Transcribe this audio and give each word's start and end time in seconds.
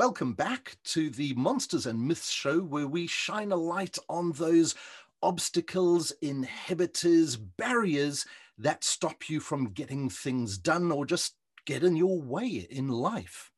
Welcome 0.00 0.32
back 0.32 0.78
to 0.84 1.10
the 1.10 1.34
Monsters 1.34 1.84
and 1.84 2.00
Myths 2.00 2.30
show, 2.30 2.60
where 2.60 2.86
we 2.86 3.06
shine 3.06 3.52
a 3.52 3.56
light 3.56 3.98
on 4.08 4.32
those 4.32 4.74
obstacles, 5.22 6.10
inhibitors, 6.22 7.38
barriers 7.58 8.24
that 8.56 8.82
stop 8.82 9.28
you 9.28 9.40
from 9.40 9.74
getting 9.74 10.08
things 10.08 10.56
done 10.56 10.90
or 10.90 11.04
just 11.04 11.34
get 11.66 11.84
in 11.84 11.96
your 11.96 12.18
way 12.18 12.66
in 12.70 12.88
life. 12.88 13.50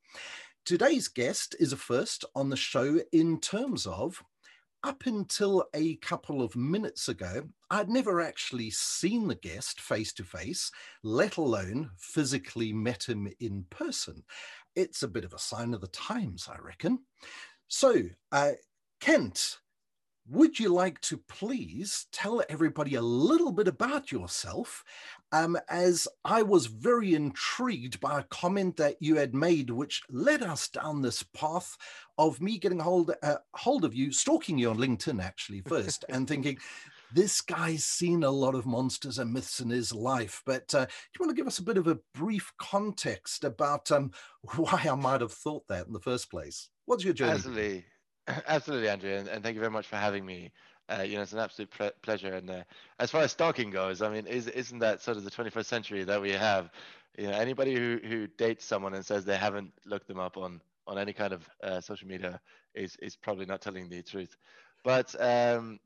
Today's 0.65 1.07
guest 1.07 1.55
is 1.61 1.73
a 1.73 1.77
first 1.77 2.25
on 2.35 2.51
the 2.51 2.57
show 2.57 2.99
in 3.13 3.39
terms 3.39 3.87
of 3.87 4.21
up 4.85 5.07
until 5.07 5.65
a 5.75 5.95
couple 5.97 6.43
of 6.43 6.57
minutes 6.57 7.09
ago, 7.09 7.45
I'd 7.71 7.89
never 7.89 8.21
actually 8.21 8.71
seen 8.71 9.29
the 9.29 9.37
guest 9.37 9.81
face 9.81 10.13
to 10.15 10.25
face, 10.25 10.73
let 11.05 11.37
alone 11.37 11.91
physically 11.97 12.73
met 12.73 13.09
him 13.09 13.33
in 13.39 13.65
person. 13.71 14.25
It's 14.75 15.03
a 15.03 15.09
bit 15.09 15.25
of 15.25 15.33
a 15.33 15.39
sign 15.39 15.75
of 15.75 15.81
the 15.81 15.89
times, 15.89 16.49
I 16.51 16.59
reckon. 16.59 17.01
So, 17.69 17.95
uh, 18.31 18.53
Kent, 19.01 19.59
would 20.29 20.59
you 20.59 20.69
like 20.69 21.01
to 21.01 21.17
please 21.17 22.07
tell 22.13 22.43
everybody 22.49 22.95
a 22.95 23.03
little 23.03 23.51
bit 23.51 23.67
about 23.67 24.13
yourself? 24.13 24.85
Um, 25.33 25.59
as 25.69 26.07
I 26.25 26.43
was 26.43 26.67
very 26.67 27.15
intrigued 27.15 27.99
by 27.99 28.21
a 28.21 28.25
comment 28.25 28.77
that 28.77 28.97
you 29.01 29.17
had 29.17 29.35
made, 29.35 29.71
which 29.71 30.03
led 30.11 30.43
us 30.43 30.69
down 30.69 31.03
this 31.03 31.23
path 31.23 31.77
of 32.19 32.41
me 32.41 32.59
getting 32.59 32.79
hold 32.79 33.13
uh, 33.23 33.37
hold 33.55 33.85
of 33.85 33.95
you, 33.95 34.13
stalking 34.13 34.59
you 34.59 34.71
on 34.71 34.79
LinkedIn 34.79 35.23
actually 35.23 35.63
first, 35.63 36.05
and 36.09 36.29
thinking, 36.29 36.59
this 37.15 37.41
guy's 37.41 37.85
seen 37.85 38.23
a 38.23 38.31
lot 38.31 38.55
of 38.55 38.67
monsters 38.67 39.19
and 39.19 39.33
myths 39.33 39.61
in 39.61 39.71
his 39.71 39.95
life. 39.95 40.43
But 40.47 40.75
uh, 40.75 40.85
do 40.85 40.91
you 41.15 41.21
want 41.21 41.31
to 41.31 41.37
give 41.37 41.47
us 41.47 41.59
a 41.59 41.65
bit 41.65 41.77
of 41.77 41.87
a 41.87 41.99
brief 42.15 42.53
context 42.59 43.45
about 43.45 43.91
um, 43.91 44.13
why 44.57 44.87
I 44.91 44.95
might 44.95 45.21
have 45.21 45.33
thought 45.33 45.67
that 45.69 45.87
in 45.87 45.93
the 45.93 46.01
first 46.01 46.31
place? 46.31 46.71
What's 46.87 47.05
your 47.05 47.15
journey? 47.15 47.33
Absolutely, 47.33 47.85
absolutely, 48.47 48.89
Andrew, 48.89 49.11
and, 49.11 49.29
and 49.29 49.43
thank 49.43 49.55
you 49.55 49.61
very 49.61 49.73
much 49.73 49.87
for 49.87 49.97
having 49.97 50.25
me. 50.25 50.53
Uh, 50.89 51.03
you 51.03 51.17
know, 51.17 51.23
it's 51.23 51.33
an 51.33 51.39
absolute 51.39 51.71
ple- 51.71 51.93
pleasure. 52.03 52.35
And 52.35 52.51
uh, 52.51 52.63
as 52.99 53.11
far 53.11 53.23
as 53.23 53.31
stalking 53.31 53.71
goes, 53.71 54.03
I 54.03 54.11
mean, 54.11 54.27
is, 54.27 54.49
isn't 54.49 54.81
that 54.81 55.01
sort 55.01 55.17
of 55.17 55.25
the 55.25 55.31
21st 55.31 55.65
century 55.65 56.05
that 56.05 56.21
we 56.21 56.33
have? 56.33 56.71
You 57.17 57.29
know, 57.29 57.33
anybody 57.33 57.75
who, 57.75 57.99
who 58.05 58.27
dates 58.27 58.65
someone 58.65 58.95
and 58.95 59.07
says 59.07 59.25
they 59.25 59.37
haven't 59.37 59.73
looked 59.87 60.09
them 60.09 60.19
up 60.19 60.37
on 60.37 60.61
on 60.89 60.99
any 60.99 61.13
kind 61.13 61.33
of 61.33 61.49
uh, 61.63 61.81
social 61.81 62.09
media 62.09 62.41
is 62.75 62.97
is 62.97 63.17
probably 63.17 63.47
not 63.47 63.61
telling 63.61 63.89
the 63.89 64.03
truth. 64.03 64.37
But 64.85 65.15
um, 65.21 65.79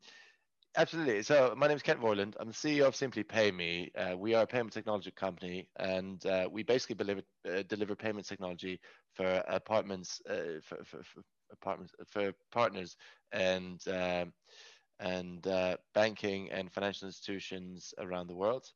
absolutely. 0.77 1.22
So 1.22 1.55
my 1.56 1.66
name 1.66 1.77
is 1.77 1.82
Kent 1.82 2.00
Vorland. 2.00 2.34
I'm 2.38 2.48
the 2.48 2.55
CEO 2.55 2.86
of 2.86 2.96
Simply 2.96 3.22
Pay 3.22 3.50
Me. 3.50 3.91
Uh, 3.96 4.16
we 4.16 4.34
are 4.34 4.42
a 4.42 4.46
payment 4.46 4.72
technology 4.72 5.10
company, 5.10 5.68
and 5.78 6.24
uh, 6.27 6.48
we 6.50 6.62
basically 6.62 6.96
deliver 6.96 7.22
uh, 7.50 7.62
deliver 7.68 7.94
payment 7.94 8.27
technology 8.27 8.80
for 9.14 9.42
apartments 9.48 10.20
uh, 10.28 10.60
for, 10.62 10.84
for, 10.84 11.02
for, 11.02 11.22
apartments 11.52 11.94
for 12.10 12.33
partners 12.50 12.96
and 13.33 13.80
um, 13.88 14.33
and 15.00 15.46
uh, 15.46 15.77
banking 15.94 16.50
and 16.50 16.72
financial 16.72 17.06
institutions 17.06 17.94
around 17.98 18.27
the 18.27 18.36
world. 18.36 18.66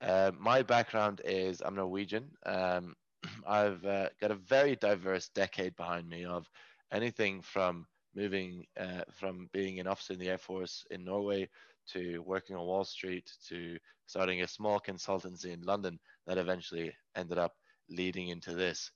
Uh, 0.00 0.32
my 0.38 0.62
background 0.62 1.20
is 1.24 1.62
I'm 1.64 1.76
Norwegian. 1.76 2.30
Um, 2.46 2.94
I've 3.46 3.82
got 3.82 4.30
a 4.30 4.34
very 4.34 4.76
diverse 4.76 5.28
decade 5.34 5.76
behind 5.76 6.08
me 6.08 6.24
of 6.24 6.48
anything 6.92 7.40
from 7.42 7.86
moving 8.14 8.66
uh, 8.78 9.02
from 9.12 9.48
being 9.52 9.80
an 9.80 9.86
officer 9.86 10.12
in 10.12 10.18
the 10.18 10.28
Air 10.28 10.38
Force 10.38 10.84
in 10.90 11.04
Norway 11.04 11.48
to 11.92 12.22
working 12.26 12.56
on 12.56 12.66
Wall 12.66 12.84
Street 12.84 13.30
to 13.48 13.78
starting 14.06 14.42
a 14.42 14.48
small 14.48 14.80
consultancy 14.80 15.52
in 15.52 15.62
London 15.62 15.98
that 16.26 16.38
eventually 16.38 16.94
ended 17.16 17.38
up 17.38 17.54
leading 17.88 18.28
into 18.28 18.54
this. 18.54 18.90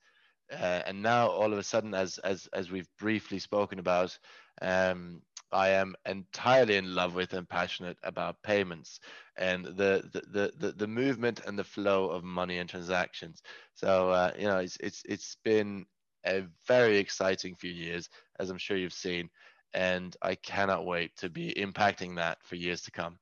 Uh, 0.53 0.82
and 0.87 1.03
now 1.03 1.28
all 1.28 1.53
of 1.53 1.59
a 1.59 1.62
sudden, 1.62 1.93
as 1.93 2.19
as 2.19 2.49
as 2.53 2.71
we've 2.71 2.88
briefly 2.99 3.41
spoken 3.41 3.81
about, 3.81 4.16
um, 4.62 5.21
I 5.50 5.71
am 5.71 5.97
entirely 6.06 6.77
in 6.77 6.94
love 6.94 7.16
with 7.16 7.33
and 7.33 7.48
passionate 7.48 7.98
about 8.04 8.43
payments 8.43 9.00
and 9.37 9.65
the 9.65 10.09
the 10.12 10.53
the, 10.56 10.72
the 10.72 10.87
movement 10.87 11.41
and 11.47 11.59
the 11.59 11.65
flow 11.65 12.10
of 12.10 12.22
money 12.22 12.59
and 12.59 12.71
transactions. 12.71 13.43
So 13.75 14.10
uh, 14.10 14.33
you 14.38 14.47
know, 14.47 14.59
it's 14.59 14.77
it's 14.78 15.03
it's 15.04 15.37
been 15.43 15.87
a 16.26 16.47
very 16.66 16.98
exciting 16.98 17.54
few 17.54 17.72
years, 17.72 18.09
as 18.38 18.50
I'm 18.50 18.59
sure 18.59 18.76
you've 18.76 18.92
seen, 18.92 19.31
and 19.75 20.16
I 20.22 20.34
cannot 20.34 20.87
wait 20.87 21.16
to 21.19 21.28
be 21.28 21.54
impacting 21.56 22.16
that 22.16 22.38
for 22.42 22.56
years 22.56 22.82
to 22.82 22.91
come. 22.91 23.19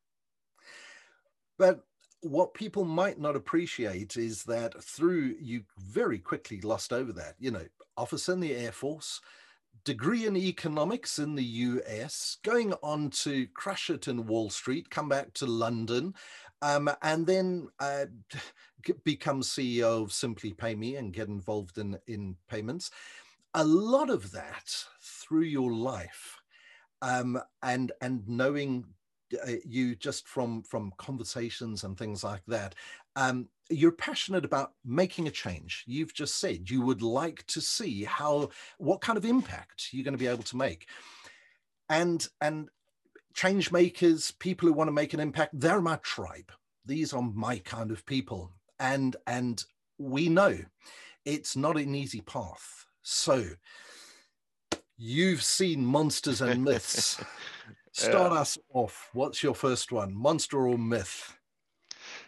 But 1.59 1.85
what 2.21 2.55
people 2.55 2.85
might 2.85 3.21
not 3.21 3.37
appreciate 3.37 4.17
is 4.17 4.45
that 4.45 4.83
through 4.83 5.37
you 5.41 5.63
very 5.79 6.19
quickly 6.19 6.61
lost 6.61 6.93
over 6.93 7.13
that, 7.13 7.35
you 7.39 7.51
know, 7.51 7.67
officer 7.97 8.33
in 8.33 8.41
the 8.41 8.55
Air 8.55 8.73
Force, 8.73 9.21
degree 9.85 10.27
in 10.27 10.37
economics 10.37 11.19
in 11.19 11.35
the 11.35 11.45
US, 11.45 12.39
going 12.43 12.73
on 12.83 13.11
to 13.11 13.47
crush 13.49 13.91
it 13.91 14.09
in 14.09 14.27
Wall 14.27 14.49
Street, 14.49 14.89
come 14.89 15.09
back 15.09 15.35
to 15.35 15.47
London, 15.47 16.15
um, 16.65 16.91
and 17.03 17.27
then 17.27 17.69
uh, 17.79 18.07
become 19.05 19.43
CEO 19.43 20.03
of 20.03 20.15
Simply 20.15 20.55
Pay 20.55 20.75
Me 20.75 20.97
and 20.97 21.13
get 21.13 21.29
involved 21.29 21.77
in, 21.77 21.99
in 22.07 22.37
payments. 22.49 22.91
A 23.53 23.63
lot 23.63 24.09
of 24.09 24.33
that 24.33 24.75
through 25.03 25.43
your 25.43 25.75
life 25.75 26.41
um, 27.03 27.39
and, 27.63 27.93
and 28.01 28.27
knowing 28.27 28.87
uh, 29.47 29.57
you 29.67 29.95
just 29.95 30.27
from, 30.27 30.63
from 30.63 30.95
conversations 30.97 31.85
and 31.85 31.99
things 31.99 32.25
like 32.25 32.43
that, 32.49 32.75
um, 33.15 33.47
you're 33.69 33.93
passionate 33.93 34.47
about 34.47 34.73
making 34.87 35.29
a 35.29 35.31
change. 35.31 35.85
You've 35.87 36.15
just 36.15 36.41
said 36.41 36.71
you 36.71 36.81
would 36.81 37.03
like 37.03 37.45
to 37.49 37.61
see 37.61 38.05
how 38.05 38.49
what 38.79 39.03
kind 39.03 39.19
of 39.19 39.27
impact 39.27 39.89
you're 39.93 40.05
going 40.05 40.13
to 40.13 40.19
be 40.19 40.27
able 40.27 40.43
to 40.45 40.57
make. 40.57 40.89
And 41.91 42.27
and 42.41 42.69
change 43.35 43.71
makers, 43.73 44.31
people 44.31 44.69
who 44.69 44.73
want 44.73 44.89
to 44.89 44.93
make 44.93 45.13
an 45.13 45.21
impact, 45.21 45.59
they're 45.59 45.81
my 45.81 45.97
tribe. 45.97 46.51
These 46.87 47.13
are 47.13 47.23
my 47.23 47.59
kind 47.59 47.91
of 47.91 48.07
people. 48.07 48.53
And 48.79 49.17
and 49.27 49.63
we 49.99 50.29
know 50.29 50.59
it's 51.25 51.57
not 51.57 51.77
an 51.77 51.95
easy 51.95 52.21
path. 52.21 52.87
So 53.03 53.45
you've 54.97 55.43
seen 55.43 55.85
monsters 55.85 56.41
and 56.41 56.65
myths. 56.65 57.23
Start 57.93 58.33
yeah. 58.33 58.41
us 58.41 58.59
off. 58.73 59.11
What's 59.13 59.43
your 59.43 59.55
first 59.55 59.93
one? 59.93 60.15
Monster 60.15 60.67
or 60.67 60.77
myth? 60.77 61.37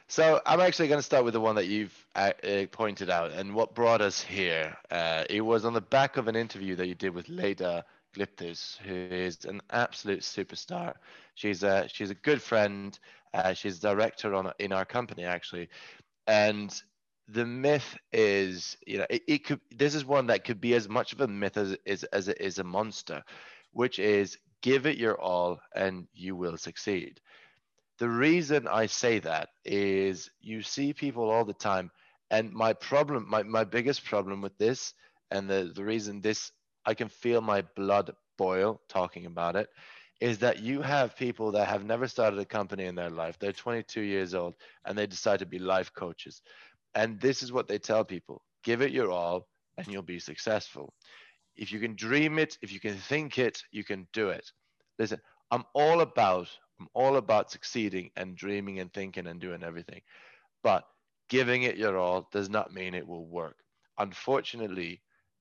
So 0.08 0.40
I'm 0.46 0.60
actually 0.60 0.86
going 0.86 1.00
to 1.00 1.02
start 1.02 1.24
with 1.24 1.34
the 1.34 1.40
one 1.40 1.56
that 1.56 1.66
you've 1.66 2.06
uh, 2.14 2.30
uh, 2.44 2.66
pointed 2.70 3.10
out, 3.10 3.32
and 3.32 3.52
what 3.52 3.74
brought 3.74 4.00
us 4.00 4.22
here. 4.22 4.76
Uh, 4.92 5.24
it 5.28 5.40
was 5.40 5.64
on 5.64 5.72
the 5.72 5.80
back 5.80 6.16
of 6.16 6.28
an 6.28 6.36
interview 6.36 6.76
that 6.76 6.86
you 6.86 6.94
did 6.94 7.12
with 7.12 7.28
Leda 7.28 7.84
Who 8.16 8.94
is 8.94 9.44
an 9.44 9.60
absolute 9.70 10.20
superstar. 10.20 10.94
She's 11.34 11.62
a 11.62 11.88
she's 11.88 12.10
a 12.10 12.14
good 12.14 12.42
friend. 12.42 12.98
Uh, 13.34 13.52
she's 13.52 13.78
director 13.78 14.34
on 14.34 14.52
in 14.58 14.72
our 14.72 14.84
company 14.84 15.24
actually, 15.24 15.68
and 16.26 16.74
the 17.28 17.44
myth 17.44 17.98
is, 18.12 18.76
you 18.86 18.98
know, 18.98 19.06
it, 19.10 19.22
it 19.28 19.44
could. 19.44 19.60
This 19.76 19.94
is 19.94 20.04
one 20.04 20.28
that 20.28 20.44
could 20.44 20.60
be 20.60 20.74
as 20.74 20.88
much 20.88 21.12
of 21.12 21.20
a 21.20 21.28
myth 21.28 21.56
as 21.56 21.76
is 21.84 22.04
as 22.04 22.28
it 22.28 22.40
is 22.40 22.58
a 22.58 22.64
monster, 22.64 23.22
which 23.72 23.98
is 23.98 24.38
give 24.62 24.86
it 24.86 24.96
your 24.96 25.20
all 25.20 25.60
and 25.74 26.06
you 26.14 26.34
will 26.34 26.56
succeed 26.56 27.20
the 27.98 28.08
reason 28.08 28.68
I 28.68 28.86
say 28.86 29.18
that 29.20 29.48
is 29.64 30.30
you 30.40 30.62
see 30.62 30.92
people 30.92 31.30
all 31.30 31.44
the 31.44 31.54
time, 31.54 31.90
and 32.30 32.52
my 32.52 32.72
problem, 32.74 33.26
my, 33.28 33.42
my 33.42 33.64
biggest 33.64 34.04
problem 34.04 34.40
with 34.40 34.56
this, 34.58 34.94
and 35.30 35.48
the, 35.48 35.72
the 35.74 35.84
reason 35.84 36.20
this, 36.20 36.52
I 36.86 36.94
can 36.94 37.08
feel 37.08 37.40
my 37.40 37.62
blood 37.74 38.12
boil 38.38 38.80
talking 38.88 39.26
about 39.26 39.56
it, 39.56 39.68
is 40.20 40.38
that 40.38 40.60
you 40.60 40.80
have 40.82 41.16
people 41.16 41.52
that 41.52 41.68
have 41.68 41.84
never 41.84 42.08
started 42.08 42.38
a 42.38 42.44
company 42.44 42.84
in 42.86 42.94
their 42.94 43.10
life. 43.10 43.38
They're 43.38 43.52
22 43.52 44.00
years 44.00 44.34
old 44.34 44.54
and 44.84 44.96
they 44.96 45.06
decide 45.06 45.40
to 45.40 45.46
be 45.46 45.58
life 45.58 45.92
coaches. 45.92 46.40
And 46.94 47.20
this 47.20 47.42
is 47.42 47.52
what 47.52 47.68
they 47.68 47.78
tell 47.78 48.04
people 48.04 48.42
give 48.64 48.82
it 48.82 48.90
your 48.90 49.12
all 49.12 49.46
and 49.78 49.86
you'll 49.86 50.02
be 50.02 50.18
successful. 50.18 50.92
If 51.56 51.72
you 51.72 51.80
can 51.80 51.94
dream 51.94 52.38
it, 52.38 52.58
if 52.62 52.72
you 52.72 52.80
can 52.80 52.96
think 52.96 53.38
it, 53.38 53.62
you 53.70 53.84
can 53.84 54.08
do 54.12 54.30
it. 54.30 54.50
Listen, 54.98 55.20
I'm 55.50 55.64
all 55.74 56.00
about 56.00 56.48
I'm 56.80 56.88
all 56.94 57.16
about 57.16 57.50
succeeding 57.50 58.10
and 58.16 58.36
dreaming 58.36 58.80
and 58.80 58.92
thinking 58.92 59.26
and 59.26 59.40
doing 59.40 59.62
everything. 59.62 60.02
But 60.62 60.84
giving 61.28 61.62
it 61.62 61.76
your 61.76 61.96
all 61.96 62.28
does 62.32 62.50
not 62.50 62.72
mean 62.72 62.94
it 62.94 63.06
will 63.06 63.26
work. 63.26 63.56
Unfortunately, 63.98 65.00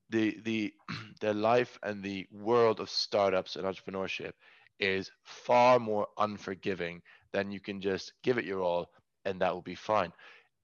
the 0.09 0.37
the 0.43 0.73
the 1.21 1.33
life 1.33 1.79
and 1.83 2.03
the 2.03 2.27
world 2.31 2.79
of 2.79 2.89
startups 2.89 3.55
and 3.55 3.65
entrepreneurship 3.65 4.33
is 4.79 5.11
far 5.23 5.79
more 5.79 6.07
unforgiving 6.17 7.01
than 7.31 7.51
you 7.51 7.59
can 7.59 7.81
just 7.81 8.13
give 8.23 8.37
it 8.37 8.45
your 8.45 8.61
all 8.61 8.89
and 9.23 9.41
that 9.41 9.53
will 9.53 9.61
be 9.61 9.75
fine. 9.75 10.11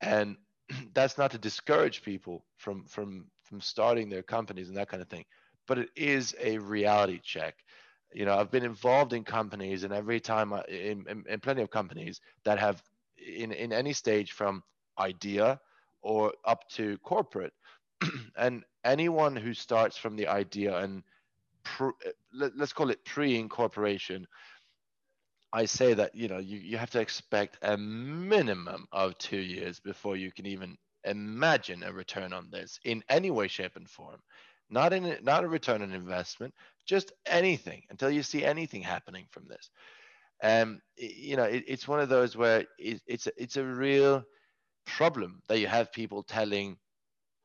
And 0.01 0.37
that's 0.93 1.17
not 1.17 1.31
to 1.31 1.37
discourage 1.37 2.03
people 2.03 2.45
from 2.57 2.85
from 2.85 3.25
from 3.43 3.61
starting 3.61 4.09
their 4.09 4.23
companies 4.23 4.67
and 4.67 4.77
that 4.77 4.89
kind 4.89 5.01
of 5.01 5.09
thing, 5.09 5.25
but 5.67 5.77
it 5.77 5.89
is 5.95 6.35
a 6.39 6.57
reality 6.57 7.19
check 7.23 7.55
you 8.13 8.25
know 8.25 8.37
i've 8.37 8.51
been 8.51 8.63
involved 8.63 9.13
in 9.13 9.23
companies 9.23 9.83
and 9.83 9.93
every 9.93 10.19
time 10.19 10.53
I, 10.53 10.63
in, 10.67 11.05
in, 11.07 11.23
in, 11.29 11.39
plenty 11.39 11.61
of 11.61 11.69
companies 11.69 12.19
that 12.43 12.59
have 12.59 12.81
in, 13.17 13.51
in 13.51 13.71
any 13.71 13.93
stage 13.93 14.31
from 14.31 14.63
idea 14.99 15.59
or 16.01 16.33
up 16.45 16.67
to 16.69 16.97
corporate 16.99 17.53
and 18.37 18.63
anyone 18.83 19.35
who 19.35 19.53
starts 19.53 19.97
from 19.97 20.15
the 20.15 20.27
idea 20.27 20.77
and 20.77 21.03
let, 22.33 22.53
us 22.59 22.73
call 22.73 22.89
it 22.89 23.05
pre-incorporation 23.05 24.25
i 25.53 25.65
say 25.65 25.93
that 25.93 26.15
you 26.15 26.27
know 26.27 26.39
you, 26.39 26.57
you 26.57 26.77
have 26.77 26.89
to 26.89 26.99
expect 26.99 27.57
a 27.61 27.77
minimum 27.77 28.87
of 28.91 29.17
two 29.17 29.37
years 29.37 29.79
before 29.79 30.15
you 30.15 30.31
can 30.31 30.45
even 30.45 30.77
imagine 31.05 31.83
a 31.83 31.91
return 31.91 32.33
on 32.33 32.49
this 32.51 32.79
in 32.85 33.03
any 33.09 33.31
way 33.31 33.47
shape 33.47 33.75
and 33.75 33.89
form. 33.89 34.19
Not 34.69 34.93
in 34.93 35.17
not 35.23 35.43
a 35.43 35.47
return 35.49 35.81
on 35.81 35.91
investment 35.91 36.53
just 36.85 37.11
anything 37.25 37.83
until 37.89 38.09
you 38.09 38.23
see 38.23 38.43
anything 38.45 38.81
happening 38.81 39.25
from 39.29 39.47
this. 39.47 39.69
Um 40.43 40.81
you 40.97 41.35
know 41.35 41.43
it, 41.43 41.65
it's 41.67 41.87
one 41.87 41.99
of 41.99 42.09
those 42.09 42.37
where 42.37 42.65
it, 42.79 43.01
it's 43.05 43.27
it's 43.37 43.57
a 43.57 43.65
real 43.65 44.23
problem 44.85 45.41
that 45.49 45.59
you 45.59 45.67
have 45.67 45.91
people 45.91 46.23
telling 46.23 46.77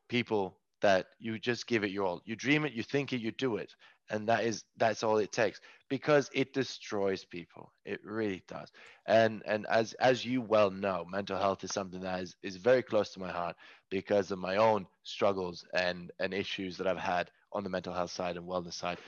people 0.08 0.58
that 0.82 1.06
you 1.18 1.38
just 1.38 1.66
give 1.66 1.84
it 1.84 1.90
your 1.90 2.06
all. 2.06 2.22
You 2.24 2.36
dream 2.36 2.64
it 2.64 2.72
you 2.72 2.82
think 2.82 3.12
it 3.12 3.20
you 3.20 3.32
do 3.32 3.56
it. 3.56 3.74
And 4.10 4.28
that 4.28 4.44
is 4.44 4.64
that's 4.76 5.02
all 5.02 5.18
it 5.18 5.32
takes 5.32 5.60
because 5.88 6.30
it 6.32 6.52
destroys 6.52 7.24
people. 7.24 7.72
It 7.84 8.00
really 8.04 8.42
does. 8.46 8.70
And 9.06 9.42
and 9.46 9.66
as 9.68 9.94
as 9.94 10.24
you 10.24 10.40
well 10.42 10.70
know 10.70 11.04
mental 11.10 11.38
health 11.38 11.64
is 11.64 11.72
something 11.72 12.00
that 12.02 12.20
is, 12.22 12.36
is 12.42 12.56
very 12.56 12.82
close 12.82 13.10
to 13.14 13.20
my 13.20 13.30
heart 13.30 13.56
because 13.90 14.30
of 14.30 14.38
my 14.38 14.56
own 14.56 14.86
struggles 15.02 15.64
and 15.74 16.12
and 16.20 16.32
issues 16.34 16.76
that 16.76 16.86
i've 16.86 16.98
had 16.98 17.30
on 17.52 17.64
the 17.64 17.70
mental 17.70 17.94
health 17.94 18.10
side 18.10 18.36
and 18.36 18.46
wellness 18.46 18.74
side. 18.74 18.98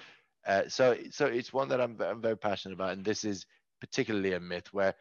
Uh, 0.46 0.62
so 0.68 0.96
so 1.10 1.26
it's 1.26 1.52
one 1.52 1.68
that 1.68 1.80
I'm, 1.80 2.00
I'm 2.00 2.22
very 2.22 2.36
passionate 2.36 2.74
about. 2.74 2.94
And 2.94 3.04
this 3.04 3.24
is 3.24 3.46
particularly 3.80 4.32
a 4.32 4.40
myth 4.40 4.72
where 4.72 4.94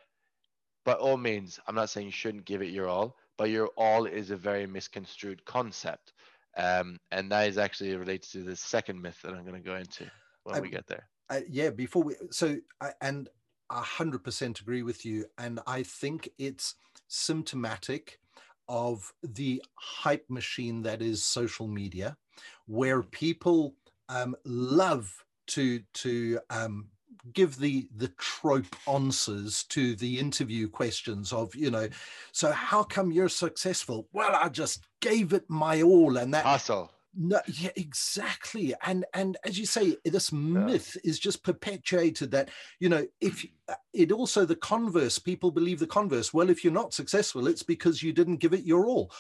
by 0.86 0.94
all 0.94 1.18
means 1.18 1.60
i'm 1.68 1.76
not 1.76 1.90
saying 1.90 2.06
you 2.06 2.12
shouldn't 2.12 2.46
give 2.46 2.62
it 2.62 2.70
your 2.70 2.88
all 2.88 3.16
but 3.38 3.50
your 3.50 3.68
all 3.78 4.06
is 4.06 4.32
a 4.32 4.38
very 4.38 4.66
misconstrued 4.68 5.44
concept 5.46 6.14
um, 6.58 7.00
and 7.12 7.32
that 7.32 7.48
is 7.48 7.58
actually 7.58 7.96
related 7.96 8.32
to 8.32 8.40
the 8.40 8.56
second 8.56 9.02
myth 9.02 9.20
that 9.24 9.34
I'm 9.34 9.44
going 9.44 9.62
to 9.62 9.68
go 9.68 9.76
into 9.76 10.10
when 10.44 10.62
we 10.62 10.70
get 10.70 10.88
there. 10.88 11.08
Uh, 11.30 11.42
yeah, 11.48 11.70
before 11.70 12.04
we, 12.04 12.16
so, 12.32 12.58
I, 12.82 12.92
and 13.02 13.30
I 13.70 13.82
100% 13.82 14.60
agree 14.60 14.82
with 14.82 15.06
you. 15.06 15.26
And 15.38 15.60
I 15.68 15.84
think 15.84 16.30
it's 16.40 16.76
symptomatic 17.08 18.20
of 18.68 19.14
the 19.22 19.64
hype 19.76 20.26
machine 20.30 20.82
that 20.82 21.02
is 21.02 21.24
social 21.24 21.68
media, 21.68 22.18
where 22.66 23.04
people 23.04 23.76
um, 24.10 24.36
love 24.44 25.24
to 25.48 25.82
to 25.94 26.40
um, 26.50 26.88
give 27.34 27.58
the 27.58 27.88
the 27.96 28.10
trope 28.18 28.76
answers 28.88 29.64
to 29.64 29.96
the 29.96 30.20
interview 30.20 30.68
questions 30.68 31.34
of 31.34 31.54
you 31.56 31.72
know 31.72 31.88
so 32.32 32.52
how 32.52 32.84
come 32.84 33.12
you're 33.12 33.30
successful? 33.30 34.08
Well 34.14 34.36
i 34.36 34.50
just 34.50 34.86
gave 35.00 35.34
it 35.34 35.46
my 35.50 35.82
all 35.82 36.18
and 36.18 36.34
that 36.34 36.46
hustle. 36.46 36.92
No 37.20 37.40
yeah 37.48 37.72
exactly. 37.76 38.76
And 38.86 39.06
and 39.14 39.38
as 39.44 39.58
you 39.58 39.66
say 39.66 39.98
this 40.06 40.32
myth 40.32 40.96
yeah. 40.96 41.10
is 41.10 41.20
just 41.20 41.44
perpetuated 41.44 42.32
that 42.32 42.50
you 42.80 42.90
know 42.90 43.08
if 43.22 43.46
uh, 43.68 43.74
it 43.94 44.12
also 44.12 44.46
the 44.46 44.56
converse 44.56 45.18
people 45.18 45.50
believe 45.50 45.80
the 45.80 45.88
converse. 45.88 46.34
Well 46.34 46.50
if 46.50 46.64
you're 46.64 46.74
not 46.74 46.94
successful 46.94 47.48
it's 47.48 47.64
because 47.64 48.04
you 48.04 48.14
didn't 48.14 48.38
give 48.38 48.54
it 48.54 48.66
your 48.66 48.86
all. 48.86 49.12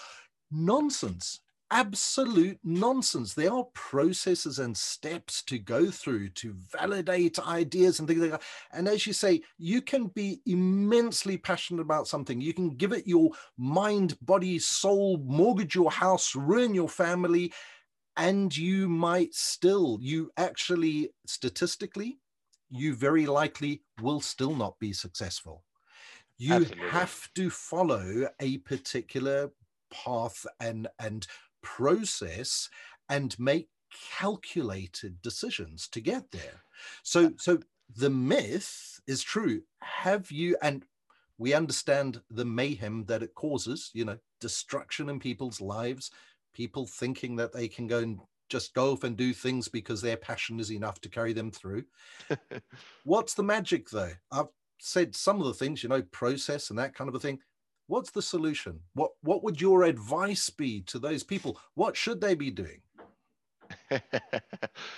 Nonsense 0.52 1.42
absolute 1.72 2.60
nonsense. 2.64 3.34
There 3.34 3.54
are 3.54 3.66
processes 3.74 4.60
and 4.60 4.76
steps 4.78 5.44
to 5.44 5.60
go 5.60 5.92
through 5.92 6.30
to 6.30 6.54
validate 6.54 7.40
ideas 7.40 8.00
and 8.00 8.08
things 8.08 8.22
like 8.22 8.32
that. 8.32 8.44
And 8.72 8.88
as 8.88 9.06
you 9.06 9.14
say, 9.14 9.42
you 9.58 9.82
can 9.82 10.08
be 10.08 10.42
immensely 10.46 11.38
passionate 11.38 11.82
about 11.82 12.08
something. 12.08 12.40
You 12.42 12.54
can 12.54 12.70
give 12.72 12.94
it 12.94 13.08
your 13.08 13.32
mind, 13.58 14.18
body, 14.22 14.60
soul, 14.60 15.18
mortgage 15.18 15.76
your 15.76 15.92
house, 15.92 16.36
ruin 16.36 16.74
your 16.74 16.90
family, 16.90 17.54
and 18.16 18.56
you 18.56 18.90
might 18.90 19.34
still, 19.34 20.00
you 20.02 20.32
actually, 20.38 21.12
statistically, 21.26 22.20
you 22.70 22.96
very 22.96 23.26
likely 23.26 23.84
will 24.02 24.22
still 24.22 24.56
not 24.56 24.80
be 24.80 24.92
successful. 24.94 25.64
You 26.38 26.54
Absolutely. 26.54 26.90
have 26.90 27.34
to 27.36 27.50
follow 27.50 28.30
a 28.40 28.58
particular 28.60 29.52
path 29.92 30.46
and 30.60 30.88
and 31.00 31.26
process 31.62 32.70
and 33.10 33.38
make 33.40 33.70
calculated 34.18 35.22
decisions 35.22 35.88
to 35.90 36.02
get 36.02 36.32
there. 36.32 36.64
So, 37.04 37.32
so 37.38 37.60
the 37.96 38.10
myth 38.10 39.00
is 39.08 39.24
true. 39.24 39.62
Have 39.82 40.32
you, 40.32 40.58
and 40.62 40.86
we 41.38 41.54
understand 41.54 42.22
the 42.30 42.46
mayhem 42.46 43.06
that 43.06 43.24
it 43.24 43.34
causes, 43.36 43.92
you 43.94 44.06
know, 44.06 44.18
destruction 44.42 45.10
in 45.10 45.20
people's 45.20 45.62
lives, 45.62 46.12
people 46.54 46.88
thinking 46.88 47.36
that 47.38 47.54
they 47.54 47.68
can 47.68 47.88
go 47.88 48.00
and 48.00 48.20
just 48.50 48.74
go 48.74 48.92
off 48.92 49.04
and 49.04 49.18
do 49.18 49.34
things 49.34 49.68
because 49.68 50.02
their 50.02 50.18
passion 50.18 50.60
is 50.60 50.72
enough 50.72 51.00
to 51.02 51.10
carry 51.10 51.34
them 51.34 51.52
through. 51.52 51.84
What's 53.04 53.34
the 53.34 53.44
magic 53.44 53.90
though? 53.90 54.14
I've 54.32 54.48
said 54.80 55.16
some 55.16 55.40
of 55.40 55.48
the 55.48 55.54
things, 55.54 55.84
you 55.84 55.90
know, 55.90 56.02
process 56.12 56.70
and 56.70 56.80
that 56.80 56.96
kind 56.96 57.08
of 57.08 57.16
a 57.16 57.20
thing. 57.20 57.40
What's 57.88 58.12
the 58.12 58.22
solution? 58.22 58.82
What 58.94 59.12
what 59.22 59.44
would 59.44 59.60
your 59.60 59.84
advice 59.84 60.50
be 60.50 60.82
to 60.82 61.00
those 61.00 61.24
people? 61.24 61.58
What 61.74 61.96
should 61.96 62.22
they 62.22 62.36
be 62.36 62.52
doing? 62.52 62.82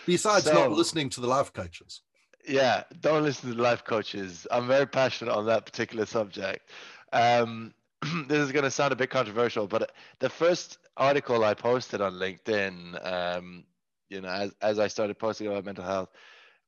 Besides 0.05 0.45
so, 0.45 0.53
not 0.53 0.71
listening 0.71 1.09
to 1.11 1.21
the 1.21 1.27
life 1.27 1.53
coaches. 1.53 2.01
Yeah, 2.47 2.83
don't 3.01 3.23
listen 3.23 3.49
to 3.49 3.55
the 3.55 3.61
life 3.61 3.83
coaches. 3.83 4.47
I'm 4.51 4.67
very 4.67 4.85
passionate 4.85 5.33
on 5.33 5.45
that 5.47 5.65
particular 5.65 6.05
subject. 6.05 6.71
Um, 7.13 7.73
this 8.27 8.39
is 8.39 8.51
going 8.51 8.63
to 8.63 8.71
sound 8.71 8.93
a 8.93 8.95
bit 8.95 9.09
controversial, 9.09 9.67
but 9.67 9.91
the 10.19 10.29
first 10.29 10.77
article 10.97 11.43
I 11.43 11.53
posted 11.53 12.01
on 12.01 12.13
LinkedIn, 12.13 13.05
um, 13.05 13.65
you 14.09 14.21
know, 14.21 14.29
as, 14.29 14.53
as 14.61 14.79
I 14.79 14.87
started 14.87 15.19
posting 15.19 15.47
about 15.47 15.65
mental 15.65 15.83
health, 15.83 16.09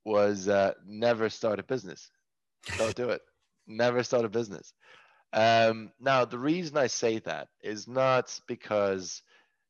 was 0.04 0.48
uh, 0.48 0.74
never 0.86 1.30
start 1.30 1.60
a 1.60 1.64
business. 1.64 2.10
Don't 2.78 2.96
do 2.96 3.10
it. 3.10 3.22
Never 3.68 4.04
start 4.04 4.26
a 4.26 4.30
business. 4.30 4.74
Um, 5.34 5.92
now, 6.00 6.26
the 6.26 6.38
reason 6.38 6.78
I 6.78 6.88
say 6.88 7.20
that 7.20 7.48
is 7.62 7.88
not 7.88 8.38
because 8.48 9.22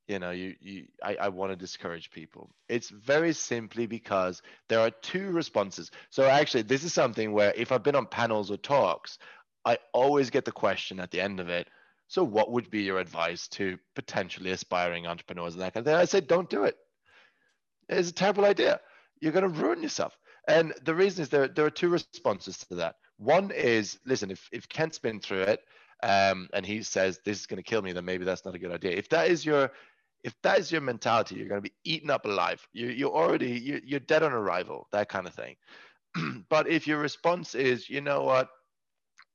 you 0.08 0.20
know 0.20 0.32
you, 0.32 0.56
you 0.60 0.88
I, 1.04 1.16
I 1.16 1.30
want 1.30 1.52
to 1.52 1.56
discourage 1.56 2.12
people. 2.12 2.50
It's 2.68 2.90
very 2.90 3.34
simply 3.34 3.86
because 3.86 4.42
there 4.70 4.80
are 4.80 4.90
two 4.90 5.32
responses. 5.32 5.92
So 6.10 6.26
actually, 6.26 6.64
this 6.64 6.84
is 6.84 6.94
something 6.94 7.32
where 7.32 7.54
if 7.56 7.72
I've 7.72 7.84
been 7.84 7.96
on 7.96 8.08
panels 8.08 8.50
or 8.50 8.58
talks, 8.58 9.20
I 9.66 9.78
always 9.94 10.30
get 10.30 10.46
the 10.46 10.52
question 10.52 11.00
at 11.00 11.12
the 11.12 11.22
end 11.22 11.40
of 11.40 11.50
it. 11.50 11.68
So, 12.08 12.24
what 12.24 12.52
would 12.52 12.70
be 12.70 12.82
your 12.82 13.00
advice 13.00 13.48
to 13.50 13.78
potentially 13.96 14.52
aspiring 14.52 15.08
entrepreneurs 15.08 15.54
and 15.54 15.62
that 15.62 15.74
kind 15.74 15.86
of 15.88 15.92
thing? 15.92 16.02
I 16.02 16.06
say, 16.06 16.20
don't 16.22 16.50
do 16.50 16.66
it. 16.66 16.76
It's 17.88 18.10
a 18.10 18.14
terrible 18.14 18.46
idea. 18.46 18.82
You're 19.22 19.32
going 19.32 19.50
to 19.50 19.62
ruin 19.62 19.82
yourself. 19.82 20.18
And 20.48 20.74
the 20.84 20.96
reason 20.96 21.22
is 21.22 21.30
there 21.30 21.48
there 21.48 21.66
are 21.66 21.70
two 21.70 21.90
responses 21.90 22.58
to 22.58 22.76
that. 22.76 22.96
One 23.22 23.52
is 23.52 24.00
listen, 24.04 24.32
if 24.32 24.50
if 24.52 24.68
Kent's 24.68 24.98
been 24.98 25.20
through 25.20 25.44
it, 25.44 25.62
um, 26.02 26.50
and 26.54 26.66
he 26.66 26.82
says 26.82 27.20
this 27.24 27.40
is 27.40 27.46
going 27.46 27.58
to 27.58 27.70
kill 27.70 27.84
me, 27.84 27.92
then 27.92 28.04
maybe 28.04 28.26
that's 28.26 28.46
not 28.46 28.56
a 28.56 28.60
good 28.60 28.72
idea. 28.72 28.92
If 28.92 29.10
that 29.10 29.30
is 29.30 29.46
your 29.46 29.72
if 30.24 30.34
that 30.42 30.58
is 30.58 30.72
your 30.72 30.82
mentality, 30.82 31.36
you're 31.36 31.48
going 31.48 31.62
to 31.62 31.70
be 31.70 31.76
eaten 31.84 32.10
up 32.10 32.26
alive. 32.26 32.68
You 32.74 32.88
you're 32.88 33.12
already 33.14 33.52
you're, 33.60 33.82
you're 33.86 34.00
dead 34.00 34.24
on 34.24 34.34
arrival, 34.34 34.88
that 34.92 35.10
kind 35.10 35.28
of 35.28 35.36
thing. 35.36 35.56
but 36.50 36.68
if 36.68 36.88
your 36.88 36.98
response 36.98 37.54
is, 37.54 37.88
you 37.90 38.02
know 38.02 38.24
what, 38.24 38.50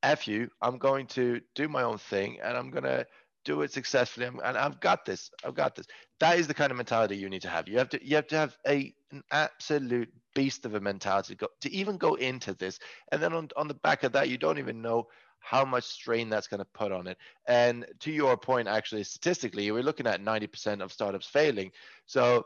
f 0.03 0.27
you, 0.27 0.51
I'm 0.61 0.79
going 0.79 1.07
to 1.09 1.41
do 1.55 1.69
my 1.69 1.85
own 1.85 1.99
thing, 1.99 2.39
and 2.43 2.57
I'm 2.57 2.71
going 2.71 2.85
to 2.85 3.07
do 3.47 3.63
it 3.63 3.73
successfully, 3.73 4.27
and 4.27 4.59
I've 4.59 4.81
got 4.81 5.07
this. 5.07 5.31
I've 5.45 5.55
got 5.55 5.75
this. 5.75 5.87
That 6.21 6.39
is 6.39 6.47
the 6.47 6.55
kind 6.55 6.71
of 6.71 6.77
mentality 6.77 7.17
you 7.17 7.31
need 7.31 7.43
to 7.43 7.49
have. 7.49 7.69
You 7.69 7.79
have 7.79 7.89
to 7.91 8.07
you 8.07 8.17
have 8.17 8.27
to 8.27 8.37
have 8.37 8.59
a 8.67 8.93
an 9.13 9.23
absolute 9.31 10.13
beast 10.35 10.67
of 10.67 10.75
a 10.75 10.81
mentality 10.81 11.35
to, 11.35 11.39
go, 11.39 11.49
to 11.63 11.73
even 11.73 11.97
go 11.97 12.15
into 12.17 12.53
this. 12.55 12.79
And 13.13 13.23
then 13.23 13.33
on, 13.33 13.49
on 13.57 13.69
the 13.69 13.75
back 13.75 14.03
of 14.03 14.13
that, 14.13 14.29
you 14.29 14.37
don't 14.37 14.59
even 14.59 14.83
know 14.83 15.07
how 15.39 15.65
much 15.65 15.85
strain 15.85 16.29
that's 16.29 16.49
going 16.49 16.59
to 16.59 16.67
put 16.75 16.91
on 16.91 17.07
it. 17.07 17.17
And 17.47 17.87
to 18.01 18.11
your 18.11 18.37
point, 18.37 18.67
actually, 18.67 19.05
statistically, 19.05 19.71
we're 19.71 19.85
looking 19.85 20.09
at 20.09 20.21
90% 20.21 20.83
of 20.83 20.93
startups 20.93 21.29
failing. 21.29 21.71
So 22.05 22.43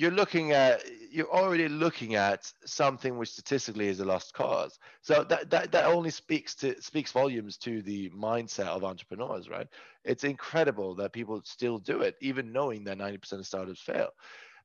you're 0.00 0.10
looking 0.10 0.52
at 0.52 0.82
you're 1.12 1.30
already 1.30 1.68
looking 1.68 2.14
at 2.14 2.50
something 2.64 3.18
which 3.18 3.32
statistically 3.32 3.86
is 3.88 4.00
a 4.00 4.04
lost 4.04 4.32
cause. 4.32 4.78
So 5.02 5.24
that 5.24 5.50
that, 5.50 5.72
that 5.72 5.84
only 5.84 6.08
speaks 6.08 6.54
to 6.56 6.80
speaks 6.80 7.12
volumes 7.12 7.58
to 7.58 7.82
the 7.82 8.08
mindset 8.08 8.68
of 8.68 8.82
entrepreneurs, 8.82 9.50
right? 9.50 9.68
It's 10.04 10.24
incredible 10.24 10.94
that 10.94 11.12
people 11.12 11.42
still 11.44 11.76
do 11.76 12.00
it, 12.00 12.16
even 12.22 12.50
knowing 12.50 12.82
that 12.84 12.96
90% 12.96 13.32
of 13.32 13.46
startups 13.46 13.82
fail. 13.82 14.08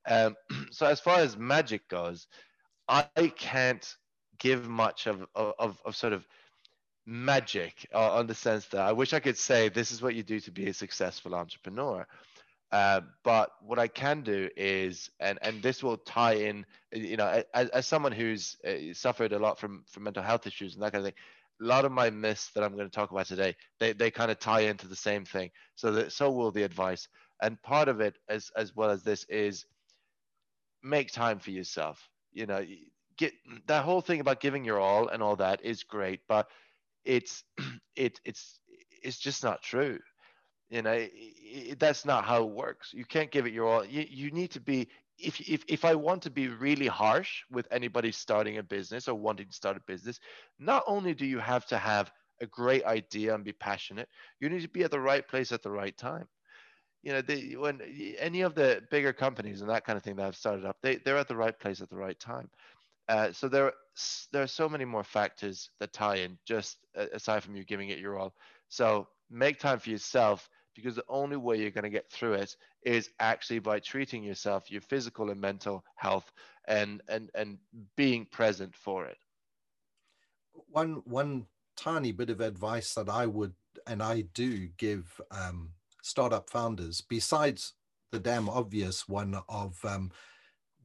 Um, 0.08 0.38
so 0.72 0.86
as 0.86 1.02
far 1.02 1.20
as 1.20 1.36
magic 1.36 1.90
goes, 1.90 2.28
I 2.88 3.34
can't 3.36 3.86
give 4.40 4.70
much 4.70 5.06
of, 5.06 5.28
of, 5.36 5.82
of 5.84 5.96
sort 5.98 6.14
of 6.14 6.26
magic 7.06 7.86
uh, 7.94 8.14
on 8.14 8.28
the 8.28 8.36
sense 8.36 8.68
that 8.68 8.82
I 8.82 8.94
wish 8.94 9.12
I 9.12 9.20
could 9.20 9.38
say 9.38 9.68
this 9.68 9.92
is 9.92 10.02
what 10.02 10.16
you 10.16 10.24
do 10.24 10.40
to 10.40 10.52
be 10.52 10.70
a 10.70 10.74
successful 10.74 11.36
entrepreneur. 11.36 12.08
Uh, 12.76 13.02
but 13.24 13.52
what 13.62 13.80
I 13.80 13.88
can 13.88 14.22
do 14.22 14.50
is, 14.58 15.10
and 15.20 15.40
and 15.42 15.64
this 15.64 15.84
will 15.84 15.98
tie 15.98 16.34
in, 16.50 16.66
you 16.92 17.18
know, 17.18 17.44
as, 17.54 17.70
as 17.70 17.88
someone 17.88 18.12
who's 18.12 18.58
uh, 18.68 18.94
suffered 18.94 19.32
a 19.34 19.40
lot 19.40 19.60
from 19.60 19.86
from 19.90 20.04
mental 20.04 20.24
health 20.24 20.48
issues 20.48 20.74
and 20.76 20.84
that 20.84 20.92
kind 20.94 21.06
of 21.06 21.14
thing, 21.14 21.22
a 21.62 21.66
lot 21.66 21.86
of 21.86 21.92
my 21.94 22.10
myths 22.10 22.52
that 22.56 22.64
I'm 22.64 22.76
going 22.76 22.90
to 22.90 22.96
talk 22.96 23.12
about 23.12 23.28
today, 23.28 23.56
they 23.80 23.94
they 23.94 24.12
kind 24.12 24.32
of 24.32 24.40
tie 24.40 24.62
into 24.62 24.88
the 24.88 24.96
same 24.98 25.26
thing. 25.26 25.52
So 25.76 25.92
that 25.94 26.12
so 26.12 26.32
will 26.32 26.52
the 26.52 26.64
advice. 26.64 27.08
and 27.42 27.62
part 27.64 27.88
of 27.90 28.02
it 28.02 28.18
as 28.30 28.52
as 28.58 28.76
well 28.76 28.90
as 28.90 29.04
this 29.04 29.26
is 29.30 29.66
make 30.84 31.12
time 31.12 31.40
for 31.40 31.52
yourself 31.52 32.10
you 32.34 32.46
know 32.46 32.66
get 33.18 33.34
that 33.68 33.84
whole 33.84 34.02
thing 34.02 34.20
about 34.20 34.40
giving 34.42 34.66
your 34.66 34.80
all 34.80 35.08
and 35.10 35.24
all 35.24 35.36
that 35.38 35.64
is 35.64 35.84
great 35.84 36.22
but 36.28 36.48
it's 37.06 37.44
it 37.96 38.20
it's 38.26 38.60
it's 39.04 39.18
just 39.20 39.44
not 39.44 39.62
true 39.62 40.00
you 40.76 40.82
know 40.82 40.98
it, 40.98 41.80
that's 41.80 42.06
not 42.06 42.26
how 42.26 42.44
it 42.44 42.50
works. 42.50 42.92
You 42.94 43.06
can't 43.06 43.32
give 43.32 43.46
it 43.48 43.54
your 43.54 43.68
all. 43.68 43.86
You, 43.86 44.06
you 44.10 44.32
need 44.32 44.52
to 44.52 44.60
be 44.60 44.90
if, 45.18 45.40
if 45.40 45.64
if 45.70 45.86
i 45.86 45.96
want 45.96 46.22
to 46.24 46.30
be 46.30 46.50
really 46.50 46.88
harsh 46.88 47.44
with 47.50 47.68
anybody 47.72 48.12
starting 48.12 48.58
a 48.58 48.64
business 48.64 49.08
or 49.08 49.16
wanting 49.16 49.48
to 49.48 49.54
start 49.54 49.78
a 49.78 49.82
business 49.88 50.20
not 50.60 50.84
only 50.88 51.14
do 51.14 51.26
you 51.26 51.40
have 51.40 51.66
to 51.66 51.78
have 51.78 52.12
a 52.42 52.46
great 52.46 52.84
idea 52.84 53.34
and 53.34 53.46
be 53.46 53.54
passionate 53.54 54.10
you 54.42 54.50
need 54.50 54.62
to 54.62 54.68
be 54.68 54.84
at 54.84 54.92
the 54.92 55.00
right 55.00 55.26
place 55.26 55.54
at 55.54 55.64
the 55.64 55.72
right 55.72 55.98
time. 55.98 56.28
You 57.02 57.14
know 57.14 57.22
they, 57.22 57.56
when 57.58 57.80
any 58.20 58.42
of 58.42 58.56
the 58.56 58.82
bigger 58.92 59.14
companies 59.14 59.62
and 59.62 59.70
that 59.70 59.86
kind 59.86 59.96
of 59.96 60.04
thing 60.04 60.18
that 60.18 60.24
have 60.24 60.36
started 60.36 60.66
up 60.66 60.78
they, 60.82 60.98
they're 60.98 61.18
at 61.18 61.30
the 61.30 61.36
right 61.36 61.58
place 61.58 61.80
at 61.80 61.90
the 61.90 61.96
right 61.96 62.20
time. 62.20 62.50
Uh, 63.08 63.32
so 63.32 63.48
there 63.48 63.72
there 64.34 64.42
are 64.42 64.48
so 64.48 64.68
many 64.68 64.84
more 64.84 65.04
factors 65.04 65.70
that 65.80 65.94
tie 65.94 66.18
in 66.18 66.38
just 66.46 66.78
aside 67.14 67.44
from 67.44 67.56
you 67.56 67.64
giving 67.64 67.90
it 67.90 68.00
your 68.00 68.18
all. 68.18 68.34
So 68.68 69.08
make 69.30 69.60
time 69.60 69.80
for 69.80 69.92
yourself 69.92 70.50
because 70.76 70.96
the 70.96 71.06
only 71.10 71.38
way 71.38 71.58
you're 71.58 71.72
going 71.72 71.84
to 71.84 71.90
get 71.90 72.10
through 72.12 72.34
it 72.34 72.56
is 72.84 73.10
actually 73.20 73.60
by 73.60 73.80
treating 73.80 74.24
yourself 74.24 74.70
your 74.70 74.82
physical 74.82 75.30
and 75.30 75.40
mental 75.40 75.84
health 75.96 76.32
and 76.68 77.02
and 77.08 77.30
and 77.36 77.58
being 77.96 78.26
present 78.26 78.76
for 78.76 79.06
it. 79.06 79.18
One 80.70 81.02
one 81.06 81.48
tiny 81.76 82.12
bit 82.12 82.30
of 82.30 82.42
advice 82.42 82.94
that 82.94 83.10
i 83.10 83.26
would 83.26 83.54
and 83.88 84.02
i 84.02 84.22
do 84.34 84.68
give 84.78 85.20
um, 85.32 85.70
startup 86.02 86.50
founders 86.50 87.02
besides 87.02 87.74
the 88.12 88.20
damn 88.20 88.50
obvious 88.50 89.08
one 89.08 89.38
of 89.50 89.78
um, 89.84 90.12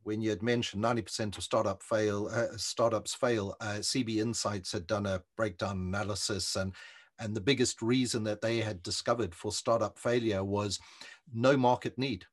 when 0.02 0.20
you 0.20 0.30
had 0.30 0.42
mentioned 0.42 0.82
90% 0.82 1.37
of 1.37 1.44
startup 1.44 1.82
fail 1.82 2.28
uh, 2.32 2.56
startups 2.56 3.14
fail 3.14 3.56
uh, 3.61 3.78
cb 3.80 4.16
insights 4.16 4.73
had 4.73 4.87
done 4.87 5.06
a 5.06 5.23
breakdown 5.37 5.78
analysis 5.78 6.56
and 6.56 6.73
and 7.20 7.34
the 7.34 7.40
biggest 7.40 7.82
reason 7.82 8.24
that 8.24 8.40
they 8.40 8.58
had 8.58 8.82
discovered 8.82 9.34
for 9.34 9.52
startup 9.52 9.98
failure 9.98 10.42
was 10.42 10.80
no 11.32 11.56
market 11.56 11.96
need. 11.98 12.24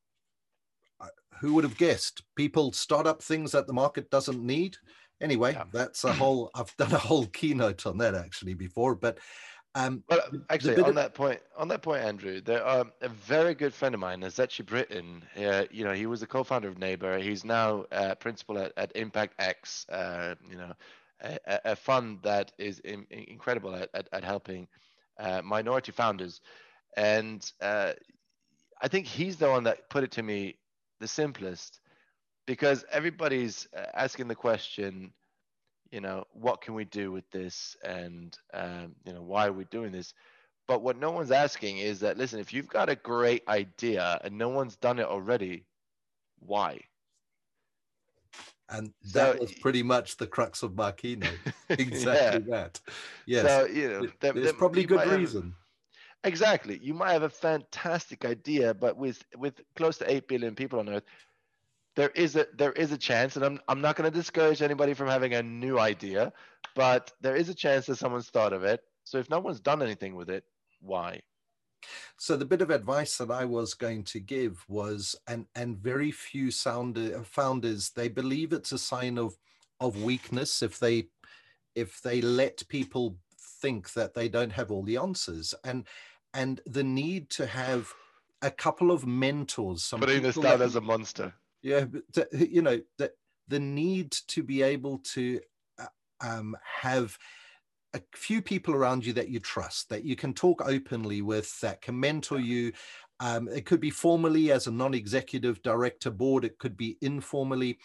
Who 1.42 1.54
would 1.54 1.66
have 1.66 1.78
guessed? 1.78 2.24
People 2.36 2.72
start 2.72 3.06
up 3.06 3.22
things 3.22 3.52
that 3.52 3.68
the 3.68 3.74
market 3.74 4.10
doesn't 4.10 4.42
need. 4.42 4.76
Anyway, 5.22 5.54
yeah. 5.54 5.66
that's 5.72 6.04
a 6.04 6.14
whole, 6.14 6.50
I've 6.56 6.76
done 6.78 6.94
a 6.94 6.98
whole 6.98 7.28
keynote 7.28 7.86
on 7.86 8.00
that 8.00 8.16
actually 8.16 8.56
before, 8.56 8.96
but 8.96 9.20
um, 9.76 10.04
well, 10.10 10.22
actually, 10.50 10.82
on 10.82 10.90
of, 10.90 10.96
that 10.96 11.14
point, 11.14 11.40
on 11.56 11.68
that 11.68 11.84
point, 11.84 12.04
Andrew, 12.04 12.42
there 12.42 12.66
are 12.66 12.86
a 13.02 13.10
very 13.10 13.54
good 13.54 13.76
friend 13.76 13.94
of 13.94 14.02
mine, 14.02 14.22
Zetchi 14.22 14.66
Britton. 14.66 15.24
Uh, 15.38 15.66
you 15.70 15.84
know, 15.84 15.94
he 15.94 16.08
was 16.08 16.20
the 16.20 16.26
co-founder 16.26 16.68
of 16.68 16.80
Neighbor. 16.80 17.20
He's 17.20 17.46
now 17.46 17.86
uh, 17.92 18.16
principal 18.16 18.58
at, 18.58 18.72
at 18.76 18.92
Impact 18.96 19.36
X. 19.38 19.86
Uh, 19.90 20.34
you 20.50 20.58
know, 20.58 20.74
a, 21.22 21.76
fund 21.76 22.20
that 22.24 22.52
is 22.58 22.80
in, 22.80 23.06
incredible 23.10 23.76
at, 23.76 23.90
at, 23.94 24.08
at 24.12 24.24
helping 24.24 24.68
uh, 25.20 25.42
minority 25.44 25.92
founders. 25.92 26.42
And 26.96 27.50
uh, 27.62 27.94
I 28.82 28.88
think 28.88 29.08
he's 29.08 29.38
the 29.38 29.50
one 29.50 29.64
that 29.64 29.90
put 29.90 30.04
it 30.04 30.12
to 30.12 30.24
me 30.24 30.58
the 31.00 31.08
simplest 31.08 31.80
because 32.46 32.86
everybody's 32.92 33.68
uh, 33.76 33.86
asking 33.94 34.28
the 34.28 34.36
question, 34.36 35.14
you 35.92 36.02
know, 36.02 36.26
what 36.32 36.62
can 36.62 36.74
we 36.74 36.86
do 36.86 37.12
with 37.12 37.30
this? 37.32 37.76
And, 37.84 38.38
um, 38.54 38.96
you 39.06 39.14
know, 39.14 39.22
why 39.22 39.48
are 39.48 39.54
we 39.54 39.66
doing 39.66 39.92
this? 39.92 40.14
But 40.68 40.82
what 40.82 40.98
no 40.98 41.12
one's 41.12 41.32
asking 41.32 41.78
is 41.78 42.00
that, 42.02 42.18
listen, 42.18 42.40
if 42.40 42.54
you've 42.54 42.68
got 42.68 42.90
a 42.90 42.96
great 42.96 43.44
idea 43.48 44.20
and 44.24 44.38
no 44.38 44.50
one's 44.50 44.76
done 44.76 45.00
it 45.00 45.06
already, 45.06 45.66
why? 46.40 46.82
And 48.70 48.92
that 49.14 49.36
so, 49.36 49.42
was 49.42 49.52
pretty 49.54 49.84
much 49.84 50.18
the 50.18 50.28
crux 50.28 50.64
of 50.64 50.80
keynote. 50.98 51.30
exactly 51.70 52.44
yeah. 52.48 52.58
that. 52.58 52.80
Yes. 53.26 53.48
So, 53.48 53.66
you 53.66 53.90
know, 53.90 54.02
there, 54.20 54.34
there's 54.34 54.46
there, 54.46 54.54
probably 54.54 54.86
good 54.86 55.08
reason. 55.10 55.54
Have, 56.24 56.32
exactly. 56.32 56.80
You 56.82 56.94
might 56.94 57.14
have 57.14 57.24
a 57.24 57.30
fantastic 57.30 58.26
idea, 58.26 58.74
but 58.74 58.98
with 58.98 59.24
with 59.38 59.62
close 59.76 59.98
to 60.00 60.12
eight 60.12 60.28
billion 60.28 60.56
people 60.56 60.80
on 60.80 60.90
Earth, 60.90 61.04
there 61.96 62.10
is 62.10 62.36
a 62.36 62.46
there 62.58 62.74
is 62.74 62.92
a 62.92 62.98
chance, 62.98 63.36
and 63.36 63.46
I'm 63.46 63.60
I'm 63.68 63.82
not 63.82 63.96
going 63.96 64.10
to 64.10 64.16
discourage 64.16 64.62
anybody 64.62 64.94
from 64.94 65.08
having 65.08 65.34
a 65.34 65.44
new 65.44 65.80
idea, 65.80 66.34
but 66.76 67.12
there 67.22 67.36
is 67.36 67.50
a 67.50 67.56
chance 67.56 67.86
that 67.86 67.96
someone's 67.96 68.30
thought 68.30 68.54
of 68.54 68.64
it. 68.64 68.82
So 69.04 69.18
if 69.18 69.30
no 69.30 69.40
one's 69.40 69.62
done 69.62 69.82
anything 69.82 70.16
with 70.16 70.30
it, 70.30 70.44
why? 70.82 71.22
So 72.18 72.36
the 72.36 72.46
bit 72.46 72.62
of 72.62 72.70
advice 72.70 73.18
that 73.18 73.32
I 73.32 73.46
was 73.46 73.74
going 73.74 74.04
to 74.06 74.20
give 74.20 74.64
was, 74.68 75.16
and 75.28 75.46
and 75.56 75.78
very 75.78 76.12
few 76.12 76.52
sounder, 76.52 77.24
founders 77.24 77.90
they 77.90 78.08
believe 78.08 78.54
it's 78.54 78.72
a 78.72 78.78
sign 78.78 79.18
of 79.18 79.38
of 79.80 80.02
weakness 80.04 80.62
if 80.62 80.80
they 80.80 81.08
if 81.76 82.02
they 82.02 82.22
let 82.22 82.68
people 82.70 83.18
think 83.40 83.94
that 83.94 84.14
they 84.14 84.28
don't 84.28 84.52
have 84.52 84.72
all 84.72 84.84
the 84.84 84.98
answers, 84.98 85.54
and 85.64 85.86
and 86.34 86.62
the 86.66 86.84
need 86.84 87.30
to 87.32 87.46
have 87.46 87.94
a 88.42 88.52
couple 88.52 88.92
of 88.92 89.06
mentors. 89.06 89.84
Some 89.84 90.00
putting 90.00 90.22
this 90.22 90.36
down 90.36 90.62
as 90.62 90.76
a 90.76 90.82
monster. 90.82 91.34
Yeah, 91.62 91.86
but 91.86 92.28
you 92.34 92.62
know 92.62 92.82
the 92.98 93.12
the 93.48 93.60
need 93.60 94.12
to 94.12 94.44
be 94.44 94.62
able 94.62 95.00
to 95.00 95.40
uh, 95.80 95.86
um, 96.22 96.56
have 96.64 97.18
a 97.94 98.02
few 98.14 98.42
people 98.42 98.74
around 98.74 99.06
you 99.06 99.14
that 99.14 99.30
you 99.30 99.40
trust, 99.40 99.90
that 99.90 100.04
you 100.04 100.16
can 100.16 100.34
talk 100.34 100.62
openly 100.66 101.22
with, 101.22 101.60
that 101.62 101.82
can 101.82 102.00
mentor 102.00 102.40
you. 102.40 102.74
Um, 103.20 103.48
it 103.48 103.66
could 103.66 103.80
be 103.80 103.90
formally 103.90 104.52
as 104.52 104.68
a 104.68 104.72
non 104.72 104.94
executive 104.94 105.62
director 105.64 106.12
board, 106.12 106.46
it 106.46 106.60
could 106.60 106.78
be 106.78 106.98
informally. 107.02 107.80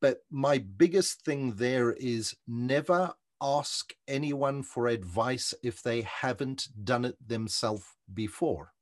But 0.00 0.18
my 0.30 0.58
biggest 0.58 1.24
thing 1.24 1.54
there 1.54 1.92
is 1.92 2.34
never 2.46 3.14
ask 3.40 3.92
anyone 4.08 4.62
for 4.62 4.88
advice 4.88 5.54
if 5.62 5.82
they 5.82 6.02
haven't 6.02 6.68
done 6.84 7.04
it 7.04 7.16
themselves 7.26 7.84
before. 8.12 8.72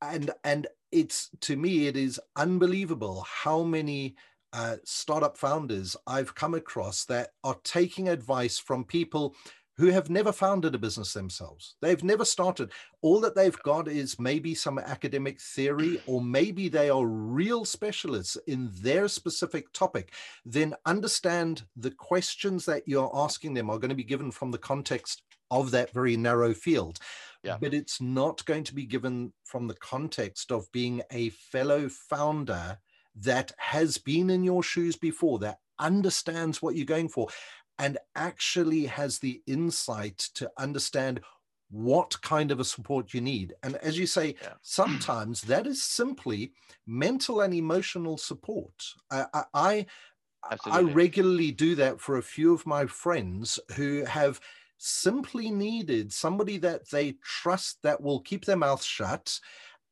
And, 0.00 0.30
and 0.44 0.66
it's 0.90 1.30
to 1.40 1.56
me, 1.56 1.86
it 1.86 1.96
is 1.96 2.20
unbelievable 2.36 3.24
how 3.28 3.62
many 3.62 4.16
uh, 4.52 4.76
startup 4.84 5.36
founders 5.36 5.96
I've 6.06 6.34
come 6.34 6.54
across 6.54 7.04
that 7.06 7.30
are 7.44 7.56
taking 7.64 8.08
advice 8.08 8.58
from 8.58 8.84
people 8.84 9.34
who 9.78 9.86
have 9.86 10.10
never 10.10 10.32
founded 10.32 10.74
a 10.74 10.78
business 10.78 11.12
themselves. 11.12 11.76
They've 11.80 12.02
never 12.02 12.24
started. 12.24 12.72
All 13.00 13.20
that 13.20 13.36
they've 13.36 13.58
got 13.62 13.86
is 13.86 14.18
maybe 14.18 14.52
some 14.52 14.76
academic 14.76 15.40
theory, 15.40 16.02
or 16.06 16.20
maybe 16.20 16.68
they 16.68 16.90
are 16.90 17.06
real 17.06 17.64
specialists 17.64 18.36
in 18.48 18.70
their 18.80 19.06
specific 19.06 19.72
topic. 19.72 20.12
Then 20.44 20.74
understand 20.84 21.62
the 21.76 21.92
questions 21.92 22.64
that 22.64 22.82
you're 22.86 23.10
asking 23.14 23.54
them 23.54 23.70
are 23.70 23.78
going 23.78 23.90
to 23.90 23.94
be 23.94 24.02
given 24.02 24.32
from 24.32 24.50
the 24.50 24.58
context 24.58 25.22
of 25.52 25.70
that 25.70 25.92
very 25.92 26.16
narrow 26.16 26.52
field. 26.54 26.98
Yeah. 27.44 27.56
But 27.60 27.72
it's 27.72 28.00
not 28.00 28.44
going 28.46 28.64
to 28.64 28.74
be 28.74 28.84
given 28.84 29.32
from 29.44 29.68
the 29.68 29.74
context 29.74 30.50
of 30.50 30.70
being 30.72 31.02
a 31.12 31.30
fellow 31.30 31.88
founder 31.88 32.78
that 33.16 33.52
has 33.58 33.98
been 33.98 34.30
in 34.30 34.44
your 34.44 34.62
shoes 34.62 34.96
before, 34.96 35.38
that 35.40 35.58
understands 35.78 36.60
what 36.60 36.74
you're 36.74 36.84
going 36.84 37.08
for 37.08 37.28
and 37.78 37.98
actually 38.16 38.86
has 38.86 39.18
the 39.18 39.40
insight 39.46 40.18
to 40.34 40.50
understand 40.58 41.20
what 41.70 42.20
kind 42.22 42.50
of 42.50 42.60
a 42.60 42.64
support 42.64 43.12
you 43.12 43.20
need. 43.20 43.54
And 43.62 43.76
as 43.76 43.98
you 43.98 44.06
say, 44.06 44.34
yeah. 44.42 44.54
sometimes 44.62 45.42
that 45.42 45.66
is 45.66 45.82
simply 45.82 46.52
mental 46.86 47.42
and 47.42 47.54
emotional 47.54 48.16
support. 48.16 48.72
I, 49.10 49.26
I, 49.54 49.86
I, 50.66 50.80
regularly 50.80 51.50
do 51.50 51.74
that 51.74 52.00
for 52.00 52.16
a 52.16 52.22
few 52.22 52.54
of 52.54 52.66
my 52.66 52.86
friends 52.86 53.58
who 53.74 54.04
have 54.04 54.40
simply 54.78 55.50
needed 55.50 56.12
somebody 56.12 56.56
that 56.58 56.88
they 56.90 57.16
trust 57.22 57.78
that 57.82 58.00
will 58.00 58.20
keep 58.20 58.44
their 58.44 58.56
mouth 58.56 58.82
shut, 58.82 59.38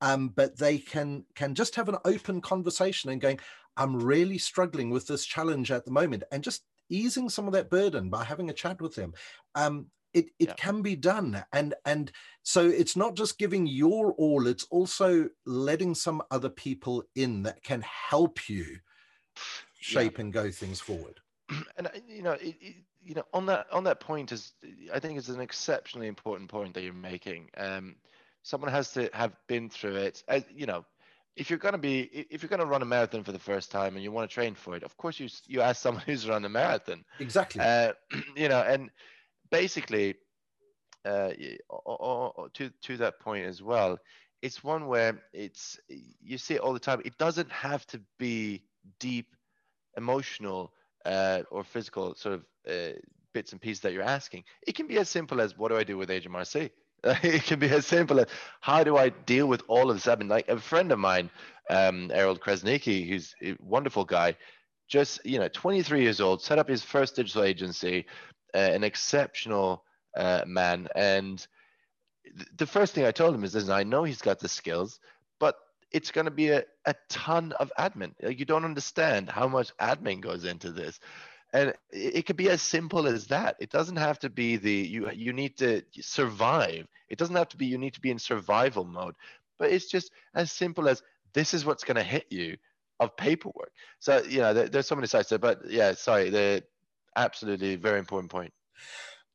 um, 0.01 0.29
but 0.29 0.59
they 0.59 0.79
can 0.79 1.25
can 1.35 1.55
just 1.55 1.75
have 1.77 1.89
an 1.89 1.99
open 2.05 2.41
conversation 2.41 3.11
and 3.11 3.21
going, 3.21 3.39
I'm 3.77 3.97
really 3.97 4.39
struggling 4.39 4.91
with 4.91 5.07
this 5.07 5.25
challenge 5.25 5.71
at 5.71 5.85
the 5.85 5.91
moment, 5.91 6.25
and 6.31 6.43
just 6.43 6.65
easing 6.89 7.29
some 7.29 7.47
of 7.47 7.53
that 7.55 7.71
burden 7.71 8.11
by 8.11 8.25
having 8.25 8.51
a 8.51 8.55
chat 8.55 8.81
with 8.81 8.95
them. 8.95 9.13
Um, 9.55 9.87
it, 10.15 10.31
it 10.39 10.49
yeah. 10.49 10.55
can 10.55 10.81
be 10.81 10.97
done 10.97 11.45
and 11.53 11.75
and 11.85 12.11
so 12.43 12.67
it's 12.67 12.97
not 12.97 13.17
just 13.17 13.39
giving 13.39 13.67
your 13.67 14.13
all 14.13 14.47
it's 14.47 14.65
also 14.71 15.29
letting 15.45 15.95
some 15.95 16.23
other 16.31 16.49
people 16.49 17.03
in 17.17 17.43
that 17.43 17.63
can 17.63 17.83
help 17.83 18.49
you 18.49 18.65
shape 19.79 20.17
yeah. 20.17 20.23
and 20.23 20.33
go 20.33 20.51
things 20.51 20.81
forward 20.81 21.21
and 21.77 21.89
uh, 21.89 21.91
you 22.09 22.23
know 22.23 22.33
it, 22.33 22.57
it, 22.63 22.77
you 23.05 23.15
know 23.15 23.25
on 23.35 23.45
that 23.45 23.67
on 23.71 23.85
that 23.85 24.01
point 24.01 24.33
is 24.33 24.55
i 24.95 24.99
think 24.99 25.19
it's 25.19 25.29
an 25.29 25.41
exceptionally 25.41 26.07
important 26.07 26.49
point 26.49 26.73
that 26.73 26.83
you're 26.83 26.95
making 26.95 27.51
um 27.59 27.95
someone 28.47 28.71
has 28.71 28.93
to 28.93 29.11
have 29.13 29.33
been 29.49 29.69
through 29.69 29.97
it 29.97 30.23
as 30.29 30.45
you 30.55 30.67
know 30.67 30.85
if 31.37 31.51
you're 31.51 31.59
going 31.59 31.73
to 31.73 31.79
be 31.79 32.01
if 32.31 32.43
you're 32.43 32.49
going 32.49 32.61
to 32.61 32.67
run 32.67 32.83
a 32.83 32.87
marathon 32.87 33.25
for 33.25 33.33
the 33.33 33.39
first 33.39 33.71
time 33.71 33.95
and 33.95 34.05
you 34.05 34.13
want 34.13 34.29
to 34.29 34.35
train 34.35 34.55
for 34.55 34.77
it 34.77 34.83
of 34.83 34.97
course 34.97 35.19
you 35.19 35.29
you 35.47 35.61
ask 35.61 35.83
someone 35.83 36.03
who's 36.07 36.29
run 36.29 36.45
a 36.45 36.49
marathon 36.49 37.05
exactly 37.19 37.61
uh, 37.61 37.93
you 38.37 38.49
know 38.49 38.63
and 38.63 38.91
basically 39.51 40.15
uh, 41.05 41.31
to 42.55 42.71
to 42.83 42.97
that 42.97 43.19
point 43.21 43.45
as 43.45 43.63
well 43.63 43.99
it's 44.43 44.63
one 44.63 44.87
where 44.87 45.21
it's 45.33 45.79
you 45.89 46.39
see 46.39 46.55
it 46.55 46.61
all 46.61 46.73
the 46.73 46.79
time. 46.79 47.01
It 47.05 47.19
doesn't 47.19 47.51
have 47.51 47.87
to 47.89 48.01
be 48.19 48.63
deep, 49.01 49.27
emotional, 49.97 50.73
uh, 51.05 51.43
or 51.51 51.65
physical 51.65 52.15
sort 52.15 52.35
of 52.37 52.45
uh, 52.69 52.99
bits 53.33 53.53
and 53.53 53.61
pieces 53.61 53.81
that 53.81 53.93
you're 53.93 54.03
asking. 54.03 54.45
It 54.67 54.75
can 54.75 54.87
be 54.87 54.99
as 54.99 55.09
simple 55.09 55.41
as 55.41 55.57
what 55.57 55.69
do 55.71 55.77
I 55.77 55.85
do 55.85 55.97
with 55.97 56.11
HMRC? 56.11 56.71
it 57.23 57.45
can 57.45 57.59
be 57.59 57.69
as 57.69 57.87
simple 57.87 58.21
as 58.21 58.27
how 58.61 58.83
do 58.85 58.97
I 58.97 59.11
deal 59.11 59.47
with 59.47 59.63
all 59.69 59.91
of 59.91 60.07
mean, 60.19 60.29
like 60.29 60.49
a 60.49 60.59
friend 60.59 60.91
of 60.93 60.99
mine, 60.99 61.31
um, 61.71 62.11
Errol 62.13 62.37
Kresnicki, 62.37 63.09
who's 63.09 63.35
a 63.43 63.57
wonderful 63.61 64.05
guy, 64.05 64.37
just 64.89 65.25
you 65.25 65.39
know, 65.39 65.49
23 65.49 66.03
years 66.03 66.21
old, 66.21 66.43
set 66.43 66.59
up 66.59 66.69
his 66.69 66.83
first 66.83 67.17
digital 67.17 67.43
agency, 67.43 68.07
uh, 68.55 68.59
an 68.59 68.85
exceptional 68.85 69.85
uh, 70.17 70.43
man, 70.47 70.89
and 70.95 71.47
the 72.57 72.67
first 72.67 72.95
thing 72.95 73.05
I 73.05 73.13
told 73.13 73.35
him 73.35 73.45
is, 73.45 73.55
listen, 73.55 73.71
I 73.71 73.85
know 73.85 74.05
he's 74.05 74.23
got 74.23 74.41
the 74.41 74.49
skills, 74.49 74.99
but 75.39 75.57
it's 75.93 76.11
going 76.11 76.25
to 76.25 76.31
be 76.31 76.49
a, 76.49 76.65
a 76.85 76.95
ton 77.09 77.53
of 77.53 77.73
admin. 77.79 78.15
You 78.21 78.45
don't 78.45 78.65
understand 78.65 79.29
how 79.29 79.49
much 79.49 79.77
admin 79.79 80.21
goes 80.21 80.45
into 80.45 80.73
this. 80.73 80.99
And 81.57 81.73
it 81.91 82.27
could 82.27 82.37
be 82.37 82.51
as 82.51 82.61
simple 82.61 83.07
as 83.07 83.29
that. 83.29 83.57
It 83.61 83.71
doesn't 83.71 83.97
have 83.97 84.19
to 84.19 84.29
be 84.29 84.57
the 84.57 84.71
you 84.71 85.11
you 85.11 85.33
need 85.33 85.57
to 85.57 85.83
survive. 86.01 86.87
It 87.09 87.17
doesn't 87.17 87.35
have 87.35 87.49
to 87.49 87.57
be 87.57 87.65
you 87.65 87.79
need 87.79 87.95
to 87.95 88.01
be 88.01 88.11
in 88.11 88.19
survival 88.19 88.85
mode. 88.85 89.15
But 89.59 89.71
it's 89.71 89.87
just 89.87 90.11
as 90.35 90.53
simple 90.53 90.87
as 90.87 91.03
this 91.33 91.55
is 91.55 91.65
what's 91.65 91.83
going 91.83 91.97
to 91.97 92.03
hit 92.03 92.27
you 92.29 92.59
of 93.01 93.17
paperwork. 93.17 93.73
So 94.01 94.23
you 94.29 94.41
know 94.41 94.53
there, 94.53 94.69
there's 94.69 94.87
so 94.87 94.97
many 94.97 95.07
sides 95.07 95.31
there. 95.31 95.39
But 95.39 95.63
yeah, 95.67 95.95
sorry, 95.95 96.29
the 96.29 96.63
absolutely 97.17 97.77
very 97.77 98.01
important 98.01 98.31
point. 98.31 98.53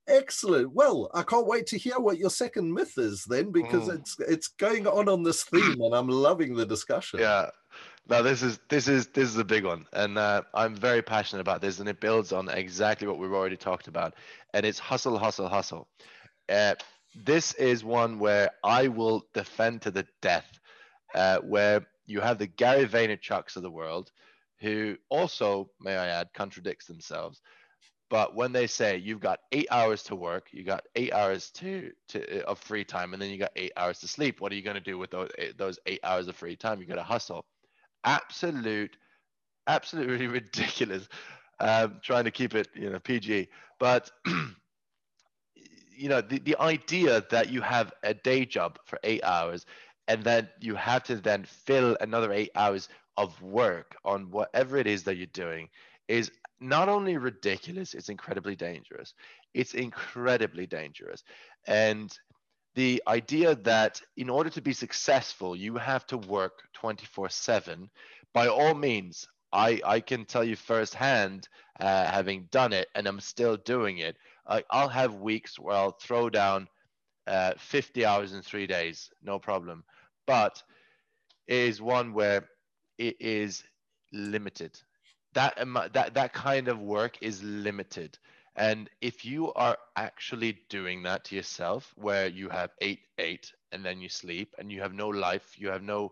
Excellent. 0.08 0.74
Well, 0.74 1.10
I 1.16 1.24
can't 1.24 1.48
wait 1.48 1.66
to 1.68 1.78
hear 1.80 1.98
what 1.98 2.20
your 2.20 2.30
second 2.30 2.72
myth 2.72 3.00
is 3.00 3.26
then, 3.26 3.52
because 3.52 3.88
mm. 3.88 3.98
it's 3.98 4.16
it's 4.20 4.48
going 4.48 4.86
on 4.86 5.10
on 5.10 5.24
this 5.24 5.44
theme, 5.44 5.82
and 5.82 5.96
I'm 5.96 6.08
loving 6.08 6.56
the 6.56 6.68
discussion. 6.68 7.20
Yeah. 7.20 7.50
No, 8.12 8.24
this 8.24 8.44
is 8.44 8.60
this 8.70 8.90
is 8.90 9.08
this 9.08 9.30
is 9.30 9.38
a 9.38 9.46
big 9.46 9.66
one, 9.66 9.86
and 9.94 10.18
uh, 10.18 10.44
I'm 10.54 10.76
very 10.76 11.02
passionate 11.02 11.42
about 11.42 11.62
this, 11.62 11.80
and 11.80 11.88
it 11.88 12.02
builds 12.02 12.34
on 12.34 12.50
exactly 12.50 13.08
what 13.08 13.20
we've 13.20 13.32
already 13.32 13.56
talked 13.56 13.88
about, 13.88 14.16
and 14.54 14.66
it's 14.66 14.80
hustle, 14.80 15.18
hustle, 15.18 15.48
hustle. 15.48 15.88
Uh, 16.50 16.76
this 17.16 17.54
is 17.56 17.86
one 17.86 18.20
where 18.20 18.52
I 18.66 18.90
will 18.90 19.24
defend 19.34 19.84
to 19.84 19.92
the 19.92 20.06
death, 20.22 20.60
uh, 21.16 21.40
where 21.40 21.88
you 22.06 22.22
have 22.22 22.40
the 22.40 22.48
Gary 22.48 22.86
Vaynerchuks 22.86 23.56
of 23.56 23.64
the 23.64 23.72
world, 23.72 24.12
who 24.60 24.98
also, 25.10 25.70
may 25.80 25.96
I 25.96 26.08
add, 26.08 26.34
contradicts 26.34 26.88
themselves 26.88 27.42
but 28.10 28.36
when 28.36 28.52
they 28.52 28.68
say 28.68 28.98
you've 28.98 29.22
got 29.22 29.40
eight 29.54 29.68
hours 29.72 30.04
to 30.04 30.18
work, 30.18 30.50
you 30.52 30.66
got 30.66 30.84
eight 30.98 31.14
hours 31.14 31.50
to, 31.52 31.92
to 32.10 32.46
of 32.46 32.60
free 32.60 32.84
time, 32.84 33.14
and 33.14 33.22
then 33.22 33.30
you 33.30 33.38
got 33.38 33.54
eight 33.56 33.72
hours 33.78 34.00
to 34.00 34.08
sleep, 34.10 34.42
what 34.42 34.52
are 34.52 34.56
you 34.56 34.62
going 34.62 34.76
to 34.76 34.82
do 34.82 34.98
with 34.98 35.12
those 35.12 35.30
eight, 35.40 35.58
those 35.58 35.80
eight 35.86 36.02
hours 36.04 36.28
of 36.28 36.36
free 36.36 36.58
time? 36.58 36.82
You 36.82 36.88
got 36.88 36.96
to 36.96 37.04
hustle. 37.04 37.46
Absolute, 38.04 38.98
absolutely 39.68 40.28
ridiculous. 40.40 41.08
Um, 41.60 42.00
trying 42.04 42.26
to 42.26 42.32
keep 42.32 42.56
it, 42.56 42.70
you 42.76 42.90
know, 42.90 43.00
PG. 43.00 43.50
But 43.80 44.12
you 45.96 46.10
know, 46.10 46.22
the, 46.22 46.40
the 46.40 46.58
idea 46.60 47.24
that 47.30 47.50
you 47.50 47.62
have 47.62 47.94
a 48.04 48.14
day 48.14 48.46
job 48.46 48.80
for 48.86 49.00
eight 49.04 49.24
hours 49.24 49.66
and 50.08 50.24
then 50.24 50.50
you 50.60 50.76
have 50.76 51.04
to 51.04 51.16
then 51.16 51.44
fill 51.46 51.96
another 52.02 52.32
eight 52.34 52.52
hours 52.56 52.90
of 53.18 53.40
work 53.42 53.96
on 54.04 54.32
whatever 54.32 54.78
it 54.78 54.88
is 54.88 55.04
that 55.04 55.18
you're 55.18 55.28
doing 55.28 55.70
is 56.08 56.32
not 56.60 56.90
only 56.90 57.18
ridiculous, 57.18 57.94
it's 57.94 58.10
incredibly 58.10 58.56
dangerous. 58.56 59.14
It's 59.54 59.74
incredibly 59.74 60.66
dangerous. 60.68 61.24
And 61.68 62.12
the 62.76 63.02
idea 63.08 63.56
that 63.56 64.02
in 64.18 64.30
order 64.30 64.50
to 64.52 64.62
be 64.62 64.74
successful, 64.74 65.56
you 65.56 65.76
have 65.76 66.06
to 66.08 66.18
work 66.18 66.64
24 66.74 67.30
7, 67.30 67.90
by 68.34 68.48
all 68.48 68.74
means, 68.74 69.28
I, 69.52 69.82
I 69.86 70.00
can 70.00 70.26
tell 70.26 70.44
you 70.44 70.56
firsthand, 70.56 71.50
uh, 71.80 72.06
having 72.06 72.48
done 72.52 72.72
it, 72.72 72.88
and 72.96 73.08
I'm 73.08 73.20
still 73.20 73.58
doing 73.58 73.98
it. 73.98 74.16
I, 74.48 74.64
I'll 74.70 74.90
have 74.90 75.16
weeks 75.16 75.60
where 75.60 75.76
I'll 75.76 75.98
throw 76.02 76.30
down 76.30 76.68
uh, 77.28 77.54
50 77.58 78.06
hours 78.06 78.34
in 78.34 78.42
three 78.42 78.68
days, 78.68 79.10
no 79.22 79.40
problem. 79.40 79.84
But 80.26 80.64
it 81.48 81.58
is 81.58 81.82
one 81.82 82.14
where 82.14 82.48
it 82.98 83.18
is 83.20 83.64
limited 84.14 84.80
that 85.34 85.58
that 85.94 86.14
that 86.14 86.34
kind 86.34 86.68
of 86.68 86.80
work 86.80 87.18
is 87.22 87.42
limited 87.44 88.18
and 88.56 88.90
if 89.02 89.24
you 89.24 89.54
are 89.54 89.78
actually 89.96 90.60
doing 90.70 91.04
that 91.04 91.24
to 91.26 91.36
yourself 91.36 91.94
where 91.96 92.28
you 92.28 92.50
have 92.50 92.72
eight 92.82 93.00
eight 93.18 93.52
and 93.72 93.86
then 93.86 94.02
you 94.02 94.10
sleep 94.10 94.54
and 94.60 94.72
you 94.72 94.82
have 94.82 94.94
no 94.94 95.08
life 95.08 95.56
you 95.58 95.70
have 95.70 95.84
no 95.84 96.12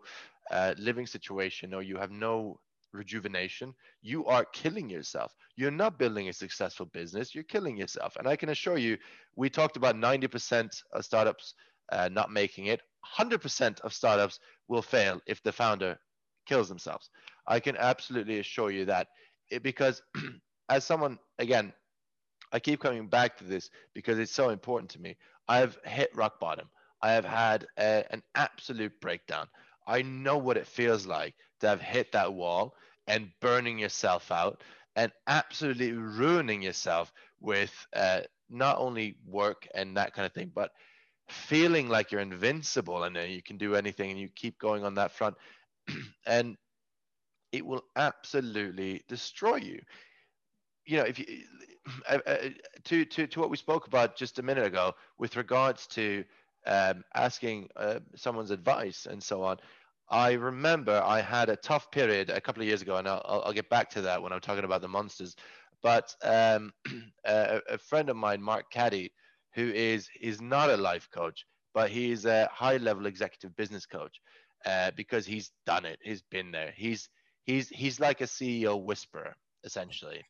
uh, 0.52 0.74
living 0.78 1.06
situation 1.06 1.74
or 1.74 1.82
you 1.82 1.98
have 1.98 2.12
no 2.12 2.60
rejuvenation 2.94 3.74
you 4.02 4.26
are 4.26 4.46
killing 4.46 4.90
yourself. 4.90 5.34
You're 5.56 5.72
not 5.72 6.00
building 6.00 6.30
a 6.30 6.34
successful 6.34 6.86
business 6.88 7.36
you're 7.36 7.44
killing 7.44 7.78
yourself. 7.78 8.16
And 8.16 8.28
i 8.28 8.36
can 8.36 8.50
assure 8.50 8.78
you 8.78 8.98
we 9.36 9.50
talked 9.50 9.78
about 9.78 9.96
90% 9.96 10.84
of 10.94 11.06
startups 11.06 11.54
uh, 11.92 12.10
not 12.12 12.32
making 12.32 12.68
it. 12.68 12.82
100% 13.18 13.80
of 13.82 13.94
startups 13.94 14.40
will 14.68 14.82
fail 14.82 15.22
if 15.28 15.42
the 15.44 15.52
founder 15.52 15.98
kills 16.48 16.70
themselves. 16.70 17.10
I 17.48 17.60
can 17.60 17.78
absolutely 17.78 18.40
assure 18.40 18.72
you 18.72 18.86
that 18.86 19.08
it, 19.52 19.64
because 19.64 20.02
as 20.70 20.86
someone 20.86 21.20
again, 21.40 21.74
I 22.52 22.60
keep 22.60 22.80
coming 22.80 23.08
back 23.08 23.38
to 23.38 23.44
this 23.44 23.70
because 23.94 24.20
it's 24.20 24.32
so 24.32 24.50
important 24.50 24.92
to 24.92 25.02
me. 25.02 25.18
I've 25.48 25.78
hit 25.84 26.16
rock 26.16 26.40
bottom. 26.40 26.70
I 27.02 27.12
have 27.12 27.26
had 27.26 27.68
a, 27.78 28.06
an 28.12 28.24
absolute 28.36 29.00
breakdown. 29.02 29.48
I 29.88 30.02
know 30.02 30.38
what 30.38 30.58
it 30.58 30.68
feels 30.68 31.06
like 31.06 31.36
to 31.62 31.68
have 31.68 31.82
hit 31.82 32.12
that 32.12 32.34
wall 32.34 32.76
and 33.08 33.32
burning 33.42 33.80
yourself 33.80 34.32
out 34.32 34.62
and 34.96 35.12
absolutely 35.28 35.94
ruining 35.94 36.62
yourself 36.62 37.12
with 37.40 37.74
uh, 37.96 38.22
not 38.50 38.78
only 38.78 39.18
work 39.26 39.68
and 39.74 39.98
that 39.98 40.14
kind 40.14 40.26
of 40.26 40.34
thing, 40.34 40.52
but 40.54 40.72
feeling 41.30 41.88
like 41.90 42.12
you're 42.12 42.22
invincible 42.22 43.04
and 43.04 43.16
you 43.32 43.42
can 43.42 43.58
do 43.58 43.76
anything 43.76 44.12
and 44.12 44.20
you 44.20 44.30
keep 44.36 44.60
going 44.60 44.84
on 44.84 44.96
that 44.96 45.12
front. 45.12 45.36
and 46.26 46.58
it 47.52 47.66
will 47.66 47.84
absolutely 47.96 49.04
destroy 49.08 49.56
you. 49.58 49.82
You 50.86 50.98
know, 50.98 51.04
if 51.04 51.20
you 51.20 51.26
to 52.84 53.06
to 53.06 53.28
to 53.28 53.40
what 53.40 53.50
we 53.50 53.58
spoke 53.58 53.88
about 53.88 54.16
just 54.16 54.40
a 54.40 54.44
minute 54.44 54.66
ago 54.66 54.94
with 55.18 55.36
regards 55.36 55.88
to 55.88 56.24
um, 56.66 57.04
asking 57.16 57.70
uh, 57.76 58.00
someone's 58.16 58.52
advice 58.52 59.08
and 59.10 59.22
so 59.22 59.44
on. 59.44 59.58
I 60.10 60.34
remember 60.34 61.02
I 61.06 61.22
had 61.22 61.50
a 61.50 61.56
tough 61.56 61.92
period 61.92 62.30
a 62.30 62.42
couple 62.42 62.62
of 62.62 62.68
years 62.68 62.82
ago, 62.82 62.98
and 62.98 63.08
I'll, 63.08 63.44
I'll 63.46 63.54
get 63.54 63.70
back 63.70 63.90
to 63.92 64.02
that 64.02 64.22
when 64.22 64.34
I'm 64.34 64.40
talking 64.40 64.64
about 64.64 64.82
the 64.82 64.88
monsters. 64.88 65.36
But 65.84 66.16
um, 66.24 66.74
a, 67.26 67.62
a, 67.70 67.78
friend 67.78 68.10
of 68.10 68.18
mine, 68.18 68.42
Mark 68.42 68.72
Caddy, 68.72 69.12
who 69.54 69.70
is 69.70 70.10
is 70.20 70.42
not 70.42 70.70
a 70.70 70.78
life 70.78 71.10
coach, 71.14 71.46
but 71.74 71.90
he's 71.90 72.26
a 72.26 72.50
high 72.52 72.78
level 72.78 73.06
executive 73.06 73.56
business 73.56 73.86
coach 73.86 74.20
uh, 74.66 74.92
because 74.96 75.26
he's 75.26 75.52
done 75.66 75.86
it. 75.86 76.00
He's 76.02 76.24
been 76.24 76.52
there. 76.52 76.74
He's 76.76 77.10
he's 77.44 77.70
he's 77.70 78.00
like 78.00 78.22
a 78.22 78.26
CEO 78.26 78.84
whisperer 78.84 79.36
essentially, 79.64 80.24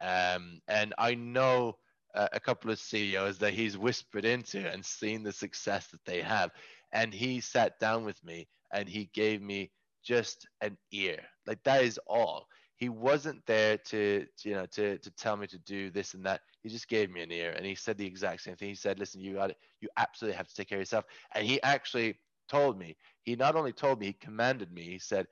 um, 0.00 0.60
and 0.68 0.94
I 0.98 1.14
know 1.14 1.78
uh, 2.14 2.28
a 2.32 2.40
couple 2.40 2.70
of 2.70 2.78
CEOs 2.78 3.38
that 3.38 3.52
he's 3.54 3.76
whispered 3.78 4.24
into 4.24 4.66
and 4.68 4.84
seen 4.84 5.22
the 5.22 5.32
success 5.32 5.88
that 5.88 6.04
they 6.04 6.22
have, 6.22 6.50
and 6.92 7.12
he 7.12 7.40
sat 7.40 7.78
down 7.78 8.04
with 8.04 8.22
me 8.24 8.48
and 8.72 8.88
he 8.88 9.10
gave 9.14 9.42
me 9.42 9.70
just 10.04 10.46
an 10.60 10.76
ear. 10.92 11.20
Like 11.46 11.62
that 11.64 11.84
is 11.84 11.98
all. 12.06 12.46
He 12.76 12.88
wasn't 12.88 13.44
there 13.46 13.76
to, 13.78 14.24
to 14.38 14.48
you 14.48 14.54
know 14.54 14.66
to 14.66 14.98
to 14.98 15.10
tell 15.12 15.36
me 15.36 15.46
to 15.48 15.58
do 15.58 15.90
this 15.90 16.14
and 16.14 16.24
that. 16.26 16.40
He 16.62 16.68
just 16.68 16.88
gave 16.88 17.10
me 17.10 17.22
an 17.22 17.32
ear 17.32 17.52
and 17.56 17.64
he 17.64 17.74
said 17.74 17.96
the 17.98 18.06
exact 18.06 18.42
same 18.42 18.56
thing. 18.56 18.68
He 18.68 18.74
said, 18.74 18.98
"Listen, 18.98 19.20
you 19.20 19.34
got 19.34 19.50
it. 19.50 19.56
You 19.80 19.88
absolutely 19.96 20.36
have 20.36 20.48
to 20.48 20.54
take 20.54 20.68
care 20.68 20.78
of 20.78 20.82
yourself." 20.82 21.04
And 21.34 21.46
he 21.46 21.62
actually 21.62 22.18
told 22.48 22.78
me. 22.78 22.96
He 23.22 23.36
not 23.36 23.56
only 23.56 23.72
told 23.72 24.00
me, 24.00 24.06
he 24.06 24.12
commanded 24.14 24.72
me. 24.72 24.82
He 24.82 24.98
said, 24.98 25.26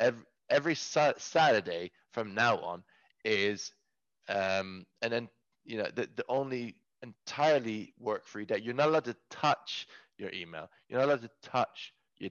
every, 0.00 0.24
every 0.50 0.74
sa- 0.74 1.14
Saturday 1.18 1.92
from 2.12 2.34
now 2.34 2.58
on 2.58 2.82
is, 3.24 3.72
um, 4.28 4.84
and 5.02 5.12
then 5.12 5.28
you 5.64 5.78
know 5.78 5.88
the 5.94 6.08
the 6.16 6.24
only 6.28 6.76
entirely 7.02 7.94
work 7.98 8.26
free 8.26 8.44
day. 8.44 8.58
You're 8.62 8.74
not 8.74 8.88
allowed 8.88 9.04
to 9.04 9.16
touch 9.30 9.86
your 10.18 10.32
email. 10.32 10.68
You're 10.88 11.00
not 11.00 11.06
allowed 11.08 11.22
to 11.22 11.30
touch 11.42 11.92
your 12.18 12.30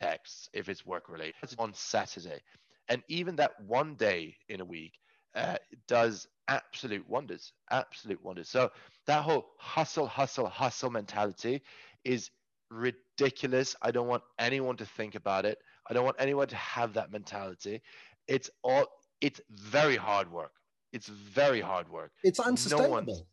text 0.00 0.50
if 0.52 0.68
it's 0.68 0.86
work 0.86 1.08
related. 1.08 1.34
On 1.58 1.72
Saturday, 1.74 2.40
and 2.88 3.02
even 3.08 3.36
that 3.36 3.52
one 3.66 3.94
day 3.94 4.36
in 4.48 4.60
a 4.60 4.64
week 4.64 4.92
uh, 5.34 5.56
does 5.88 6.26
absolute 6.48 7.08
wonders. 7.08 7.52
Absolute 7.70 8.22
wonders. 8.22 8.48
So 8.48 8.70
that 9.06 9.22
whole 9.22 9.46
hustle, 9.58 10.06
hustle, 10.06 10.46
hustle 10.46 10.90
mentality 10.90 11.62
is 12.04 12.30
ridiculous. 12.70 13.76
I 13.82 13.90
don't 13.90 14.08
want 14.08 14.22
anyone 14.38 14.76
to 14.76 14.86
think 14.86 15.14
about 15.14 15.44
it. 15.44 15.58
I 15.88 15.94
don't 15.94 16.04
want 16.04 16.16
anyone 16.18 16.48
to 16.48 16.56
have 16.56 16.94
that 16.94 17.12
mentality. 17.12 17.82
It's 18.28 18.50
all 18.62 18.86
it's 19.20 19.40
very 19.50 19.96
hard 19.96 20.30
work. 20.30 20.52
It's 20.92 21.08
very 21.08 21.60
hard 21.60 21.88
work. 21.90 22.12
It's 22.22 22.40
unsustainable. 22.40 23.26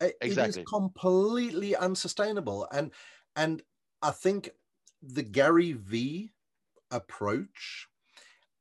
No 0.00 0.08
Exactly. 0.20 0.60
It 0.60 0.66
is 0.66 0.68
completely 0.68 1.76
unsustainable. 1.76 2.66
And 2.72 2.92
and 3.36 3.62
I 4.02 4.10
think 4.10 4.50
the 5.02 5.22
Gary 5.22 5.72
V 5.72 6.32
approach, 6.90 7.88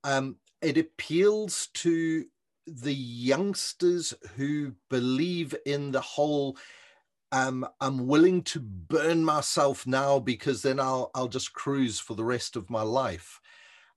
um, 0.04 0.38
it 0.62 0.78
appeals 0.78 1.68
to 1.76 2.26
the 2.68 2.94
youngsters 2.94 4.14
who 4.38 4.74
believe 4.90 5.56
in 5.66 5.92
the 5.92 6.02
whole 6.02 6.58
um, 7.34 7.66
I'm 7.80 8.08
willing 8.08 8.44
to 8.44 8.60
burn 8.60 9.24
myself 9.24 9.88
now 9.88 10.20
because 10.20 10.62
then 10.62 10.80
I'll 10.80 11.12
I'll 11.16 11.30
just 11.30 11.54
cruise 11.54 12.00
for 12.00 12.14
the 12.14 12.26
rest 12.26 12.56
of 12.56 12.70
my 12.70 12.82
life. 12.82 13.40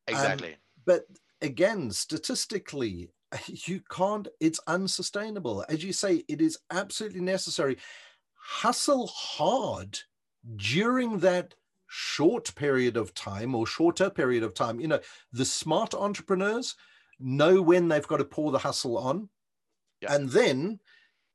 Um, 0.08 0.14
exactly. 0.14 0.52
Um, 0.52 0.58
but 0.86 1.02
again, 1.44 1.90
statistically, 1.90 3.10
you 3.46 3.80
can't. 3.90 4.28
It's 4.40 4.60
unsustainable. 4.66 5.64
As 5.68 5.84
you 5.84 5.92
say, 5.92 6.24
it 6.28 6.40
is 6.40 6.58
absolutely 6.70 7.20
necessary. 7.20 7.78
Hustle 8.34 9.06
hard 9.06 9.98
during 10.56 11.18
that 11.20 11.54
short 11.88 12.54
period 12.54 12.96
of 12.96 13.14
time 13.14 13.54
or 13.54 13.66
shorter 13.66 14.10
period 14.10 14.42
of 14.42 14.54
time. 14.54 14.80
You 14.80 14.88
know, 14.88 15.00
the 15.32 15.44
smart 15.44 15.94
entrepreneurs 15.94 16.74
know 17.20 17.62
when 17.62 17.88
they've 17.88 18.06
got 18.06 18.16
to 18.16 18.24
pour 18.24 18.50
the 18.50 18.58
hustle 18.58 18.98
on. 18.98 19.28
Yeah. 20.00 20.14
And 20.14 20.28
then 20.28 20.80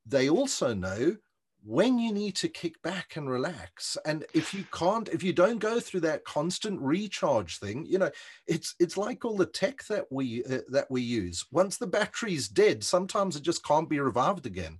they 0.06 0.28
also 0.28 0.74
know 0.74 1.16
when 1.62 1.98
you 1.98 2.12
need 2.12 2.34
to 2.36 2.48
kick 2.48 2.80
back 2.82 3.16
and 3.16 3.28
relax 3.28 3.96
and 4.06 4.24
if 4.32 4.54
you 4.54 4.64
can't 4.72 5.08
if 5.08 5.22
you 5.22 5.32
don't 5.32 5.58
go 5.58 5.78
through 5.78 6.00
that 6.00 6.24
constant 6.24 6.80
recharge 6.80 7.58
thing 7.58 7.84
you 7.86 7.98
know 7.98 8.10
it's 8.46 8.74
it's 8.78 8.96
like 8.96 9.24
all 9.24 9.36
the 9.36 9.46
tech 9.46 9.84
that 9.84 10.06
we 10.10 10.44
uh, 10.44 10.58
that 10.68 10.90
we 10.90 11.02
use. 11.02 11.44
Once 11.50 11.76
the 11.76 11.86
battery's 11.86 12.48
dead 12.48 12.82
sometimes 12.82 13.36
it 13.36 13.42
just 13.42 13.64
can't 13.64 13.88
be 13.88 14.00
revived 14.00 14.46
again. 14.46 14.78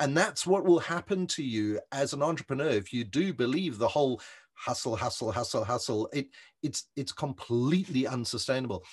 And 0.00 0.16
that's 0.16 0.46
what 0.46 0.64
will 0.64 0.80
happen 0.80 1.26
to 1.28 1.44
you 1.44 1.78
as 1.92 2.12
an 2.12 2.22
entrepreneur 2.22 2.70
if 2.70 2.92
you 2.92 3.04
do 3.04 3.32
believe 3.32 3.78
the 3.78 3.88
whole 3.88 4.20
hustle 4.54 4.96
hustle 4.96 5.32
hustle 5.32 5.64
hustle. 5.64 6.08
It 6.12 6.28
it's 6.62 6.88
it's 6.96 7.12
completely 7.12 8.06
unsustainable. 8.06 8.84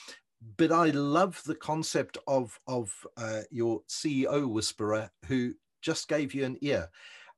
But 0.57 0.71
i 0.71 0.89
love 0.91 1.41
the 1.45 1.55
concept 1.55 2.17
of 2.27 2.59
of 2.67 2.93
uh, 3.17 3.41
your 3.49 3.81
ceo 3.89 4.47
whisperer 4.47 5.09
who 5.25 5.53
just 5.81 6.07
gave 6.07 6.33
you 6.33 6.45
an 6.45 6.57
ear 6.61 6.89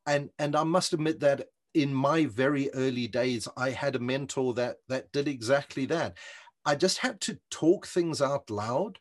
and 0.06 0.30
and 0.40 0.56
I 0.56 0.64
must 0.64 0.94
admit 0.94 1.20
that 1.22 1.48
in 1.74 1.94
my 1.94 2.26
very 2.26 2.70
early 2.74 3.08
days, 3.08 3.48
I 3.56 3.70
had 3.72 3.96
a 3.96 4.00
mentor 4.00 4.54
that 4.56 4.78
that 4.90 5.12
did 5.12 5.28
exactly 5.28 5.86
that. 5.88 6.18
I 6.66 6.76
just 6.76 7.00
had 7.00 7.22
to 7.22 7.40
talk 7.50 7.88
things 7.88 8.22
out 8.22 8.50
loud. 8.50 9.00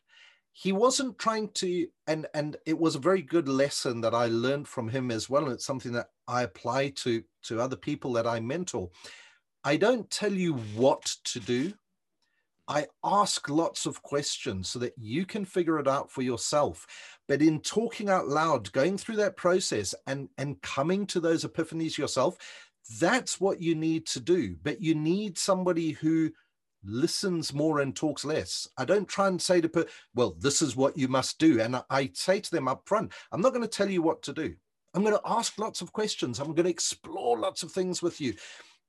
He 0.53 0.71
wasn't 0.71 1.19
trying 1.19 1.49
to, 1.55 1.87
and 2.07 2.27
and 2.33 2.57
it 2.65 2.77
was 2.77 2.95
a 2.95 2.99
very 2.99 3.21
good 3.21 3.47
lesson 3.47 4.01
that 4.01 4.13
I 4.13 4.27
learned 4.27 4.67
from 4.67 4.89
him 4.89 5.11
as 5.11 5.29
well. 5.29 5.45
And 5.45 5.53
it's 5.53 5.65
something 5.65 5.93
that 5.93 6.09
I 6.27 6.43
apply 6.43 6.89
to 6.89 7.23
to 7.43 7.61
other 7.61 7.75
people 7.75 8.13
that 8.13 8.27
I 8.27 8.39
mentor. 8.39 8.89
I 9.63 9.77
don't 9.77 10.09
tell 10.09 10.33
you 10.33 10.53
what 10.75 11.15
to 11.25 11.39
do. 11.39 11.73
I 12.67 12.87
ask 13.03 13.49
lots 13.49 13.85
of 13.85 14.01
questions 14.01 14.69
so 14.69 14.79
that 14.79 14.93
you 14.97 15.25
can 15.25 15.45
figure 15.45 15.79
it 15.79 15.87
out 15.87 16.11
for 16.11 16.21
yourself. 16.21 16.85
But 17.27 17.41
in 17.41 17.59
talking 17.61 18.09
out 18.09 18.27
loud, 18.27 18.71
going 18.71 18.97
through 18.97 19.17
that 19.17 19.37
process 19.37 19.95
and, 20.07 20.29
and 20.37 20.61
coming 20.61 21.05
to 21.07 21.19
those 21.19 21.43
epiphanies 21.43 21.97
yourself, 21.97 22.37
that's 22.99 23.39
what 23.39 23.61
you 23.61 23.75
need 23.75 24.05
to 24.07 24.19
do. 24.19 24.55
But 24.63 24.81
you 24.81 24.95
need 24.95 25.37
somebody 25.37 25.91
who 25.91 26.31
listens 26.83 27.53
more 27.53 27.79
and 27.79 27.95
talks 27.95 28.25
less. 28.25 28.67
I 28.77 28.85
don't 28.85 29.07
try 29.07 29.27
and 29.27 29.41
say 29.41 29.61
to 29.61 29.69
put, 29.69 29.89
well, 30.15 30.35
this 30.39 30.61
is 30.61 30.75
what 30.75 30.97
you 30.97 31.07
must 31.07 31.39
do. 31.39 31.61
And 31.61 31.81
I 31.89 32.11
say 32.13 32.39
to 32.39 32.51
them 32.51 32.67
up 32.67 32.83
front, 32.85 33.13
I'm 33.31 33.41
not 33.41 33.53
going 33.53 33.61
to 33.63 33.67
tell 33.67 33.89
you 33.89 34.01
what 34.01 34.21
to 34.23 34.33
do. 34.33 34.55
I'm 34.93 35.03
going 35.03 35.15
to 35.15 35.21
ask 35.25 35.57
lots 35.57 35.81
of 35.81 35.93
questions. 35.93 36.39
I'm 36.39 36.53
going 36.53 36.65
to 36.65 36.69
explore 36.69 37.39
lots 37.39 37.63
of 37.63 37.71
things 37.71 38.01
with 38.01 38.19
you. 38.19 38.33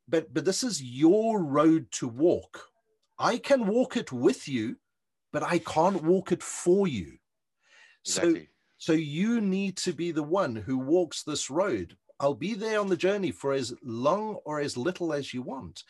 But 0.09 0.35
but 0.35 0.45
this 0.45 0.65
is 0.65 0.83
your 0.83 1.43
road 1.43 1.87
to 1.93 2.09
walk 2.09 2.69
I 3.23 3.39
can 3.39 3.69
walk 3.69 3.97
it 3.97 4.11
with 4.11 4.49
you, 4.49 4.77
but 5.33 5.45
I 5.45 5.59
can't 5.59 6.03
walk 6.03 6.33
it 6.33 6.43
for 6.43 6.89
you. 6.89 7.19
Exactly. 8.05 8.49
So, 8.79 8.93
so 8.93 8.93
you 8.95 9.41
need 9.41 9.77
to 9.79 9.93
be 9.93 10.11
the 10.11 10.25
one 10.25 10.57
who 10.57 10.77
walks 10.77 11.23
this 11.23 11.49
road. 11.49 11.97
I'll 12.19 12.35
be 12.35 12.55
there 12.55 12.81
on 12.81 12.89
the 12.89 12.97
journey 12.97 13.31
for 13.31 13.53
as 13.53 13.73
long 13.85 14.35
or 14.45 14.61
as 14.61 14.77
little 14.77 15.13
as 15.13 15.33
you 15.33 15.41
want. 15.43 15.85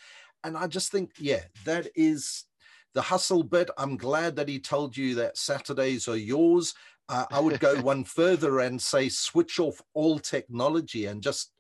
And 0.45 0.59
I 0.59 0.67
just 0.67 0.93
think, 0.93 1.13
yeah, 1.19 1.41
that 1.65 1.89
is 1.95 2.45
the 2.93 3.01
hustle 3.01 3.43
bit. 3.43 3.71
I'm 3.79 3.97
glad 3.97 4.37
that 4.37 4.49
he 4.49 4.59
told 4.59 4.95
you 4.95 5.15
that 5.15 5.39
Saturdays 5.39 6.09
are 6.09 6.17
yours. 6.17 6.75
Uh, 7.09 7.25
I 7.31 7.41
would 7.41 7.61
go 7.61 7.77
one 7.83 8.05
further 8.05 8.61
and 8.61 8.81
say 8.81 9.09
switch 9.09 9.59
off 9.59 9.81
all 9.95 10.19
technology 10.19 11.07
and 11.07 11.23
just, 11.23 11.53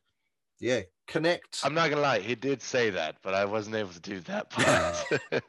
yeah, 0.62 0.82
connect. 1.08 1.60
I'm 1.64 1.74
not 1.74 1.90
gonna 1.90 2.00
lie, 2.00 2.20
he 2.20 2.36
did 2.36 2.62
say 2.62 2.88
that, 2.90 3.16
but 3.22 3.34
I 3.34 3.44
wasn't 3.44 3.74
able 3.74 3.90
to 3.90 4.00
do 4.00 4.20
that 4.20 4.48
part. 4.50 5.04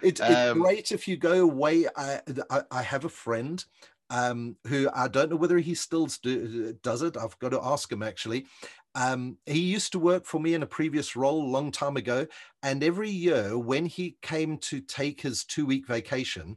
it's, 0.00 0.20
it's 0.20 0.20
um, 0.20 0.60
great 0.60 0.92
if 0.92 1.08
you 1.08 1.16
go 1.16 1.42
away. 1.42 1.86
I, 1.96 2.20
I, 2.48 2.62
I 2.70 2.82
have 2.82 3.04
a 3.04 3.08
friend 3.08 3.62
um, 4.08 4.56
who 4.68 4.88
I 4.94 5.08
don't 5.08 5.30
know 5.30 5.36
whether 5.36 5.58
he 5.58 5.74
still 5.74 6.06
do, 6.22 6.72
does 6.84 7.02
it. 7.02 7.16
I've 7.16 7.38
got 7.40 7.50
to 7.50 7.60
ask 7.60 7.90
him 7.90 8.04
actually. 8.04 8.46
Um, 8.94 9.38
he 9.44 9.60
used 9.60 9.92
to 9.92 9.98
work 9.98 10.24
for 10.24 10.40
me 10.40 10.54
in 10.54 10.62
a 10.62 10.66
previous 10.66 11.16
role 11.16 11.42
a 11.42 11.50
long 11.50 11.72
time 11.72 11.96
ago. 11.96 12.26
And 12.62 12.84
every 12.84 13.10
year, 13.10 13.58
when 13.58 13.86
he 13.86 14.16
came 14.22 14.56
to 14.58 14.80
take 14.80 15.20
his 15.20 15.44
two 15.44 15.66
week 15.66 15.86
vacation, 15.88 16.56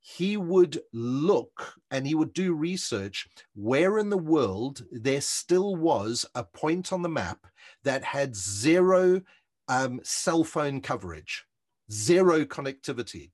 he 0.00 0.36
would 0.36 0.80
look 0.92 1.74
and 1.90 2.06
he 2.06 2.14
would 2.14 2.32
do 2.32 2.54
research 2.54 3.28
where 3.54 3.98
in 3.98 4.08
the 4.08 4.18
world 4.18 4.82
there 4.90 5.20
still 5.20 5.76
was 5.76 6.24
a 6.34 6.42
point 6.42 6.92
on 6.92 7.02
the 7.02 7.08
map 7.08 7.46
that 7.84 8.02
had 8.02 8.34
zero 8.34 9.20
um, 9.68 10.00
cell 10.02 10.42
phone 10.42 10.80
coverage, 10.80 11.44
zero 11.92 12.44
connectivity. 12.44 13.30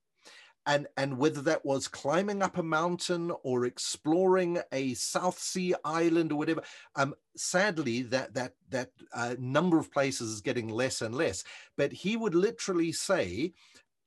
And, 0.69 0.89
and 0.97 1.17
whether 1.17 1.41
that 1.43 1.65
was 1.65 1.87
climbing 1.87 2.43
up 2.43 2.59
a 2.59 2.63
mountain 2.63 3.31
or 3.45 3.67
exploring 3.67 4.59
a 4.73 4.95
South 4.95 5.39
Sea 5.39 5.77
island 5.85 6.33
or 6.33 6.39
whatever, 6.39 6.63
um, 6.97 7.15
sadly 7.37 8.03
that 8.03 8.35
that 8.35 8.55
that 8.71 8.91
uh, 9.15 9.37
number 9.39 9.79
of 9.79 9.93
places 9.93 10.29
is 10.29 10.41
getting 10.41 10.67
less 10.69 11.03
and 11.03 11.15
less. 11.15 11.45
But 11.77 11.93
he 11.93 12.17
would 12.17 12.35
literally 12.35 12.91
say, 12.91 13.53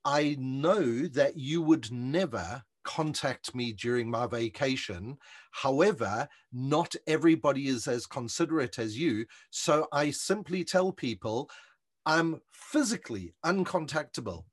I 0.04 0.36
know 0.38 1.06
that 1.08 1.36
you 1.36 1.62
would 1.62 1.90
never 1.90 2.62
contact 2.84 3.54
me 3.54 3.72
during 3.72 4.10
my 4.10 4.26
vacation. 4.26 5.18
However, 5.52 6.28
not 6.52 6.94
everybody 7.06 7.68
is 7.68 7.86
as 7.86 8.06
considerate 8.06 8.78
as 8.78 8.98
you. 8.98 9.26
So 9.50 9.86
I 9.92 10.10
simply 10.10 10.64
tell 10.64 10.92
people 10.92 11.50
I'm 12.06 12.40
physically 12.52 13.34
uncontactable. 13.44 14.44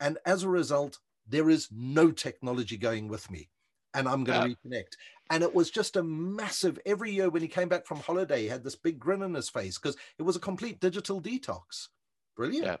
And 0.00 0.18
as 0.26 0.42
a 0.42 0.48
result, 0.48 0.98
there 1.28 1.50
is 1.50 1.68
no 1.70 2.10
technology 2.10 2.76
going 2.76 3.08
with 3.08 3.30
me. 3.30 3.50
And 3.94 4.08
I'm 4.08 4.24
going 4.24 4.42
to 4.42 4.48
yeah. 4.48 4.78
reconnect. 4.78 4.92
And 5.30 5.42
it 5.42 5.54
was 5.54 5.70
just 5.70 5.96
a 5.96 6.02
massive, 6.02 6.78
every 6.86 7.10
year 7.10 7.30
when 7.30 7.42
he 7.42 7.48
came 7.48 7.68
back 7.68 7.86
from 7.86 8.00
holiday, 8.00 8.42
he 8.42 8.48
had 8.48 8.62
this 8.62 8.76
big 8.76 8.98
grin 8.98 9.22
on 9.22 9.34
his 9.34 9.48
face 9.48 9.78
because 9.78 9.96
it 10.18 10.22
was 10.22 10.36
a 10.36 10.40
complete 10.40 10.80
digital 10.80 11.20
detox. 11.20 11.88
Brilliant. 12.36 12.66
Yeah. 12.66 12.76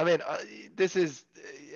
I 0.00 0.04
mean, 0.04 0.22
uh, 0.26 0.38
this 0.76 0.96
is 0.96 1.24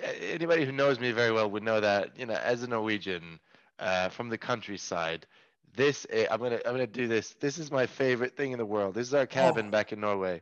uh, 0.03 0.07
anybody 0.19 0.65
who 0.65 0.71
knows 0.71 0.99
me 0.99 1.11
very 1.11 1.31
well 1.31 1.49
would 1.51 1.61
know 1.61 1.79
that 1.79 2.17
you 2.17 2.25
know, 2.25 2.33
as 2.33 2.63
a 2.63 2.67
Norwegian 2.67 3.39
uh, 3.77 4.09
from 4.09 4.29
the 4.29 4.37
countryside, 4.37 5.27
this 5.75 6.07
uh, 6.11 6.25
I'm 6.31 6.39
gonna 6.39 6.59
I'm 6.65 6.71
gonna 6.71 6.87
do 6.87 7.07
this. 7.07 7.35
This 7.39 7.59
is 7.59 7.69
my 7.69 7.85
favorite 7.85 8.35
thing 8.35 8.51
in 8.51 8.57
the 8.57 8.65
world. 8.65 8.95
This 8.95 9.07
is 9.07 9.13
our 9.13 9.27
cabin 9.27 9.67
oh, 9.67 9.69
back 9.69 9.93
in 9.93 9.99
Norway, 9.99 10.41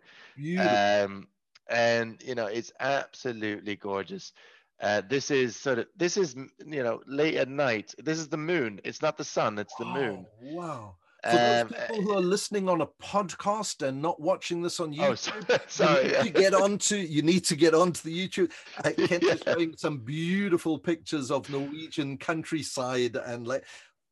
um, 0.60 1.28
and 1.68 2.22
you 2.26 2.36
know 2.36 2.46
it's 2.46 2.72
absolutely 2.80 3.76
gorgeous. 3.76 4.32
Uh, 4.80 5.02
this 5.10 5.30
is 5.30 5.58
sort 5.58 5.80
of 5.80 5.88
this 5.98 6.16
is 6.16 6.36
you 6.66 6.84
know 6.84 7.02
late 7.06 7.36
at 7.36 7.50
night. 7.50 7.94
This 7.98 8.18
is 8.18 8.30
the 8.30 8.38
moon. 8.38 8.80
It's 8.86 9.02
not 9.02 9.18
the 9.18 9.26
sun. 9.26 9.60
It's 9.60 9.76
the 9.76 9.86
oh, 9.86 9.94
moon. 9.94 10.26
Wow. 10.42 10.96
For 11.24 11.38
those 11.38 11.62
um, 11.62 11.68
people 11.70 12.02
who 12.02 12.18
are 12.18 12.22
listening 12.22 12.68
on 12.68 12.82
a 12.82 12.88
podcast 13.02 13.82
and 13.82 14.02
not 14.02 14.20
watching 14.20 14.62
this 14.62 14.82
on 14.82 14.94
oh, 15.00 15.04
YouTube, 15.14 15.46
oh, 15.50 15.58
sorry, 15.68 16.08
you 16.08 16.24
need 16.24 16.36
to 16.36 16.42
get 16.42 16.54
onto 16.54 16.96
you 16.98 17.22
need 17.22 17.46
to 17.46 17.56
get 17.56 17.74
onto 17.74 18.02
the 18.02 18.28
YouTube. 18.28 18.52
Uh, 18.84 18.92
Kent 19.08 19.24
yeah. 19.24 19.34
is 19.34 19.42
showing 19.42 19.78
some 19.78 20.00
beautiful 20.00 20.78
pictures 20.78 21.32
of 21.32 21.50
Norwegian 21.50 22.18
countryside 22.18 23.16
and 23.16 23.48
like 23.48 23.64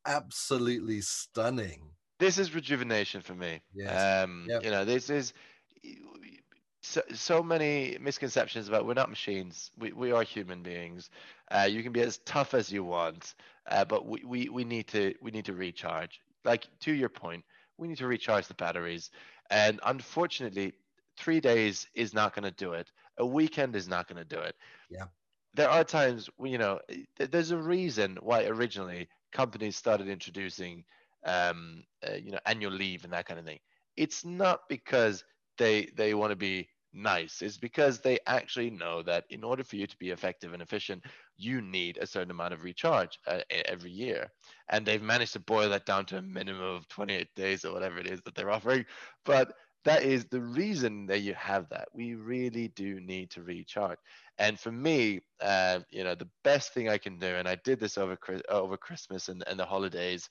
absolutely 0.06 1.02
stunning. 1.02 1.82
This 2.18 2.38
is 2.38 2.54
rejuvenation 2.54 3.20
for 3.20 3.34
me. 3.34 3.60
Yes. 3.74 4.24
Um, 4.24 4.46
yep. 4.48 4.64
You 4.64 4.70
know, 4.70 4.86
this 4.86 5.10
is 5.10 5.34
so, 6.80 7.02
so 7.12 7.42
many 7.42 7.98
misconceptions 8.00 8.68
about 8.68 8.86
we're 8.86 8.94
not 8.94 9.10
machines. 9.10 9.70
We, 9.76 9.92
we 9.92 10.12
are 10.12 10.22
human 10.22 10.62
beings. 10.62 11.10
Uh, 11.50 11.68
you 11.70 11.82
can 11.82 11.92
be 11.92 12.00
as 12.00 12.18
tough 12.24 12.54
as 12.54 12.72
you 12.72 12.84
want, 12.84 13.34
uh, 13.70 13.84
but 13.84 14.06
we, 14.06 14.22
we, 14.24 14.48
we 14.48 14.64
need 14.64 14.88
to 14.88 15.14
we 15.20 15.30
need 15.30 15.44
to 15.44 15.52
recharge 15.52 16.20
like 16.44 16.66
to 16.80 16.92
your 16.92 17.08
point, 17.08 17.44
we 17.78 17.88
need 17.88 17.98
to 17.98 18.06
recharge 18.06 18.46
the 18.46 18.54
batteries. 18.54 19.10
And 19.50 19.80
unfortunately, 19.84 20.72
three 21.18 21.40
days 21.40 21.86
is 21.94 22.14
not 22.14 22.34
going 22.34 22.44
to 22.44 22.50
do 22.50 22.72
it. 22.72 22.90
A 23.18 23.26
weekend 23.26 23.76
is 23.76 23.88
not 23.88 24.08
going 24.08 24.18
to 24.18 24.36
do 24.36 24.40
it. 24.40 24.54
Yeah. 24.90 25.04
There 25.54 25.68
are 25.68 25.84
times, 25.84 26.30
you 26.42 26.56
know, 26.56 26.80
there's 27.18 27.50
a 27.50 27.58
reason 27.58 28.18
why 28.22 28.44
originally 28.44 29.08
companies 29.32 29.76
started 29.76 30.08
introducing 30.08 30.84
um, 31.24 31.84
uh, 32.06 32.14
you 32.14 32.32
know, 32.32 32.38
annual 32.46 32.72
leave 32.72 33.04
and 33.04 33.12
that 33.12 33.26
kind 33.26 33.38
of 33.38 33.46
thing. 33.46 33.60
It's 33.96 34.24
not 34.24 34.60
because 34.68 35.24
they 35.58 35.90
they 35.96 36.14
want 36.14 36.30
to 36.30 36.36
be 36.36 36.68
nice. 36.92 37.42
It's 37.42 37.58
because 37.58 38.00
they 38.00 38.18
actually 38.26 38.70
know 38.70 39.02
that 39.02 39.24
in 39.30 39.44
order 39.44 39.64
for 39.64 39.76
you 39.76 39.86
to 39.86 39.96
be 39.98 40.10
effective 40.10 40.52
and 40.52 40.62
efficient, 40.62 41.04
you 41.42 41.60
need 41.60 41.98
a 41.98 42.06
certain 42.06 42.30
amount 42.30 42.54
of 42.54 42.62
recharge 42.62 43.18
uh, 43.26 43.40
every 43.50 43.90
year. 43.90 44.30
And 44.68 44.86
they've 44.86 45.02
managed 45.02 45.32
to 45.34 45.40
boil 45.40 45.68
that 45.70 45.86
down 45.86 46.06
to 46.06 46.18
a 46.18 46.22
minimum 46.22 46.62
of 46.62 46.88
28 46.88 47.28
days 47.34 47.64
or 47.64 47.72
whatever 47.72 47.98
it 47.98 48.06
is 48.06 48.20
that 48.22 48.34
they're 48.34 48.50
offering. 48.50 48.84
But 49.24 49.54
that 49.84 50.04
is 50.04 50.26
the 50.26 50.40
reason 50.40 51.06
that 51.06 51.20
you 51.20 51.34
have 51.34 51.68
that. 51.70 51.88
We 51.92 52.14
really 52.14 52.68
do 52.68 53.00
need 53.00 53.30
to 53.30 53.42
recharge. 53.42 53.98
And 54.38 54.58
for 54.58 54.70
me, 54.70 55.20
uh, 55.40 55.80
you 55.90 56.04
know, 56.04 56.14
the 56.14 56.28
best 56.44 56.72
thing 56.72 56.88
I 56.88 56.98
can 56.98 57.18
do, 57.18 57.26
and 57.26 57.48
I 57.48 57.56
did 57.56 57.80
this 57.80 57.98
over 57.98 58.16
over 58.48 58.76
Christmas 58.76 59.28
and, 59.28 59.42
and 59.46 59.58
the 59.58 59.64
holidays, 59.64 60.28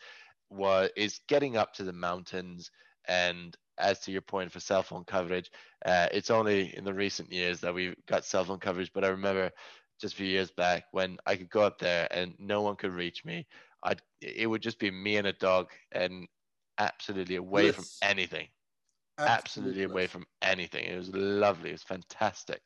was 0.50 0.90
is 0.96 1.20
getting 1.28 1.58
up 1.58 1.74
to 1.74 1.84
the 1.84 1.94
mountains. 1.94 2.72
And 3.08 3.56
as 3.78 4.00
to 4.02 4.12
your 4.12 4.22
point 4.22 4.52
for 4.52 4.60
cell 4.60 4.84
phone 4.84 5.04
coverage, 5.04 5.52
uh, 5.86 6.08
it's 6.12 6.30
only 6.30 6.76
in 6.78 6.86
the 6.86 6.94
recent 6.94 7.32
years 7.32 7.60
that 7.62 7.74
we've 7.74 7.96
got 8.08 8.26
cell 8.26 8.46
phone 8.46 8.60
coverage. 8.60 8.92
But 8.94 9.04
I 9.04 9.10
remember 9.10 9.52
just 10.02 10.16
a 10.16 10.18
few 10.18 10.28
years 10.28 10.52
back 10.52 10.86
when 10.92 11.18
I 11.26 11.36
could 11.36 11.50
go 11.50 11.62
up 11.62 11.80
there 11.80 12.08
and 12.12 12.34
no 12.40 12.62
one 12.62 12.76
could 12.76 12.92
reach 12.92 13.24
me. 13.24 13.46
I'd 13.84 14.02
it 14.22 14.48
would 14.48 14.62
just 14.62 14.80
be 14.80 14.92
me 14.92 15.18
and 15.18 15.28
a 15.28 15.34
dog 15.34 15.70
and 15.92 16.28
absolutely 16.78 17.36
away 17.36 17.66
yes. 17.66 17.76
from 17.76 17.86
anything 18.04 18.48
absolutely, 19.28 19.84
away 19.84 20.08
from 20.08 20.26
anything. 20.42 20.86
It 20.86 20.98
was 20.98 21.10
lovely. 21.14 21.70
It 21.70 21.74
was 21.74 21.84
fantastic. 21.84 22.62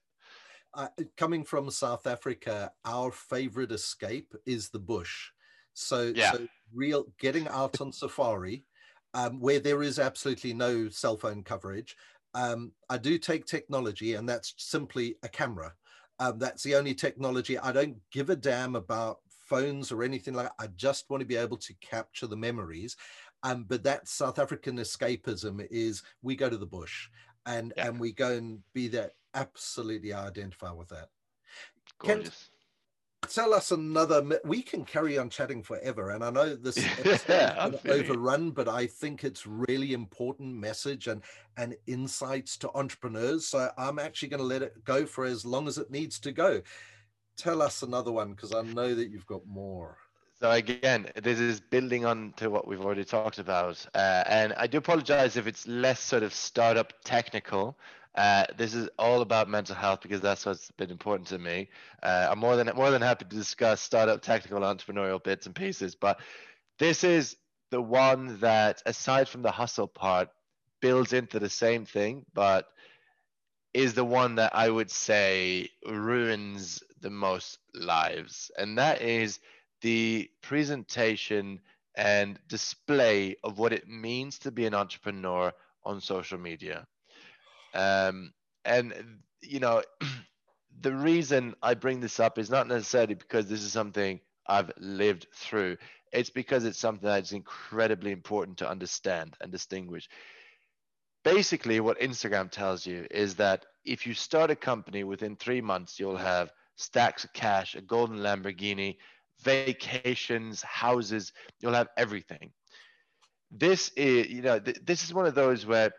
Uh, 0.74 0.88
coming 1.18 1.44
from 1.44 1.70
South 1.70 2.06
Africa, 2.06 2.72
our 2.84 3.12
favorite 3.12 3.72
escape 3.72 4.34
is 4.46 4.70
the 4.70 4.80
bush. 4.80 5.30
So, 5.74 6.12
yeah. 6.16 6.32
so 6.32 6.48
real 6.74 7.06
getting 7.20 7.48
out 7.48 7.80
on 7.82 7.92
safari, 7.92 8.64
um, 9.14 9.40
where 9.40 9.60
there 9.60 9.84
is 9.84 10.00
absolutely 10.00 10.54
no 10.54 10.90
cell 10.90 11.18
phone 11.18 11.44
coverage. 11.44 11.96
Um, 12.34 12.74
I 12.90 12.98
do 12.98 13.18
take 13.18 13.46
technology, 13.46 14.16
and 14.16 14.28
that's 14.28 14.54
simply 14.58 15.16
a 15.24 15.30
camera. 15.30 15.74
Um, 16.20 16.40
that's 16.40 16.64
the 16.64 16.76
only 16.76 16.94
technology. 16.94 17.58
I 17.60 17.72
don't 17.72 17.98
give 18.12 18.30
a 18.30 18.36
damn 18.36 18.76
about 18.76 19.20
phones 19.30 19.92
or 19.92 20.04
anything 20.04 20.34
like. 20.34 20.48
That. 20.48 20.66
I 20.66 20.68
just 20.76 21.10
want 21.10 21.22
to 21.22 21.28
be 21.28 21.36
able 21.36 21.58
to 21.58 21.74
capture 21.82 22.28
the 22.28 22.38
memories. 22.38 22.96
Um, 23.44 23.66
but 23.68 23.84
that 23.84 24.08
South 24.08 24.40
African 24.40 24.78
escapism 24.78 25.68
is 25.70 26.02
we 26.22 26.36
go 26.36 26.50
to 26.50 26.58
the 26.58 26.66
bush 26.66 27.10
and 27.46 27.74
yeah. 27.78 27.88
and 27.88 28.00
we 28.00 28.12
go 28.12 28.32
and 28.32 28.60
be 28.74 28.88
there. 28.88 29.12
Absolutely, 29.34 30.14
I 30.14 30.28
identify 30.28 30.72
with 30.72 30.90
that. 30.90 31.10
Gorgeous. 32.00 32.24
Kent, 32.24 32.50
tell 33.26 33.54
us 33.54 33.72
another. 33.72 34.40
We 34.46 34.62
can 34.62 34.86
carry 34.86 35.18
on 35.18 35.30
chatting 35.30 35.64
forever, 35.64 36.12
and 36.12 36.24
I 36.24 36.30
know 36.30 36.56
this 36.56 36.78
yeah, 37.30 37.72
overrun, 37.86 38.52
but 38.52 38.68
I 38.68 38.88
think 38.88 39.24
it's 39.24 39.46
really 39.46 39.94
important 39.94 40.56
message 40.56 41.08
and 41.08 41.22
and 41.58 41.76
insights 41.88 42.58
to 42.58 42.72
entrepreneurs. 42.76 43.48
So 43.48 43.70
I'm 43.78 44.00
actually 44.00 44.30
going 44.30 44.40
to 44.40 44.46
let 44.46 44.62
it 44.62 44.84
go 44.84 45.06
for 45.06 45.26
as 45.26 45.46
long 45.46 45.68
as 45.68 45.78
it 45.78 45.92
needs 45.92 46.20
to 46.20 46.32
go. 46.32 46.62
Tell 47.38 47.62
us 47.62 47.82
another 47.82 48.12
one 48.12 48.32
because 48.32 48.54
I 48.54 48.62
know 48.62 48.96
that 48.96 49.10
you've 49.10 49.28
got 49.28 49.46
more. 49.46 49.98
So 50.40 50.52
again, 50.52 51.10
this 51.22 51.40
is 51.40 51.62
building 51.62 52.06
on 52.06 52.34
to 52.38 52.50
what 52.50 52.68
we've 52.68 52.82
already 52.82 53.06
talked 53.06 53.40
about, 53.40 53.86
uh, 53.96 54.24
and 54.28 54.54
I 54.58 54.68
do 54.68 54.78
apologize 54.78 55.38
if 55.38 55.48
it's 55.48 55.66
less 55.66 56.00
sort 56.00 56.24
of 56.24 56.34
startup 56.34 56.94
technical. 57.04 57.78
Uh, 58.16 58.46
this 58.58 58.74
is 58.74 58.88
all 58.98 59.22
about 59.22 59.50
mental 59.50 59.76
health 59.76 60.00
because 60.02 60.22
that's 60.22 60.46
what's 60.46 60.72
been 60.72 60.90
important 60.90 61.28
to 61.28 61.38
me. 61.38 61.70
Uh, 62.02 62.28
I'm 62.32 62.40
more 62.40 62.56
than 62.56 62.70
more 62.76 62.90
than 62.90 63.02
happy 63.02 63.26
to 63.26 63.36
discuss 63.36 63.82
startup 63.82 64.22
technical 64.22 64.62
entrepreneurial 64.62 65.22
bits 65.22 65.46
and 65.46 65.56
pieces, 65.56 65.96
but 65.96 66.20
this 66.80 67.04
is 67.04 67.36
the 67.72 67.82
one 67.82 68.40
that, 68.40 68.82
aside 68.86 69.28
from 69.28 69.42
the 69.42 69.52
hustle 69.52 69.88
part, 69.88 70.30
builds 70.82 71.12
into 71.14 71.40
the 71.40 71.50
same 71.50 71.86
thing, 71.86 72.26
but 72.34 72.68
is 73.74 73.94
the 73.94 74.06
one 74.06 74.36
that 74.36 74.56
I 74.56 74.70
would 74.70 74.90
say 74.90 75.70
ruins 75.86 76.82
the 77.02 77.10
most 77.10 77.60
lives, 77.74 78.50
and 78.58 78.78
that 78.78 79.02
is 79.02 79.40
the 79.82 80.30
presentation 80.42 81.60
and 81.96 82.40
display 82.48 83.36
of 83.44 83.60
what 83.60 83.74
it 83.74 83.88
means 83.88 84.40
to 84.40 84.52
be 84.52 84.66
an 84.66 84.74
entrepreneur 84.74 85.52
on 85.84 86.00
social 86.00 86.38
media. 86.38 86.88
Um, 87.76 88.34
and, 88.64 88.94
you 89.42 89.60
know, 89.60 89.84
the 90.82 90.94
reason 90.94 91.56
I 91.62 91.74
bring 91.76 92.00
this 92.00 92.20
up 92.20 92.40
is 92.40 92.50
not 92.50 92.68
necessarily 92.68 93.16
because 93.16 93.48
this 93.48 93.62
is 93.62 93.72
something 93.72 94.20
I've 94.48 94.72
lived 94.78 95.28
through. 95.34 95.78
It's 96.12 96.30
because 96.30 96.66
it's 96.66 96.80
something 96.80 97.08
that's 97.08 97.32
incredibly 97.32 98.12
important 98.12 98.58
to 98.60 98.70
understand 98.70 99.36
and 99.42 99.52
distinguish. 99.52 100.08
Basically, 101.24 101.80
what 101.80 102.00
Instagram 102.00 102.50
tells 102.52 102.86
you 102.86 103.08
is 103.12 103.36
that 103.36 103.66
if 103.84 104.06
you 104.08 104.14
start 104.14 104.52
a 104.52 104.56
company 104.56 105.04
within 105.04 105.36
three 105.36 105.62
months, 105.62 106.00
you'll 106.00 106.18
have 106.18 106.52
stacks 106.76 107.24
of 107.24 107.34
cash, 107.34 107.76
a 107.76 107.82
golden 107.82 108.18
Lamborghini, 108.20 108.98
vacations, 109.42 110.62
houses, 110.62 111.34
you'll 111.60 111.74
have 111.74 111.90
everything. 111.98 112.52
This 113.52 113.90
is, 113.96 114.28
you 114.28 114.42
know, 114.42 114.60
th- 114.60 114.80
this 114.84 115.04
is 115.04 115.14
one 115.14 115.26
of 115.26 115.36
those 115.36 115.66
where 115.66 115.92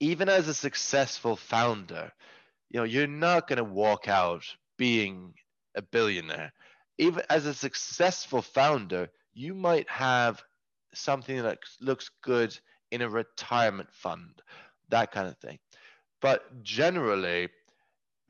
even 0.00 0.28
as 0.28 0.48
a 0.48 0.54
successful 0.54 1.36
founder, 1.36 2.12
you 2.70 2.80
know, 2.80 2.84
you're 2.84 3.06
not 3.06 3.48
going 3.48 3.58
to 3.58 3.64
walk 3.64 4.08
out 4.08 4.44
being 4.76 5.34
a 5.74 5.82
billionaire. 5.82 6.52
Even 6.98 7.22
as 7.30 7.46
a 7.46 7.54
successful 7.54 8.42
founder, 8.42 9.08
you 9.34 9.54
might 9.54 9.88
have 9.88 10.42
something 10.94 11.42
that 11.42 11.58
looks 11.80 12.10
good 12.22 12.58
in 12.90 13.02
a 13.02 13.08
retirement 13.08 13.92
fund, 13.92 14.40
that 14.88 15.12
kind 15.12 15.28
of 15.28 15.36
thing. 15.38 15.58
But 16.22 16.62
generally, 16.62 17.48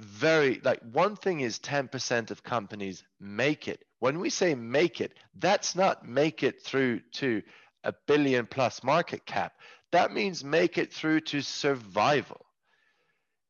very 0.01 0.61
like 0.65 0.81
one 0.93 1.17
thing 1.17 1.41
is 1.41 1.59
10% 1.61 2.31
of 2.31 2.43
companies 2.43 3.05
make 3.21 3.69
it 3.69 3.87
when 4.01 4.19
we 4.19 4.31
say 4.31 4.55
make 4.55 5.01
it, 5.01 5.15
that's 5.39 5.75
not 5.75 6.07
make 6.07 6.43
it 6.43 6.63
through 6.63 7.01
to 7.13 7.43
a 7.85 7.95
billion 8.07 8.47
plus 8.47 8.83
market 8.83 9.25
cap. 9.27 9.55
That 9.93 10.13
means 10.13 10.45
make 10.45 10.79
it 10.79 10.93
through 10.93 11.21
to 11.21 11.41
survival. 11.41 12.45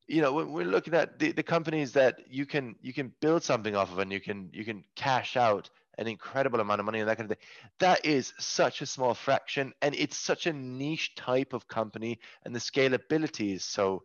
You 0.09 0.23
know, 0.23 0.33
when 0.33 0.53
we're 0.53 0.67
looking 0.67 0.95
at 0.95 1.19
the, 1.19 1.33
the 1.33 1.43
companies 1.43 1.93
that 1.93 2.21
you 2.31 2.47
can 2.47 2.77
you 2.81 2.93
can 2.93 3.13
build 3.21 3.43
something 3.43 3.75
off 3.75 3.91
of 3.91 3.99
and 3.99 4.13
you 4.13 4.21
can 4.21 4.51
you 4.53 4.65
can 4.65 4.85
cash 4.95 5.37
out 5.37 5.69
an 5.99 6.07
incredible 6.07 6.61
amount 6.61 6.79
of 6.79 6.85
money 6.87 7.01
and 7.01 7.09
that 7.09 7.17
kind 7.17 7.31
of 7.31 7.37
thing. 7.37 7.47
That 7.81 8.05
is 8.05 8.33
such 8.39 8.83
a 8.83 8.87
small 8.87 9.15
fraction 9.15 9.73
and 9.83 9.95
it's 9.95 10.17
such 10.17 10.47
a 10.47 10.53
niche 10.53 11.15
type 11.17 11.53
of 11.53 11.67
company 11.67 12.21
and 12.45 12.55
the 12.55 12.61
scalability 12.61 13.55
is 13.55 13.65
so 13.65 14.03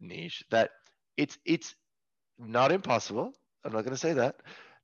niche 0.00 0.44
that 0.50 0.70
it's 1.16 1.38
it's 1.44 1.74
not 2.38 2.72
impossible. 2.72 3.32
I'm 3.64 3.72
not 3.72 3.82
going 3.82 3.94
to 3.94 4.00
say 4.00 4.12
that, 4.14 4.36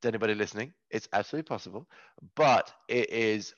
to 0.03 0.09
anybody 0.09 0.35
listening. 0.35 0.73
It's 0.91 1.09
absolutely 1.13 1.49
possible, 1.49 1.87
but 2.35 2.73
it 2.89 3.11
is 3.11 3.55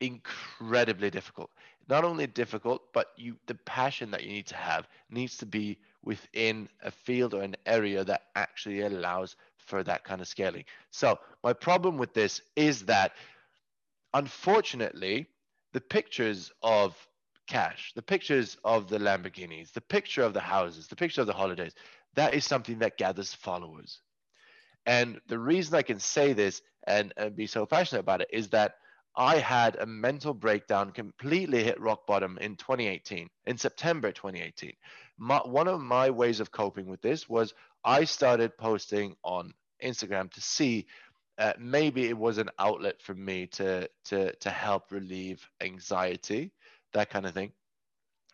incredibly 0.00 1.10
difficult. 1.10 1.50
Not 1.90 2.04
only 2.04 2.28
difficult, 2.28 2.92
but 2.94 3.08
you 3.16 3.36
the 3.46 3.56
passion 3.56 4.12
that 4.12 4.22
you 4.22 4.30
need 4.30 4.46
to 4.46 4.56
have 4.56 4.86
needs 5.10 5.36
to 5.38 5.46
be 5.46 5.78
within 6.04 6.68
a 6.82 6.90
field 6.92 7.34
or 7.34 7.42
an 7.42 7.56
area 7.66 8.04
that 8.04 8.22
actually 8.36 8.80
allows 8.82 9.34
for 9.58 9.82
that 9.82 10.04
kind 10.04 10.20
of 10.20 10.28
scaling. 10.28 10.64
So 10.92 11.18
my 11.42 11.52
problem 11.52 11.98
with 11.98 12.14
this 12.14 12.42
is 12.54 12.86
that 12.86 13.12
unfortunately, 14.14 15.26
the 15.72 15.80
pictures 15.80 16.52
of 16.62 16.96
cash, 17.48 17.92
the 17.96 18.02
pictures 18.02 18.56
of 18.64 18.88
the 18.88 18.98
Lamborghinis, 18.98 19.72
the 19.72 19.80
picture 19.80 20.22
of 20.22 20.32
the 20.32 20.40
houses, 20.40 20.86
the 20.86 20.96
picture 20.96 21.20
of 21.20 21.26
the 21.26 21.32
holidays, 21.32 21.74
that 22.14 22.34
is 22.34 22.44
something 22.44 22.78
that 22.78 22.98
gathers 22.98 23.34
followers. 23.34 24.00
And 24.86 25.20
the 25.26 25.38
reason 25.38 25.74
I 25.74 25.82
can 25.82 25.98
say 25.98 26.32
this 26.34 26.62
and, 26.86 27.12
and 27.16 27.34
be 27.34 27.48
so 27.48 27.66
passionate 27.66 28.00
about 28.00 28.20
it 28.20 28.28
is 28.32 28.48
that 28.50 28.76
I 29.16 29.38
had 29.38 29.76
a 29.76 29.86
mental 29.86 30.34
breakdown, 30.34 30.92
completely 30.92 31.64
hit 31.64 31.80
rock 31.80 32.06
bottom 32.06 32.38
in 32.40 32.56
2018, 32.56 33.28
in 33.46 33.58
September 33.58 34.12
2018. 34.12 34.72
My, 35.18 35.38
one 35.38 35.68
of 35.68 35.80
my 35.80 36.10
ways 36.10 36.40
of 36.40 36.50
coping 36.52 36.86
with 36.86 37.02
this 37.02 37.28
was 37.28 37.52
I 37.84 38.04
started 38.04 38.56
posting 38.56 39.16
on 39.24 39.52
Instagram 39.82 40.30
to 40.32 40.40
see 40.40 40.86
uh, 41.38 41.54
maybe 41.58 42.06
it 42.06 42.16
was 42.16 42.38
an 42.38 42.50
outlet 42.58 43.00
for 43.00 43.14
me 43.14 43.46
to, 43.46 43.88
to, 44.04 44.34
to 44.36 44.50
help 44.50 44.92
relieve 44.92 45.48
anxiety, 45.62 46.52
that 46.92 47.10
kind 47.10 47.26
of 47.26 47.32
thing. 47.32 47.52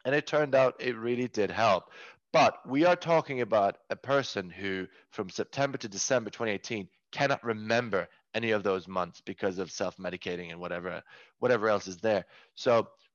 And 0.04 0.14
it 0.14 0.26
turned 0.26 0.54
out 0.54 0.76
it 0.80 0.96
really 0.96 1.28
did 1.28 1.50
help. 1.50 1.90
But 2.32 2.68
we 2.68 2.84
are 2.84 2.96
talking 2.96 3.40
about 3.40 3.78
a 3.90 3.96
person 3.96 4.50
who, 4.50 4.86
from 5.10 5.30
September 5.30 5.78
to 5.78 5.88
December 5.88 6.30
2018, 6.30 6.88
cannot 7.12 7.42
remember 7.42 8.08
any 8.36 8.50
of 8.52 8.62
those 8.62 8.86
months 8.86 9.20
because 9.20 9.58
of 9.58 9.70
self-medicating 9.70 10.50
and 10.50 10.60
whatever 10.60 11.02
whatever 11.38 11.68
else 11.68 11.86
is 11.88 11.98
there. 11.98 12.24
So 12.54 12.70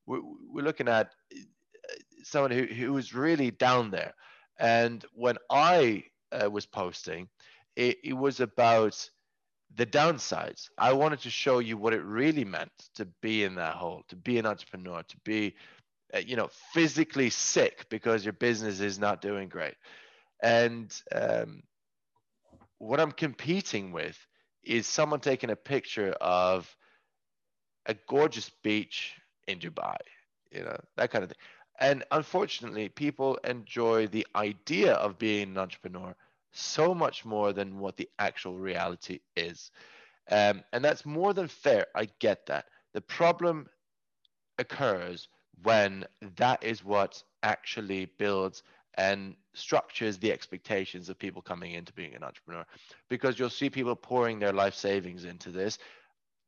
we're, 0.06 0.22
we're 0.52 0.64
looking 0.64 0.88
at 0.88 1.06
uh, 1.32 1.94
someone 2.22 2.50
who 2.50 2.64
who 2.64 2.92
was 2.92 3.14
really 3.14 3.50
down 3.50 3.90
there. 3.90 4.14
And 4.58 5.04
when 5.14 5.36
I 5.48 6.04
uh, 6.32 6.50
was 6.50 6.66
posting, 6.66 7.28
it, 7.76 7.98
it 8.04 8.16
was 8.26 8.40
about 8.40 9.10
the 9.74 9.86
downsides. 9.86 10.68
I 10.76 10.92
wanted 10.92 11.20
to 11.20 11.30
show 11.30 11.60
you 11.60 11.76
what 11.76 11.94
it 11.94 12.02
really 12.04 12.44
meant 12.44 12.72
to 12.96 13.06
be 13.22 13.44
in 13.44 13.54
that 13.54 13.74
hole, 13.74 14.02
to 14.08 14.16
be 14.16 14.38
an 14.38 14.46
entrepreneur, 14.46 15.02
to 15.02 15.16
be, 15.24 15.54
uh, 16.14 16.18
you 16.18 16.36
know, 16.36 16.50
physically 16.74 17.30
sick 17.30 17.86
because 17.88 18.24
your 18.24 18.34
business 18.34 18.80
is 18.80 18.98
not 18.98 19.22
doing 19.22 19.48
great. 19.48 19.74
And 20.42 20.92
um, 21.12 21.62
what 22.78 23.00
I'm 23.00 23.12
competing 23.12 23.92
with 23.92 24.18
is 24.62 24.86
someone 24.86 25.20
taking 25.20 25.50
a 25.50 25.56
picture 25.56 26.12
of 26.20 26.76
a 27.86 27.94
gorgeous 28.08 28.50
beach 28.62 29.14
in 29.48 29.58
Dubai, 29.58 29.96
you 30.50 30.62
know, 30.62 30.76
that 30.96 31.10
kind 31.10 31.24
of 31.24 31.30
thing. 31.30 31.38
And 31.80 32.04
unfortunately, 32.12 32.88
people 32.88 33.38
enjoy 33.44 34.06
the 34.06 34.26
idea 34.36 34.94
of 34.94 35.18
being 35.18 35.50
an 35.50 35.58
entrepreneur 35.58 36.14
so 36.52 36.94
much 36.94 37.24
more 37.24 37.52
than 37.52 37.78
what 37.78 37.96
the 37.96 38.08
actual 38.18 38.58
reality 38.58 39.20
is. 39.36 39.70
Um, 40.30 40.62
and 40.72 40.84
that's 40.84 41.04
more 41.04 41.32
than 41.32 41.48
fair. 41.48 41.86
I 41.96 42.08
get 42.20 42.46
that. 42.46 42.66
The 42.92 43.00
problem 43.00 43.68
occurs 44.58 45.28
when 45.62 46.04
that 46.36 46.62
is 46.62 46.84
what 46.84 47.22
actually 47.42 48.06
builds 48.18 48.62
and 48.94 49.34
structures 49.54 50.18
the 50.18 50.32
expectations 50.32 51.08
of 51.08 51.18
people 51.18 51.42
coming 51.42 51.72
into 51.72 51.92
being 51.92 52.14
an 52.14 52.22
entrepreneur. 52.22 52.64
Because 53.08 53.38
you'll 53.38 53.50
see 53.50 53.70
people 53.70 53.96
pouring 53.96 54.38
their 54.38 54.52
life 54.52 54.74
savings 54.74 55.24
into 55.24 55.50
this 55.50 55.78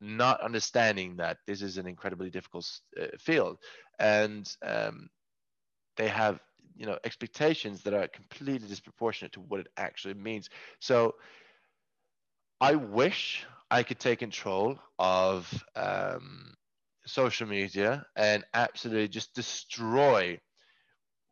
not 0.01 0.41
understanding 0.43 1.17
that 1.17 1.39
this 1.47 1.63
is 1.63 1.79
an 1.79 1.87
incredibly 1.87 2.29
difficult 2.29 2.69
uh, 3.01 3.07
field. 3.19 3.59
And 3.99 4.47
um, 4.63 5.09
they 5.97 6.09
have 6.09 6.41
you 6.77 6.87
know 6.87 6.99
expectations 7.05 7.83
that 7.83 7.95
are 7.95 8.09
completely 8.09 8.69
disproportionate 8.69 9.33
to 9.33 9.41
what 9.41 9.61
it 9.61 9.69
actually 9.77 10.15
means. 10.15 10.49
So 10.81 11.15
i 12.61 12.75
wish 12.75 13.45
i 13.71 13.83
could 13.83 13.99
take 13.99 14.21
control 14.21 14.79
of 14.99 15.65
um, 15.75 16.55
social 17.07 17.47
media 17.47 18.07
and 18.17 18.45
absolutely 18.55 19.09
just 19.09 19.35
destroy 19.35 20.39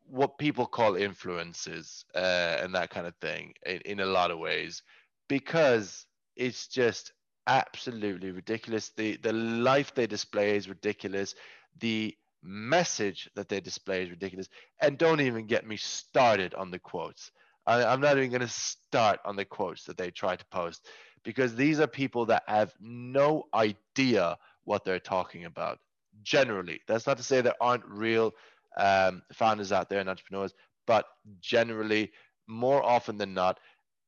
what 0.07 0.39
people 0.39 0.67
call 0.67 0.97
influences 0.97 2.05
uh, 2.15 2.59
and 2.61 2.75
that 2.75 2.91
kind 2.91 3.07
of 3.07 3.15
thing 3.17 3.55
in, 3.65 3.81
in 3.85 4.01
a 4.01 4.07
lot 4.07 4.31
of 4.31 4.39
ways 4.39 4.83
because 5.29 6.07
it's 6.37 6.67
just 6.67 7.13
absolutely 7.47 8.31
ridiculous 8.31 8.91
the 8.97 9.17
the 9.17 9.33
life 9.33 9.95
they 9.95 10.07
display 10.07 10.57
is 10.57 10.69
ridiculous 10.69 11.35
the 11.81 12.15
message 12.43 13.31
that 13.35 13.49
they 13.49 13.61
display 13.61 14.03
is 14.03 14.11
ridiculous. 14.11 14.49
And 14.81 14.99
don't 14.99 15.21
even 15.21 15.47
get 15.47 15.67
me 15.67 15.77
started 15.77 16.55
on 16.55 16.71
the 16.71 16.79
quotes. 16.79 17.31
I, 17.67 17.85
I'm 17.85 18.01
not 18.01 18.17
even 18.17 18.31
going 18.31 18.41
to 18.41 18.49
start 18.49 19.21
on 19.25 19.37
the 19.37 19.45
quotes 19.45 19.85
that 19.85 19.97
they 19.97 20.11
try 20.11 20.37
to 20.37 20.45
post 20.47 20.87
because 21.23 21.55
these 21.55 21.79
are 21.79 21.87
people 21.87 22.27
that 22.27 22.43
have 22.49 22.75
no 22.81 23.45
idea 23.55 24.37
what 24.65 24.85
they're 24.85 24.99
talking 24.99 25.45
about. 25.45 25.79
Generally, 26.25 26.81
that's 26.87 27.07
not 27.07 27.17
to 27.17 27.23
say 27.23 27.41
there 27.41 27.55
aren't 27.61 27.85
real 27.87 28.33
um, 28.77 29.23
founders 29.33 29.73
out 29.73 29.89
there 29.89 30.01
and 30.01 30.09
entrepreneurs, 30.09 30.55
but 30.87 31.07
generally, 31.41 32.13
more 32.49 32.83
often 32.83 33.19
than 33.19 33.35
not, 33.35 33.61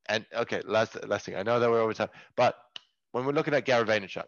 and 0.07 0.25
okay, 0.35 0.61
last 0.65 1.07
last 1.09 1.27
thing. 1.27 1.37
I 1.37 1.43
know 1.43 1.59
that 1.61 1.71
we're 1.71 1.81
over 1.81 1.95
time, 1.95 2.11
but 2.37 2.57
when 3.13 3.25
we're 3.25 3.33
looking 3.33 3.55
at 3.55 3.65
Gary 3.65 3.85
Vaynerchuk, 3.85 4.25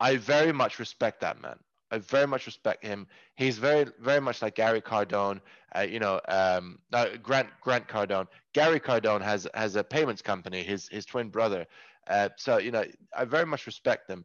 I 0.00 0.16
very 0.16 0.52
much 0.52 0.78
respect 0.78 1.20
that 1.20 1.40
man. 1.40 1.58
I 1.90 1.98
very 1.98 2.26
much 2.26 2.46
respect 2.46 2.84
him. 2.84 3.06
He's 3.36 3.58
very, 3.58 3.86
very 4.00 4.20
much 4.20 4.42
like 4.42 4.56
Gary 4.56 4.80
Cardone. 4.80 5.40
Uh, 5.74 5.82
you 5.82 6.00
know, 6.00 6.20
um, 6.28 6.78
Grant 7.22 7.48
Grant 7.60 7.86
Cardone. 7.86 8.26
Gary 8.54 8.80
Cardone 8.80 9.22
has 9.22 9.46
has 9.54 9.76
a 9.76 9.84
payments 9.84 10.22
company. 10.22 10.62
His 10.62 10.88
his 10.88 11.06
twin 11.06 11.28
brother. 11.28 11.66
Uh, 12.08 12.28
so 12.36 12.58
you 12.58 12.70
know, 12.70 12.84
I 13.16 13.24
very 13.24 13.46
much 13.46 13.66
respect 13.66 14.08
them, 14.08 14.24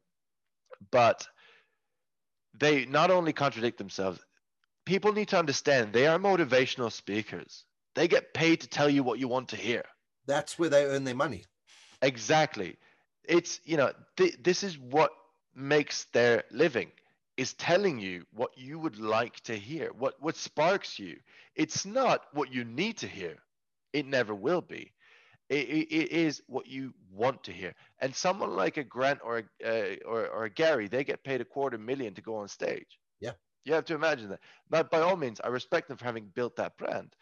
but 0.92 1.28
they 2.60 2.86
not 2.86 3.12
only 3.12 3.34
contradict 3.34 3.78
themselves. 3.78 4.20
People 4.86 5.14
need 5.14 5.30
to 5.30 5.40
understand 5.40 5.94
they 5.94 6.08
are 6.08 6.18
motivational 6.18 6.92
speakers. 6.92 7.66
They 7.96 8.08
get 8.08 8.34
paid 8.34 8.62
to 8.62 8.68
tell 8.68 8.90
you 8.90 9.04
what 9.04 9.20
you 9.20 9.28
want 9.28 9.50
to 9.50 9.56
hear. 9.56 9.84
That's 10.26 10.58
where 10.58 10.70
they 10.70 10.86
earn 10.86 11.04
their 11.04 11.16
money. 11.16 11.46
Exactly. 12.02 12.78
It's 13.24 13.60
you 13.66 13.78
know 13.78 13.92
th- 14.18 14.38
this 14.42 14.64
is 14.64 14.78
what 14.78 15.12
makes 15.56 16.06
their 16.06 16.44
living 16.52 16.92
is 17.38 17.54
telling 17.54 18.00
you 18.00 18.24
what 18.34 18.52
you 18.58 18.78
would 18.78 19.00
like 19.00 19.40
to 19.42 19.56
hear, 19.56 19.92
what, 19.98 20.14
what 20.22 20.36
sparks 20.36 21.00
you. 21.00 21.18
It's 21.56 21.86
not 21.86 22.26
what 22.34 22.54
you 22.54 22.64
need 22.64 22.98
to 22.98 23.08
hear. 23.08 23.38
It 23.94 24.06
never 24.06 24.36
will 24.36 24.62
be. 24.62 24.92
It, 25.50 25.68
it, 25.68 25.96
it 25.96 26.12
is 26.12 26.42
what 26.48 26.68
you 26.68 26.94
want 27.12 27.44
to 27.46 27.52
hear. 27.52 27.74
And 28.00 28.16
someone 28.16 28.56
like 28.56 28.78
a 28.78 28.84
Grant 28.84 29.20
or 29.24 29.40
a, 29.40 29.44
uh, 29.68 29.96
or, 30.06 30.28
or 30.28 30.44
a 30.46 30.50
Gary, 30.50 30.88
they 30.88 31.04
get 31.04 31.24
paid 31.24 31.42
a 31.42 31.46
quarter 31.46 31.78
million 31.78 32.14
to 32.14 32.22
go 32.22 32.36
on 32.36 32.48
stage. 32.48 33.00
You 33.66 33.74
have 33.74 33.86
to 33.86 33.96
imagine 33.96 34.30
that. 34.30 34.40
But 34.70 34.90
by 34.90 35.02
all 35.02 35.18
means, 35.18 35.40
I 35.44 35.48
respect 35.48 35.88
them 35.88 35.98
for 35.98 36.06
having 36.06 36.32
built 36.34 36.56
that 36.56 36.78
brand. 36.78 37.16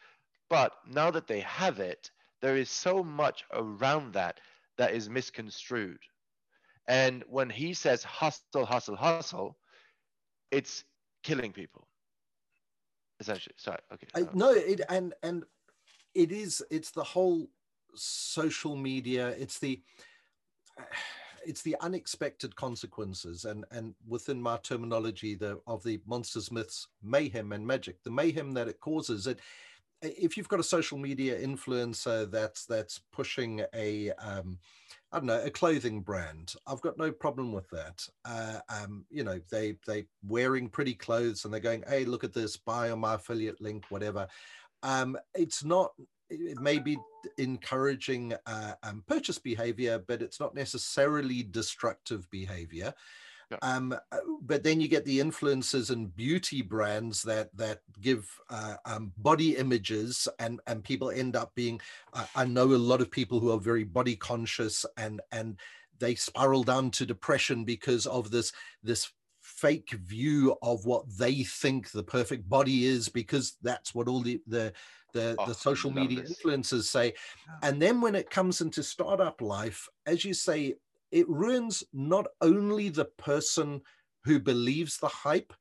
But 0.49 0.73
now 0.89 1.11
that 1.11 1.27
they 1.27 1.41
have 1.41 1.79
it, 1.79 2.11
there 2.41 2.55
is 2.55 2.69
so 2.69 3.03
much 3.03 3.43
around 3.53 4.13
that 4.13 4.39
that 4.77 4.93
is 4.93 5.09
misconstrued. 5.09 5.99
And 6.87 7.23
when 7.27 7.49
he 7.49 7.73
says 7.73 8.03
hustle, 8.03 8.65
hustle, 8.65 8.95
hustle, 8.95 9.57
it's 10.51 10.83
killing 11.23 11.51
people 11.51 11.87
essentially 13.19 13.55
sorry 13.57 13.79
okay 13.93 14.07
I, 14.15 14.25
no 14.33 14.51
it 14.51 14.81
and 14.89 15.13
and 15.21 15.43
it 16.15 16.31
is 16.31 16.63
it's 16.71 16.91
the 16.91 17.03
whole 17.03 17.49
social 17.95 18.75
media 18.75 19.29
it's 19.29 19.59
the 19.59 19.81
it's 21.49 21.63
the 21.63 21.75
unexpected 21.81 22.55
consequences 22.55 23.45
and 23.45 23.65
and 23.71 23.95
within 24.07 24.39
my 24.41 24.57
terminology 24.57 25.33
the 25.33 25.59
of 25.65 25.83
the 25.83 25.99
monsters 26.05 26.51
myths 26.51 26.87
mayhem 27.01 27.51
and 27.51 27.65
magic 27.65 28.01
the 28.03 28.11
mayhem 28.11 28.53
that 28.53 28.67
it 28.67 28.79
causes 28.79 29.25
it 29.25 29.39
if 30.01 30.37
you've 30.37 30.47
got 30.47 30.59
a 30.59 30.63
social 30.63 30.97
media 30.97 31.37
influencer 31.39 32.29
that's 32.31 32.65
that's 32.65 33.01
pushing 33.11 33.61
a 33.73 34.11
um, 34.11 34.57
I 35.11 35.17
don't 35.17 35.25
know, 35.25 35.41
a 35.43 35.49
clothing 35.49 36.01
brand. 36.01 36.53
I've 36.67 36.81
got 36.81 36.97
no 36.97 37.11
problem 37.11 37.51
with 37.51 37.67
that. 37.71 38.07
Uh, 38.23 38.59
um, 38.69 39.05
you 39.09 39.23
know, 39.23 39.41
they 39.51 39.75
they 39.87 40.05
wearing 40.25 40.69
pretty 40.69 40.93
clothes 40.93 41.43
and 41.43 41.53
they're 41.53 41.59
going, 41.59 41.83
hey, 41.87 42.05
look 42.05 42.23
at 42.23 42.33
this, 42.33 42.57
buy 42.57 42.91
on 42.91 42.99
my 42.99 43.15
affiliate 43.15 43.59
link, 43.59 43.85
whatever. 43.89 44.27
Um, 44.83 45.17
it's 45.33 45.63
not. 45.63 45.91
It 46.29 46.59
may 46.59 46.79
be 46.79 46.97
encouraging 47.37 48.33
uh, 48.45 48.73
um, 48.83 49.03
purchase 49.07 49.39
behavior, 49.39 50.03
but 50.07 50.21
it's 50.21 50.39
not 50.39 50.55
necessarily 50.55 51.43
destructive 51.43 52.29
behavior. 52.29 52.93
Yeah. 53.51 53.57
Um, 53.63 53.93
uh, 54.11 54.17
but 54.41 54.61
then 54.63 54.79
you 54.79 54.87
get 54.87 55.05
the 55.05 55.19
influences 55.19 55.89
and 55.89 56.15
beauty 56.15 56.61
brands 56.61 57.23
that 57.23 57.49
that 57.57 57.79
give 57.99 58.29
uh, 58.51 58.75
um, 58.85 59.11
body 59.17 59.57
images, 59.57 60.27
and 60.37 60.59
and 60.67 60.83
people 60.83 61.09
end 61.09 61.35
up 61.35 61.55
being. 61.55 61.81
Uh, 62.13 62.25
I 62.35 62.45
know 62.45 62.65
a 62.65 62.77
lot 62.77 63.01
of 63.01 63.09
people 63.09 63.39
who 63.39 63.51
are 63.51 63.59
very 63.59 63.83
body 63.83 64.15
conscious, 64.15 64.85
and 64.97 65.19
and 65.31 65.57
they 65.97 66.13
spiral 66.13 66.63
down 66.63 66.91
to 66.91 67.05
depression 67.07 67.65
because 67.65 68.05
of 68.05 68.29
this 68.29 68.51
this 68.83 69.11
fake 69.41 69.91
view 69.91 70.55
of 70.61 70.85
what 70.85 71.05
they 71.17 71.43
think 71.43 71.89
the 71.89 72.03
perfect 72.03 72.47
body 72.47 72.85
is, 72.85 73.09
because 73.09 73.57
that's 73.63 73.95
what 73.95 74.07
all 74.07 74.21
the 74.21 74.39
the 74.45 74.71
the, 75.13 75.35
oh, 75.39 75.45
the 75.45 75.53
social 75.53 75.91
media 75.91 76.21
this. 76.21 76.41
influencers 76.41 76.83
say. 76.83 77.13
And 77.63 77.81
then 77.81 78.01
when 78.01 78.15
it 78.15 78.29
comes 78.29 78.61
into 78.61 78.83
startup 78.83 79.41
life, 79.41 79.87
as 80.05 80.23
you 80.25 80.33
say, 80.33 80.75
it 81.11 81.27
ruins 81.27 81.83
not 81.93 82.27
only 82.41 82.89
the 82.89 83.05
person 83.05 83.81
who 84.25 84.39
believes 84.39 84.97
the 84.97 85.07
hype, 85.07 85.53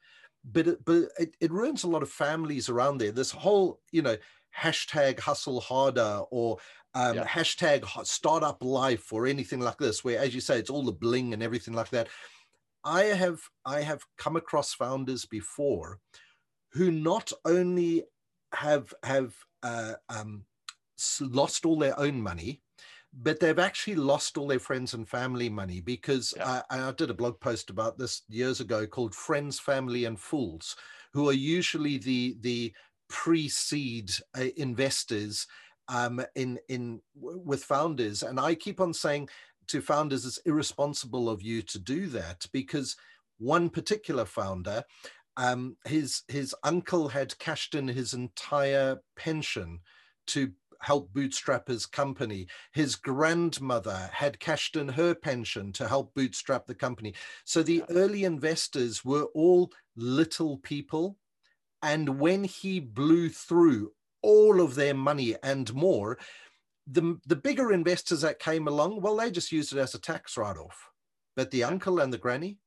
but 0.44 0.66
it, 0.66 0.84
but 0.84 1.08
it, 1.18 1.36
it 1.40 1.52
ruins 1.52 1.84
a 1.84 1.88
lot 1.88 2.02
of 2.02 2.10
families 2.10 2.68
around 2.68 2.98
there. 2.98 3.12
This 3.12 3.30
whole, 3.30 3.80
you 3.92 4.02
know, 4.02 4.16
hashtag 4.56 5.20
hustle 5.20 5.60
harder 5.60 6.22
or 6.30 6.58
um, 6.94 7.16
yeah. 7.16 7.26
hashtag 7.26 7.86
startup 8.06 8.62
life 8.62 9.12
or 9.12 9.26
anything 9.26 9.60
like 9.60 9.78
this, 9.78 10.04
where, 10.04 10.18
as 10.18 10.34
you 10.34 10.40
say, 10.40 10.58
it's 10.58 10.70
all 10.70 10.84
the 10.84 10.92
bling 10.92 11.32
and 11.32 11.42
everything 11.42 11.74
like 11.74 11.90
that. 11.90 12.08
I 12.84 13.04
have 13.04 13.40
I 13.66 13.80
have 13.82 14.02
come 14.16 14.36
across 14.36 14.72
founders 14.72 15.26
before 15.26 15.98
who 16.72 16.90
not 16.90 17.32
only 17.44 18.04
have 18.54 18.94
have 19.02 19.34
uh, 19.62 19.94
um, 20.08 20.44
lost 21.20 21.64
all 21.64 21.78
their 21.78 21.98
own 21.98 22.20
money, 22.20 22.60
but 23.12 23.40
they've 23.40 23.58
actually 23.58 23.96
lost 23.96 24.36
all 24.36 24.46
their 24.46 24.58
friends 24.58 24.94
and 24.94 25.08
family 25.08 25.48
money 25.48 25.80
because 25.80 26.34
yeah. 26.36 26.62
I, 26.70 26.88
I, 26.88 26.92
did 26.92 27.10
a 27.10 27.14
blog 27.14 27.40
post 27.40 27.70
about 27.70 27.98
this 27.98 28.22
years 28.28 28.60
ago 28.60 28.86
called 28.86 29.14
friends 29.14 29.58
family 29.58 30.04
and 30.04 30.18
fools 30.18 30.76
who 31.12 31.28
are 31.28 31.34
usually 31.34 31.98
the 31.98 32.36
the 32.40 32.72
pre-seed 33.08 34.10
uh, 34.38 34.44
investors 34.56 35.46
um, 35.88 36.22
in 36.34 36.58
in 36.68 37.00
with 37.14 37.64
founders 37.64 38.22
and 38.22 38.38
i 38.38 38.54
keep 38.54 38.80
on 38.80 38.92
saying 38.92 39.28
to 39.66 39.80
founders 39.80 40.26
it's 40.26 40.38
irresponsible 40.38 41.30
of 41.30 41.40
you 41.42 41.62
to 41.62 41.78
do 41.78 42.06
that 42.08 42.46
because 42.52 42.96
one 43.38 43.70
particular 43.70 44.24
founder 44.24 44.84
um, 45.38 45.76
his 45.86 46.22
his 46.28 46.54
uncle 46.64 47.08
had 47.08 47.38
cashed 47.38 47.74
in 47.74 47.88
his 47.88 48.12
entire 48.12 48.98
pension 49.16 49.80
to 50.26 50.52
help 50.80 51.12
bootstrap 51.12 51.68
his 51.68 51.86
company. 51.86 52.46
His 52.72 52.96
grandmother 52.96 54.10
had 54.12 54.40
cashed 54.40 54.76
in 54.76 54.88
her 54.88 55.14
pension 55.14 55.72
to 55.72 55.88
help 55.88 56.14
bootstrap 56.14 56.66
the 56.66 56.74
company. 56.74 57.14
So 57.44 57.62
the 57.62 57.82
early 57.90 58.24
investors 58.24 59.04
were 59.04 59.28
all 59.34 59.72
little 59.96 60.58
people. 60.58 61.16
And 61.82 62.20
when 62.20 62.44
he 62.44 62.80
blew 62.80 63.28
through 63.28 63.92
all 64.22 64.60
of 64.60 64.74
their 64.74 64.94
money 64.94 65.36
and 65.42 65.72
more, 65.74 66.18
the, 66.86 67.18
the 67.26 67.36
bigger 67.36 67.72
investors 67.72 68.22
that 68.22 68.38
came 68.40 68.66
along, 68.66 69.00
well, 69.00 69.16
they 69.16 69.30
just 69.30 69.52
used 69.52 69.72
it 69.72 69.78
as 69.78 69.94
a 69.94 70.00
tax 70.00 70.36
write 70.36 70.56
off. 70.56 70.90
But 71.36 71.50
the 71.50 71.64
uncle 71.64 72.00
and 72.00 72.12
the 72.12 72.18
granny, 72.18 72.58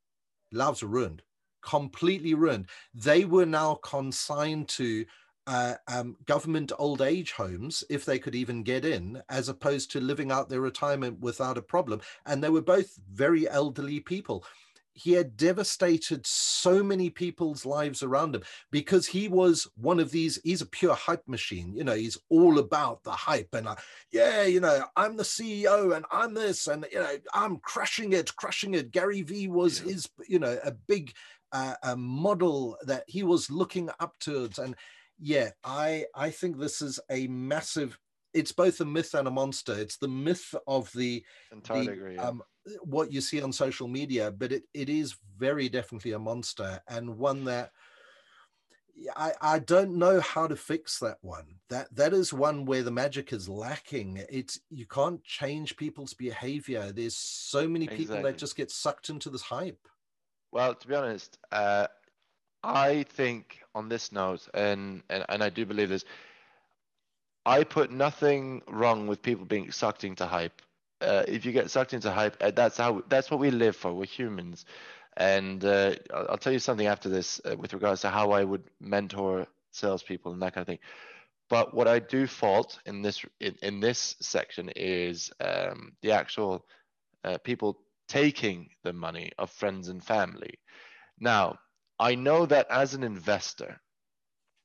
lives 0.51 0.83
are 0.83 0.87
ruined, 0.87 1.23
completely 1.61 2.33
ruined. 2.33 2.67
They 2.93 3.25
were 3.25 3.45
now 3.45 3.75
consigned 3.75 4.69
to 4.69 5.05
uh, 5.47 5.75
um, 5.87 6.15
government 6.25 6.71
old 6.77 7.01
age 7.01 7.31
homes 7.31 7.83
if 7.89 8.05
they 8.05 8.19
could 8.19 8.35
even 8.35 8.63
get 8.63 8.85
in, 8.85 9.21
as 9.29 9.49
opposed 9.49 9.91
to 9.91 9.99
living 9.99 10.31
out 10.31 10.49
their 10.49 10.61
retirement 10.61 11.19
without 11.19 11.57
a 11.57 11.61
problem. 11.61 12.01
And 12.25 12.43
they 12.43 12.49
were 12.49 12.61
both 12.61 12.99
very 13.11 13.49
elderly 13.49 13.99
people 13.99 14.45
he 14.93 15.13
had 15.13 15.37
devastated 15.37 16.25
so 16.25 16.83
many 16.83 17.09
people's 17.09 17.65
lives 17.65 18.03
around 18.03 18.35
him 18.35 18.43
because 18.71 19.07
he 19.07 19.27
was 19.27 19.67
one 19.75 19.99
of 19.99 20.11
these 20.11 20.39
he's 20.43 20.61
a 20.61 20.65
pure 20.65 20.93
hype 20.93 21.27
machine 21.27 21.73
you 21.75 21.83
know 21.83 21.95
he's 21.95 22.17
all 22.29 22.59
about 22.59 23.03
the 23.03 23.11
hype 23.11 23.53
and 23.53 23.67
uh, 23.67 23.75
yeah 24.11 24.43
you 24.43 24.59
know 24.59 24.83
i'm 24.95 25.15
the 25.15 25.23
ceo 25.23 25.95
and 25.95 26.05
i'm 26.11 26.33
this 26.33 26.67
and 26.67 26.85
you 26.91 26.99
know 26.99 27.15
i'm 27.33 27.57
crushing 27.57 28.13
it 28.13 28.35
crushing 28.35 28.73
it 28.73 28.91
gary 28.91 29.21
vee 29.21 29.47
was 29.47 29.81
yeah. 29.81 29.91
his 29.91 30.09
you 30.27 30.39
know 30.39 30.57
a 30.63 30.71
big 30.71 31.13
uh, 31.53 31.75
a 31.83 31.95
model 31.95 32.77
that 32.83 33.03
he 33.07 33.23
was 33.23 33.49
looking 33.49 33.89
up 33.99 34.17
towards 34.19 34.59
and 34.59 34.75
yeah 35.19 35.49
i 35.63 36.05
i 36.15 36.29
think 36.29 36.57
this 36.57 36.81
is 36.81 36.99
a 37.09 37.27
massive 37.27 37.97
it's 38.33 38.51
both 38.51 38.79
a 38.79 38.85
myth 38.85 39.13
and 39.13 39.27
a 39.27 39.31
monster. 39.31 39.73
It's 39.73 39.97
the 39.97 40.07
myth 40.07 40.55
of 40.67 40.91
the, 40.93 41.23
the 41.67 41.91
agree, 41.91 42.15
yeah. 42.15 42.27
um, 42.27 42.41
what 42.81 43.11
you 43.11 43.21
see 43.21 43.41
on 43.41 43.51
social 43.51 43.87
media, 43.87 44.31
but 44.31 44.51
it, 44.51 44.63
it 44.73 44.89
is 44.89 45.15
very 45.37 45.69
definitely 45.69 46.13
a 46.13 46.19
monster 46.19 46.81
and 46.87 47.17
one 47.17 47.45
that 47.45 47.71
I, 49.15 49.33
I 49.41 49.59
don't 49.59 49.95
know 49.95 50.19
how 50.19 50.47
to 50.47 50.55
fix 50.55 50.99
that 50.99 51.17
one. 51.21 51.55
That 51.69 51.93
that 51.95 52.13
is 52.13 52.33
one 52.33 52.65
where 52.65 52.83
the 52.83 52.91
magic 52.91 53.33
is 53.33 53.49
lacking. 53.49 54.23
It's 54.29 54.59
you 54.69 54.85
can't 54.85 55.23
change 55.23 55.77
people's 55.77 56.13
behavior. 56.13 56.91
There's 56.91 57.15
so 57.15 57.67
many 57.67 57.87
people 57.87 58.15
exactly. 58.15 58.31
that 58.31 58.37
just 58.37 58.55
get 58.55 58.69
sucked 58.69 59.09
into 59.09 59.29
this 59.29 59.41
hype. 59.41 59.87
Well, 60.51 60.75
to 60.75 60.87
be 60.87 60.95
honest, 60.95 61.37
uh, 61.51 61.87
I 62.63 63.03
think 63.03 63.59
on 63.73 63.89
this 63.89 64.11
note, 64.11 64.47
and, 64.53 65.03
and 65.09 65.25
and 65.29 65.43
I 65.43 65.49
do 65.49 65.65
believe 65.65 65.89
this, 65.89 66.05
I 67.45 67.63
put 67.63 67.91
nothing 67.91 68.61
wrong 68.67 69.07
with 69.07 69.21
people 69.21 69.45
being 69.45 69.71
sucked 69.71 70.03
into 70.03 70.25
hype 70.25 70.61
uh, 71.01 71.23
if 71.27 71.45
you 71.45 71.51
get 71.51 71.69
sucked 71.69 71.93
into 71.93 72.11
hype, 72.11 72.37
uh, 72.41 72.51
that's 72.51 72.77
how 72.77 73.03
that's 73.09 73.31
what 73.31 73.39
we 73.39 73.51
live 73.51 73.75
for. 73.75 73.91
We're 73.93 74.05
humans, 74.05 74.65
and 75.17 75.63
uh, 75.65 75.95
I'll, 76.13 76.37
tell 76.37 76.53
you 76.53 76.59
something 76.59 76.87
after 76.87 77.09
this 77.09 77.41
uh, 77.43 77.55
with 77.57 77.73
regards 77.73 78.01
to 78.01 78.09
how 78.09 78.31
I 78.31 78.43
would 78.43 78.63
mentor 78.79 79.47
salespeople 79.71 80.31
and 80.31 80.41
that 80.41 80.53
kind 80.53 80.61
of 80.61 80.67
thing. 80.67 80.79
But 81.49 81.73
what 81.73 81.87
I 81.87 81.99
do 81.99 82.27
fault 82.27 82.79
in 82.85 83.01
this 83.01 83.25
in, 83.39 83.55
in 83.61 83.79
this 83.79 84.15
section 84.19 84.69
is 84.75 85.31
um, 85.41 85.93
the 86.01 86.11
actual 86.11 86.65
uh, 87.23 87.37
people 87.39 87.79
taking 88.11 88.69
the 88.83 88.93
money 88.93 89.31
of 89.37 89.49
friends 89.49 89.87
and 89.87 90.03
family. 90.03 90.53
Now, 91.19 91.57
I 91.99 92.15
know 92.15 92.45
that 92.45 92.67
as 92.69 92.93
an 92.93 93.03
investor, 93.03 93.79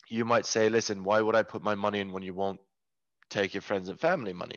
you 0.08 0.24
might 0.24 0.46
say, 0.46 0.68
"Listen, 0.68 1.04
why 1.04 1.20
would 1.20 1.36
I 1.36 1.42
put 1.44 1.62
my 1.62 1.76
money 1.76 2.00
in 2.00 2.12
when 2.12 2.24
you 2.24 2.34
won't 2.34 2.60
take 3.30 3.54
your 3.54 3.62
friends 3.62 3.88
and 3.88 4.00
family 4.00 4.32
money?" 4.32 4.56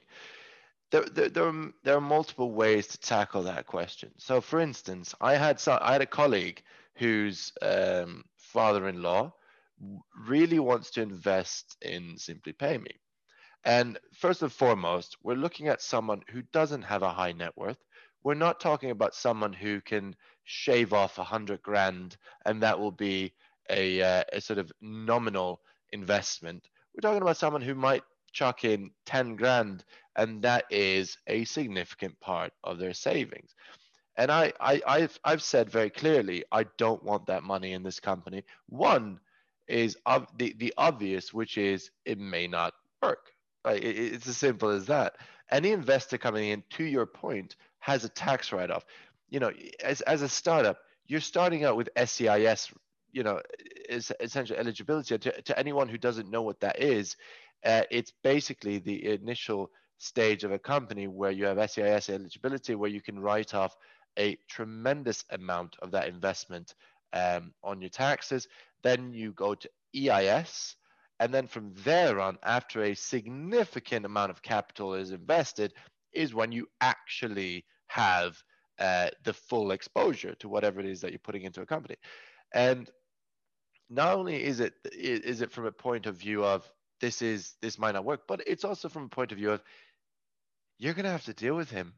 there, 0.91 1.05
there, 1.05 1.29
there, 1.29 1.47
are, 1.47 1.71
there 1.83 1.97
are 1.97 2.01
multiple 2.01 2.51
ways 2.51 2.87
to 2.87 2.97
tackle 2.97 3.43
that 3.43 3.67
question. 3.67 4.11
So, 4.17 4.41
for 4.41 4.59
instance, 4.59 5.13
I 5.21 5.35
had 5.35 5.59
some, 5.59 5.77
I 5.81 5.93
had 5.93 6.01
a 6.01 6.07
colleague 6.21 6.61
whose 6.95 7.53
um, 7.61 8.23
father-in-law 8.37 9.31
really 10.27 10.59
wants 10.59 10.91
to 10.91 11.01
invest 11.01 11.77
in 11.81 12.17
Simply 12.17 12.53
Pay 12.53 12.77
Me. 12.77 12.91
And 13.63 13.99
first 14.13 14.41
and 14.41 14.51
foremost, 14.51 15.17
we're 15.23 15.35
looking 15.35 15.67
at 15.67 15.81
someone 15.81 16.21
who 16.31 16.41
doesn't 16.53 16.83
have 16.83 17.03
a 17.03 17.13
high 17.13 17.33
net 17.33 17.53
worth. 17.55 17.77
We're 18.23 18.33
not 18.33 18.59
talking 18.59 18.91
about 18.91 19.15
someone 19.15 19.53
who 19.53 19.81
can 19.81 20.15
shave 20.43 20.93
off 20.93 21.17
a 21.17 21.23
hundred 21.23 21.61
grand 21.61 22.17
and 22.45 22.61
that 22.63 22.79
will 22.79 22.91
be 22.91 23.33
a, 23.69 24.01
uh, 24.01 24.23
a 24.33 24.41
sort 24.41 24.59
of 24.59 24.71
nominal 24.81 25.61
investment. 25.91 26.67
We're 26.93 27.07
talking 27.07 27.21
about 27.21 27.37
someone 27.37 27.61
who 27.61 27.75
might 27.75 28.03
chuck 28.31 28.63
in 28.63 28.91
10 29.05 29.35
grand 29.35 29.83
and 30.15 30.41
that 30.43 30.65
is 30.69 31.17
a 31.27 31.45
significant 31.45 32.19
part 32.19 32.51
of 32.63 32.77
their 32.77 32.93
savings 32.93 33.55
and 34.17 34.31
I, 34.31 34.53
I 34.59 34.81
I've, 34.85 35.19
I've 35.23 35.41
said 35.41 35.69
very 35.69 35.89
clearly 35.89 36.43
i 36.51 36.65
don't 36.77 37.03
want 37.03 37.25
that 37.27 37.43
money 37.43 37.73
in 37.73 37.83
this 37.83 37.99
company 37.99 38.43
one 38.67 39.19
is 39.67 39.97
ob- 40.05 40.37
the, 40.37 40.53
the 40.57 40.73
obvious 40.77 41.33
which 41.33 41.57
is 41.57 41.89
it 42.05 42.19
may 42.19 42.47
not 42.47 42.73
work 43.01 43.31
right? 43.65 43.83
it, 43.83 43.97
it's 43.97 44.27
as 44.27 44.37
simple 44.37 44.69
as 44.69 44.85
that 44.87 45.13
any 45.51 45.71
investor 45.71 46.17
coming 46.17 46.49
in 46.49 46.63
to 46.71 46.83
your 46.83 47.05
point 47.05 47.55
has 47.79 48.03
a 48.03 48.09
tax 48.09 48.51
write-off 48.51 48.85
you 49.29 49.39
know 49.39 49.51
as, 49.83 50.01
as 50.01 50.21
a 50.21 50.29
startup 50.29 50.77
you're 51.07 51.19
starting 51.19 51.63
out 51.65 51.75
with 51.75 51.89
SEIS 51.97 52.71
you 53.11 53.23
know 53.23 53.41
is 53.89 54.11
essential 54.19 54.55
eligibility 54.55 55.17
to, 55.17 55.41
to 55.41 55.57
anyone 55.57 55.87
who 55.87 55.97
doesn't 55.97 56.29
know 56.29 56.41
what 56.41 56.59
that 56.59 56.81
is 56.81 57.15
uh, 57.65 57.81
it's 57.91 58.13
basically 58.23 58.79
the 58.79 59.13
initial 59.13 59.69
stage 59.97 60.43
of 60.43 60.51
a 60.51 60.59
company 60.59 61.07
where 61.07 61.31
you 61.31 61.45
have 61.45 61.57
SEIS 61.69 62.09
eligibility, 62.09 62.75
where 62.75 62.89
you 62.89 63.01
can 63.01 63.19
write 63.19 63.53
off 63.53 63.75
a 64.17 64.37
tremendous 64.47 65.23
amount 65.29 65.75
of 65.81 65.91
that 65.91 66.07
investment 66.07 66.73
um, 67.13 67.53
on 67.63 67.81
your 67.81 67.89
taxes. 67.89 68.47
Then 68.81 69.13
you 69.13 69.33
go 69.33 69.55
to 69.55 69.69
EIS. 69.95 70.75
And 71.19 71.33
then 71.33 71.47
from 71.47 71.73
there 71.83 72.21
on, 72.21 72.37
after 72.43 72.83
a 72.83 72.95
significant 72.95 74.05
amount 74.05 74.31
of 74.31 74.41
capital 74.41 74.93
is 74.93 75.11
invested, 75.11 75.73
is 76.13 76.33
when 76.33 76.51
you 76.51 76.67
actually 76.81 77.65
have 77.87 78.41
uh, 78.79 79.09
the 79.23 79.33
full 79.33 79.71
exposure 79.71 80.35
to 80.35 80.49
whatever 80.49 80.79
it 80.79 80.85
is 80.85 81.01
that 81.01 81.11
you're 81.11 81.19
putting 81.19 81.43
into 81.43 81.61
a 81.61 81.65
company. 81.65 81.95
And 82.53 82.89
not 83.89 84.13
only 84.15 84.43
is 84.43 84.59
it 84.59 84.73
is 84.93 85.41
it 85.41 85.51
from 85.51 85.65
a 85.65 85.71
point 85.71 86.05
of 86.05 86.15
view 86.15 86.43
of 86.45 86.69
this 87.01 87.21
is 87.21 87.55
this 87.61 87.79
might 87.79 87.93
not 87.93 88.05
work. 88.05 88.21
But 88.27 88.41
it's 88.47 88.63
also 88.63 88.89
from 88.89 89.03
a 89.05 89.09
point 89.09 89.31
of 89.31 89.37
view 89.37 89.51
of 89.51 89.63
you're 90.77 90.93
gonna 90.93 91.11
have 91.11 91.25
to 91.25 91.33
deal 91.33 91.55
with 91.55 91.69
him, 91.69 91.93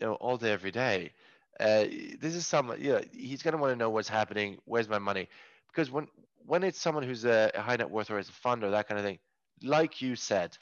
you 0.00 0.06
know, 0.06 0.14
all 0.14 0.36
day 0.36 0.52
every 0.52 0.70
day. 0.70 1.12
Uh, 1.60 1.84
this 2.20 2.34
is 2.34 2.46
someone, 2.46 2.80
you 2.80 2.92
know, 2.92 3.02
he's 3.12 3.42
gonna 3.42 3.56
want 3.58 3.72
to 3.72 3.76
know 3.76 3.90
what's 3.90 4.08
happening. 4.08 4.58
Where's 4.64 4.88
my 4.88 4.98
money? 4.98 5.28
Because 5.68 5.90
when 5.90 6.08
when 6.44 6.64
it's 6.64 6.80
someone 6.80 7.04
who's 7.04 7.24
a, 7.24 7.50
a 7.54 7.60
high 7.60 7.76
net 7.76 7.90
worth 7.90 8.10
or 8.10 8.18
is 8.18 8.28
a 8.28 8.32
fund 8.32 8.64
or 8.64 8.70
that 8.70 8.88
kind 8.88 8.98
of 8.98 9.04
thing, 9.04 9.18
like 9.62 10.00
you 10.02 10.16
said, 10.16 10.56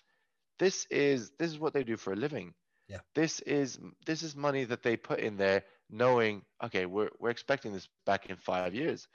this 0.58 0.86
is 0.90 1.32
this 1.38 1.50
is 1.50 1.58
what 1.58 1.72
they 1.72 1.84
do 1.84 1.96
for 1.96 2.12
a 2.12 2.16
living. 2.16 2.54
Yeah. 2.90 2.98
This 3.14 3.40
is 3.40 3.78
this 4.04 4.22
is 4.22 4.34
money 4.34 4.64
that 4.64 4.82
they 4.82 4.96
put 4.96 5.20
in 5.20 5.36
there, 5.36 5.62
knowing 5.88 6.42
okay, 6.64 6.86
we're 6.86 7.10
we're 7.18 7.30
expecting 7.30 7.72
this 7.72 7.88
back 8.04 8.28
in 8.28 8.36
five 8.36 8.74
years 8.74 9.06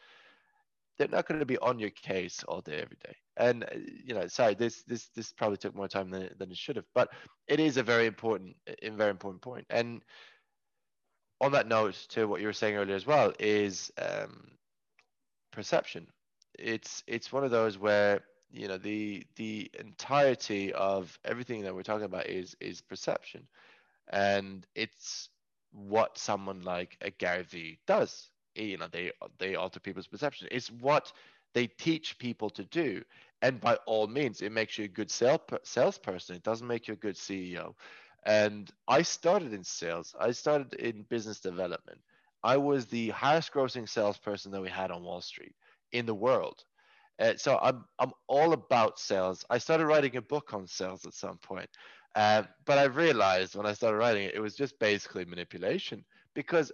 they're 0.98 1.08
not 1.08 1.28
going 1.28 1.40
to 1.40 1.46
be 1.46 1.58
on 1.58 1.80
your 1.80 1.90
case 1.90 2.44
all 2.48 2.62
day 2.62 2.82
every 2.82 2.98
day 3.04 3.16
and 3.38 3.64
uh, 3.64 3.68
you 4.04 4.14
know 4.14 4.28
sorry 4.28 4.54
this 4.54 4.84
this 4.84 5.10
this 5.16 5.32
probably 5.34 5.58
took 5.58 5.76
more 5.76 5.88
time 5.88 6.10
than, 6.10 6.30
than 6.38 6.52
it 6.52 6.58
should 6.58 6.76
have 6.76 6.86
but 6.94 7.10
it 7.48 7.60
is 7.60 7.78
a 7.78 7.84
very 7.84 8.06
important 8.06 8.56
a 8.82 8.90
very 8.90 9.12
important 9.12 9.42
point. 9.42 9.66
and 9.70 10.02
on 11.42 11.52
that 11.52 11.68
note 11.68 11.96
to 12.10 12.26
what 12.26 12.40
you 12.40 12.48
were 12.48 12.54
saying 12.54 12.76
earlier 12.76 12.96
as 12.96 13.06
well 13.06 13.34
is 13.40 13.92
um, 13.98 14.52
perception 15.52 16.08
it's 16.58 17.04
it's 17.08 17.32
one 17.32 17.44
of 17.44 17.52
those 17.52 17.78
where 17.78 18.22
you 18.52 18.68
know 18.68 18.78
the 18.78 19.26
the 19.36 19.70
entirety 19.80 20.74
of 20.74 21.18
everything 21.26 21.64
that 21.64 21.76
we're 21.76 21.84
talking 21.84 22.06
about 22.06 22.28
is 22.28 22.56
is 22.62 22.82
perception. 22.82 23.48
And 24.12 24.66
it's 24.76 25.30
what 25.72 26.18
someone 26.18 26.62
like 26.62 26.98
a 27.02 27.12
Gary 27.12 27.44
Vee 27.44 27.80
does. 27.88 28.30
Eh, 28.56 28.64
you 28.64 28.78
know 28.78 28.88
they 28.92 29.12
they 29.40 29.56
alter 29.56 29.80
people's 29.80 30.08
perception. 30.08 30.48
It's 30.52 30.72
what 30.72 31.12
they 31.54 31.68
teach 31.68 32.18
people 32.20 32.50
to 32.52 32.64
do. 32.66 33.04
And 33.42 33.60
by 33.62 33.76
all 33.86 34.08
means 34.08 34.42
it 34.42 34.52
makes 34.52 34.78
you 34.78 34.86
a 34.86 34.90
good 34.90 35.12
sales 35.12 35.42
salesperson. 35.64 36.36
It 36.36 36.44
doesn't 36.44 36.68
make 36.68 36.88
you 36.88 36.94
a 36.96 36.98
good 36.98 37.16
ceo 37.16 37.74
and 38.26 38.72
i 38.88 39.02
started 39.04 39.54
in 39.54 39.64
sales. 39.64 40.16
I 40.20 40.32
started 40.32 40.74
in 40.76 41.04
business 41.04 41.40
development. 41.40 42.00
I 42.44 42.58
was 42.58 42.86
the 42.88 43.10
highest 43.10 43.54
grossing 43.54 43.88
salesperson 43.88 44.52
that 44.52 44.62
we 44.62 44.70
had 44.70 44.92
on 44.92 45.04
wall 45.04 45.22
street 45.22 45.56
in 45.92 46.06
the 46.06 46.16
world 46.16 46.64
uh, 47.20 47.34
so 47.38 47.60
I'm, 47.62 47.86
I'm 48.00 48.12
all 48.28 48.54
about 48.54 49.00
sales 49.00 49.46
i 49.50 49.58
started 49.58 49.86
writing 49.86 50.16
a 50.18 50.22
book 50.22 50.54
on 50.54 50.68
sales 50.68 51.06
at 51.06 51.14
some 51.14 51.38
point 51.38 51.70
uh, 52.16 52.44
but 52.66 52.78
i 52.78 52.84
realized 52.84 53.56
when 53.56 53.66
i 53.66 53.74
started 53.74 53.98
writing 53.98 54.24
it 54.24 54.36
it 54.36 54.40
was 54.40 54.56
just 54.56 54.78
basically 54.80 55.26
manipulation 55.26 56.04
because 56.34 56.72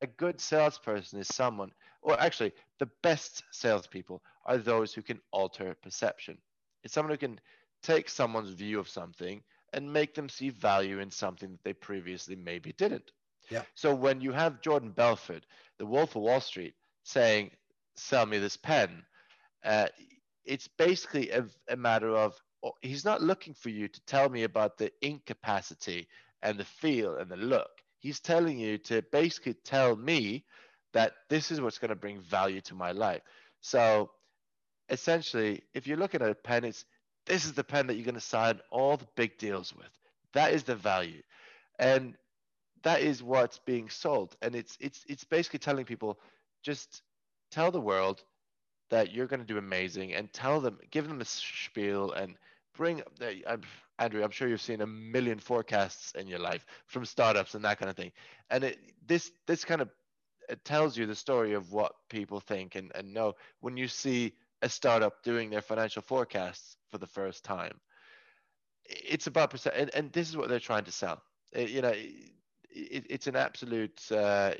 a 0.00 0.06
good 0.06 0.40
salesperson 0.40 1.18
is 1.18 1.28
someone, 1.28 1.70
or 2.02 2.18
actually, 2.20 2.52
the 2.78 2.88
best 3.02 3.44
salespeople 3.50 4.22
are 4.44 4.58
those 4.58 4.94
who 4.94 5.02
can 5.02 5.20
alter 5.32 5.76
perception. 5.82 6.38
It's 6.82 6.94
someone 6.94 7.12
who 7.12 7.18
can 7.18 7.40
take 7.82 8.08
someone's 8.08 8.50
view 8.50 8.78
of 8.78 8.88
something 8.88 9.42
and 9.72 9.92
make 9.92 10.14
them 10.14 10.28
see 10.28 10.50
value 10.50 11.00
in 11.00 11.10
something 11.10 11.50
that 11.50 11.64
they 11.64 11.72
previously 11.72 12.36
maybe 12.36 12.72
didn't. 12.72 13.10
Yeah. 13.50 13.62
So 13.74 13.94
when 13.94 14.20
you 14.20 14.32
have 14.32 14.62
Jordan 14.62 14.90
Belfort, 14.90 15.44
the 15.78 15.86
Wolf 15.86 16.16
of 16.16 16.22
Wall 16.22 16.40
Street, 16.40 16.74
saying, 17.02 17.50
"Sell 17.94 18.26
me 18.26 18.38
this 18.38 18.56
pen," 18.56 19.04
uh, 19.66 19.88
it's 20.44 20.68
basically 20.78 21.30
a, 21.30 21.46
a 21.68 21.76
matter 21.76 22.16
of 22.16 22.34
oh, 22.64 22.72
he's 22.82 23.04
not 23.04 23.22
looking 23.22 23.54
for 23.54 23.68
you 23.70 23.88
to 23.88 24.00
tell 24.06 24.28
me 24.28 24.44
about 24.44 24.78
the 24.78 24.92
ink 25.02 25.26
capacity 25.26 26.08
and 26.42 26.58
the 26.58 26.64
feel 26.64 27.16
and 27.16 27.30
the 27.30 27.36
look. 27.36 27.70
He's 27.98 28.20
telling 28.20 28.58
you 28.58 28.78
to 28.78 29.02
basically 29.12 29.54
tell 29.54 29.96
me 29.96 30.44
that 30.92 31.12
this 31.28 31.50
is 31.50 31.60
what's 31.60 31.78
going 31.78 31.90
to 31.90 31.96
bring 31.96 32.20
value 32.20 32.60
to 32.62 32.74
my 32.74 32.92
life. 32.92 33.22
So 33.60 34.10
essentially, 34.88 35.62
if 35.74 35.86
you're 35.86 35.96
looking 35.96 36.22
at 36.22 36.30
a 36.30 36.34
pen, 36.34 36.64
it's 36.64 36.84
this 37.26 37.44
is 37.44 37.54
the 37.54 37.64
pen 37.64 37.88
that 37.88 37.96
you're 37.96 38.04
going 38.04 38.14
to 38.14 38.20
sign 38.20 38.60
all 38.70 38.96
the 38.96 39.08
big 39.16 39.36
deals 39.38 39.74
with. 39.74 39.90
That 40.32 40.52
is 40.52 40.62
the 40.62 40.76
value. 40.76 41.22
And 41.78 42.14
that 42.84 43.00
is 43.00 43.22
what's 43.22 43.58
being 43.58 43.90
sold. 43.90 44.36
And 44.42 44.54
it's 44.54 44.76
it's 44.80 45.04
it's 45.08 45.24
basically 45.24 45.58
telling 45.58 45.84
people 45.84 46.20
just 46.62 47.02
tell 47.50 47.70
the 47.72 47.80
world 47.80 48.22
that 48.90 49.12
you're 49.12 49.26
going 49.26 49.40
to 49.40 49.46
do 49.46 49.58
amazing 49.58 50.14
and 50.14 50.32
tell 50.32 50.60
them 50.60 50.78
give 50.90 51.08
them 51.08 51.20
a 51.20 51.24
spiel 51.24 52.12
and 52.12 52.36
bring 52.76 53.02
uh, 53.46 53.56
Andrew, 53.98 54.22
I'm 54.22 54.30
sure 54.30 54.48
you've 54.48 54.60
seen 54.60 54.82
a 54.82 54.86
million 54.86 55.38
forecasts 55.38 56.12
in 56.12 56.26
your 56.26 56.38
life 56.38 56.66
from 56.86 57.06
startups 57.06 57.54
and 57.54 57.64
that 57.64 57.78
kind 57.78 57.88
of 57.88 57.96
thing. 57.96 58.12
And 58.50 58.64
it, 58.64 58.78
this 59.06 59.30
this 59.46 59.64
kind 59.64 59.80
of 59.80 59.88
it 60.48 60.64
tells 60.64 60.96
you 60.96 61.06
the 61.06 61.14
story 61.14 61.54
of 61.54 61.72
what 61.72 61.92
people 62.08 62.40
think 62.40 62.74
and, 62.74 62.92
and 62.94 63.12
know 63.12 63.34
when 63.60 63.76
you 63.76 63.88
see 63.88 64.32
a 64.62 64.68
startup 64.68 65.22
doing 65.22 65.50
their 65.50 65.62
financial 65.62 66.02
forecasts 66.02 66.76
for 66.90 66.98
the 66.98 67.06
first 67.06 67.44
time. 67.44 67.80
It's 68.84 69.26
about 69.26 69.50
percent, 69.50 69.74
and, 69.76 69.90
and 69.94 70.12
this 70.12 70.28
is 70.28 70.36
what 70.36 70.48
they're 70.48 70.60
trying 70.60 70.84
to 70.84 70.92
sell. 70.92 71.20
It, 71.52 71.70
you 71.70 71.82
know, 71.82 71.92
it, 72.70 73.06
it's 73.10 73.26
an 73.26 73.34
absolute 73.34 74.00
uh, 74.12 74.52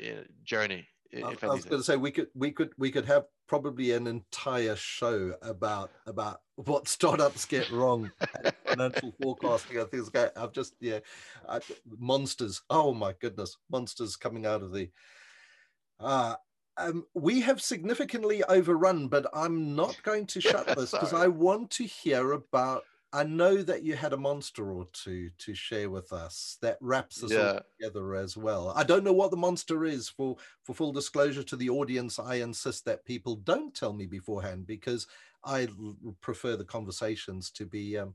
journey 0.44 0.86
I, 1.14 1.34
I 1.42 1.46
was 1.46 1.64
going 1.64 1.80
to 1.80 1.84
say 1.84 1.96
we 1.96 2.10
could 2.10 2.28
we 2.34 2.50
could 2.50 2.70
we 2.78 2.90
could 2.90 3.06
have 3.06 3.24
probably 3.46 3.92
an 3.92 4.06
entire 4.06 4.76
show 4.76 5.34
about 5.42 5.90
about 6.06 6.40
what 6.56 6.88
startups 6.88 7.44
get 7.44 7.70
wrong 7.70 8.10
financial 8.66 9.12
forecasting 9.20 9.78
and 9.78 9.90
things 9.90 10.10
like 10.12 10.36
I've 10.36 10.52
just 10.52 10.74
yeah 10.80 11.00
I, 11.48 11.60
monsters. 11.98 12.62
Oh 12.70 12.92
my 12.94 13.14
goodness 13.20 13.56
monsters 13.70 14.16
coming 14.16 14.46
out 14.46 14.62
of 14.62 14.72
the 14.72 14.90
uh 16.00 16.34
um, 16.78 17.06
we 17.14 17.40
have 17.40 17.62
significantly 17.62 18.44
overrun, 18.44 19.08
but 19.08 19.26
I'm 19.32 19.74
not 19.74 20.02
going 20.02 20.26
to 20.26 20.40
shut 20.40 20.66
this 20.76 20.90
because 20.92 21.14
I 21.14 21.26
want 21.26 21.70
to 21.72 21.84
hear 21.84 22.32
about 22.32 22.84
I 23.12 23.22
know 23.22 23.62
that 23.62 23.82
you 23.82 23.94
had 23.94 24.12
a 24.12 24.16
monster 24.16 24.72
or 24.72 24.86
two 24.92 25.30
to 25.38 25.54
share 25.54 25.88
with 25.88 26.12
us 26.12 26.58
that 26.60 26.76
wraps 26.80 27.22
us 27.22 27.32
yeah. 27.32 27.52
all 27.52 27.60
together 27.78 28.14
as 28.16 28.36
well. 28.36 28.72
I 28.74 28.82
don't 28.82 29.04
know 29.04 29.12
what 29.12 29.30
the 29.30 29.36
monster 29.36 29.84
is. 29.84 30.08
For 30.08 30.36
for 30.64 30.74
full 30.74 30.92
disclosure 30.92 31.44
to 31.44 31.56
the 31.56 31.70
audience, 31.70 32.18
I 32.18 32.36
insist 32.36 32.84
that 32.84 33.04
people 33.04 33.36
don't 33.36 33.74
tell 33.74 33.92
me 33.92 34.06
beforehand 34.06 34.66
because 34.66 35.06
I 35.44 35.68
prefer 36.20 36.56
the 36.56 36.64
conversations 36.64 37.50
to 37.52 37.64
be 37.64 37.96
um, 37.96 38.14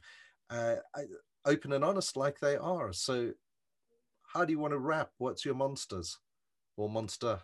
uh, 0.50 0.76
open 1.46 1.72
and 1.72 1.84
honest, 1.84 2.18
like 2.18 2.40
they 2.40 2.58
are. 2.58 2.92
So, 2.92 3.32
how 4.28 4.46
do 4.46 4.52
you 4.52 4.60
want 4.60 4.74
to 4.74 4.80
wrap? 4.80 5.12
What's 5.18 5.46
your 5.46 5.56
monsters 5.56 6.20
or 6.76 6.90
monster? 6.90 7.40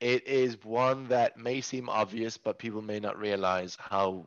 It 0.00 0.26
is 0.26 0.56
one 0.64 1.06
that 1.08 1.36
may 1.36 1.60
seem 1.60 1.88
obvious, 1.88 2.36
but 2.36 2.58
people 2.58 2.82
may 2.82 3.00
not 3.00 3.18
realize 3.18 3.76
how 3.78 4.26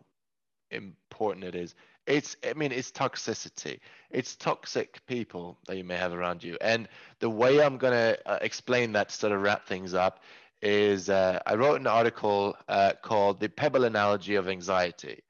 important 0.71 1.45
it 1.45 1.55
is 1.55 1.75
it's 2.08 2.36
i 2.49 2.53
mean 2.53 2.72
it's 2.72 2.91
toxicity. 2.91 3.80
It's 4.10 4.36
toxic 4.38 5.05
people 5.05 5.58
that 5.68 5.76
you 5.78 5.84
may 5.84 5.97
have 5.97 6.14
around 6.14 6.43
you. 6.43 6.58
And 6.62 6.88
the 7.20 7.30
way 7.30 7.62
i'm 7.62 7.78
going 7.78 7.93
to 7.93 8.18
uh, 8.28 8.39
explain 8.41 8.93
that 8.93 9.10
to 9.10 9.16
sort 9.16 9.34
of 9.34 9.41
wrap 9.41 9.68
things 9.68 9.93
up 9.93 10.22
is 10.62 11.10
uh, 11.10 11.39
i 11.45 11.53
wrote 11.55 11.80
an 11.80 11.88
article 11.88 12.55
uh, 12.70 12.93
called 13.03 13.39
the 13.39 13.49
pebble 13.49 13.84
analogy 13.84 14.36
of 14.36 14.47
anxiety. 14.47 15.22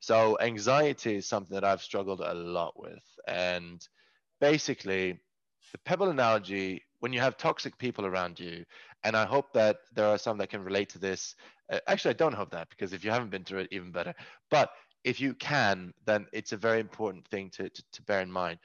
So 0.00 0.38
anxiety 0.40 1.16
is 1.16 1.26
something 1.26 1.54
that 1.54 1.64
i've 1.64 1.82
struggled 1.82 2.20
a 2.20 2.34
lot 2.34 2.74
with. 2.80 3.04
And 3.28 3.86
basically 4.40 5.20
the 5.72 5.78
pebble 5.84 6.08
analogy 6.08 6.82
when 7.00 7.12
you 7.12 7.20
have 7.20 7.36
toxic 7.36 7.76
people 7.78 8.06
around 8.06 8.40
you 8.40 8.64
and 9.04 9.16
i 9.16 9.24
hope 9.24 9.52
that 9.52 9.78
there 9.94 10.06
are 10.06 10.18
some 10.18 10.38
that 10.38 10.48
can 10.48 10.62
relate 10.64 10.88
to 10.90 10.98
this 10.98 11.34
uh, 11.72 11.78
actually 11.86 12.10
i 12.10 12.14
don't 12.14 12.34
hope 12.34 12.50
that 12.50 12.68
because 12.70 12.92
if 12.92 13.04
you 13.04 13.10
haven't 13.10 13.30
been 13.30 13.44
through 13.44 13.60
it 13.60 13.68
even 13.70 13.90
better. 13.90 14.14
But 14.50 14.70
if 15.06 15.20
you 15.20 15.34
can, 15.34 15.94
then 16.04 16.26
it's 16.32 16.50
a 16.50 16.56
very 16.56 16.80
important 16.80 17.24
thing 17.28 17.48
to, 17.50 17.68
to, 17.70 17.82
to 17.92 18.02
bear 18.02 18.20
in 18.20 18.30
mind. 18.30 18.58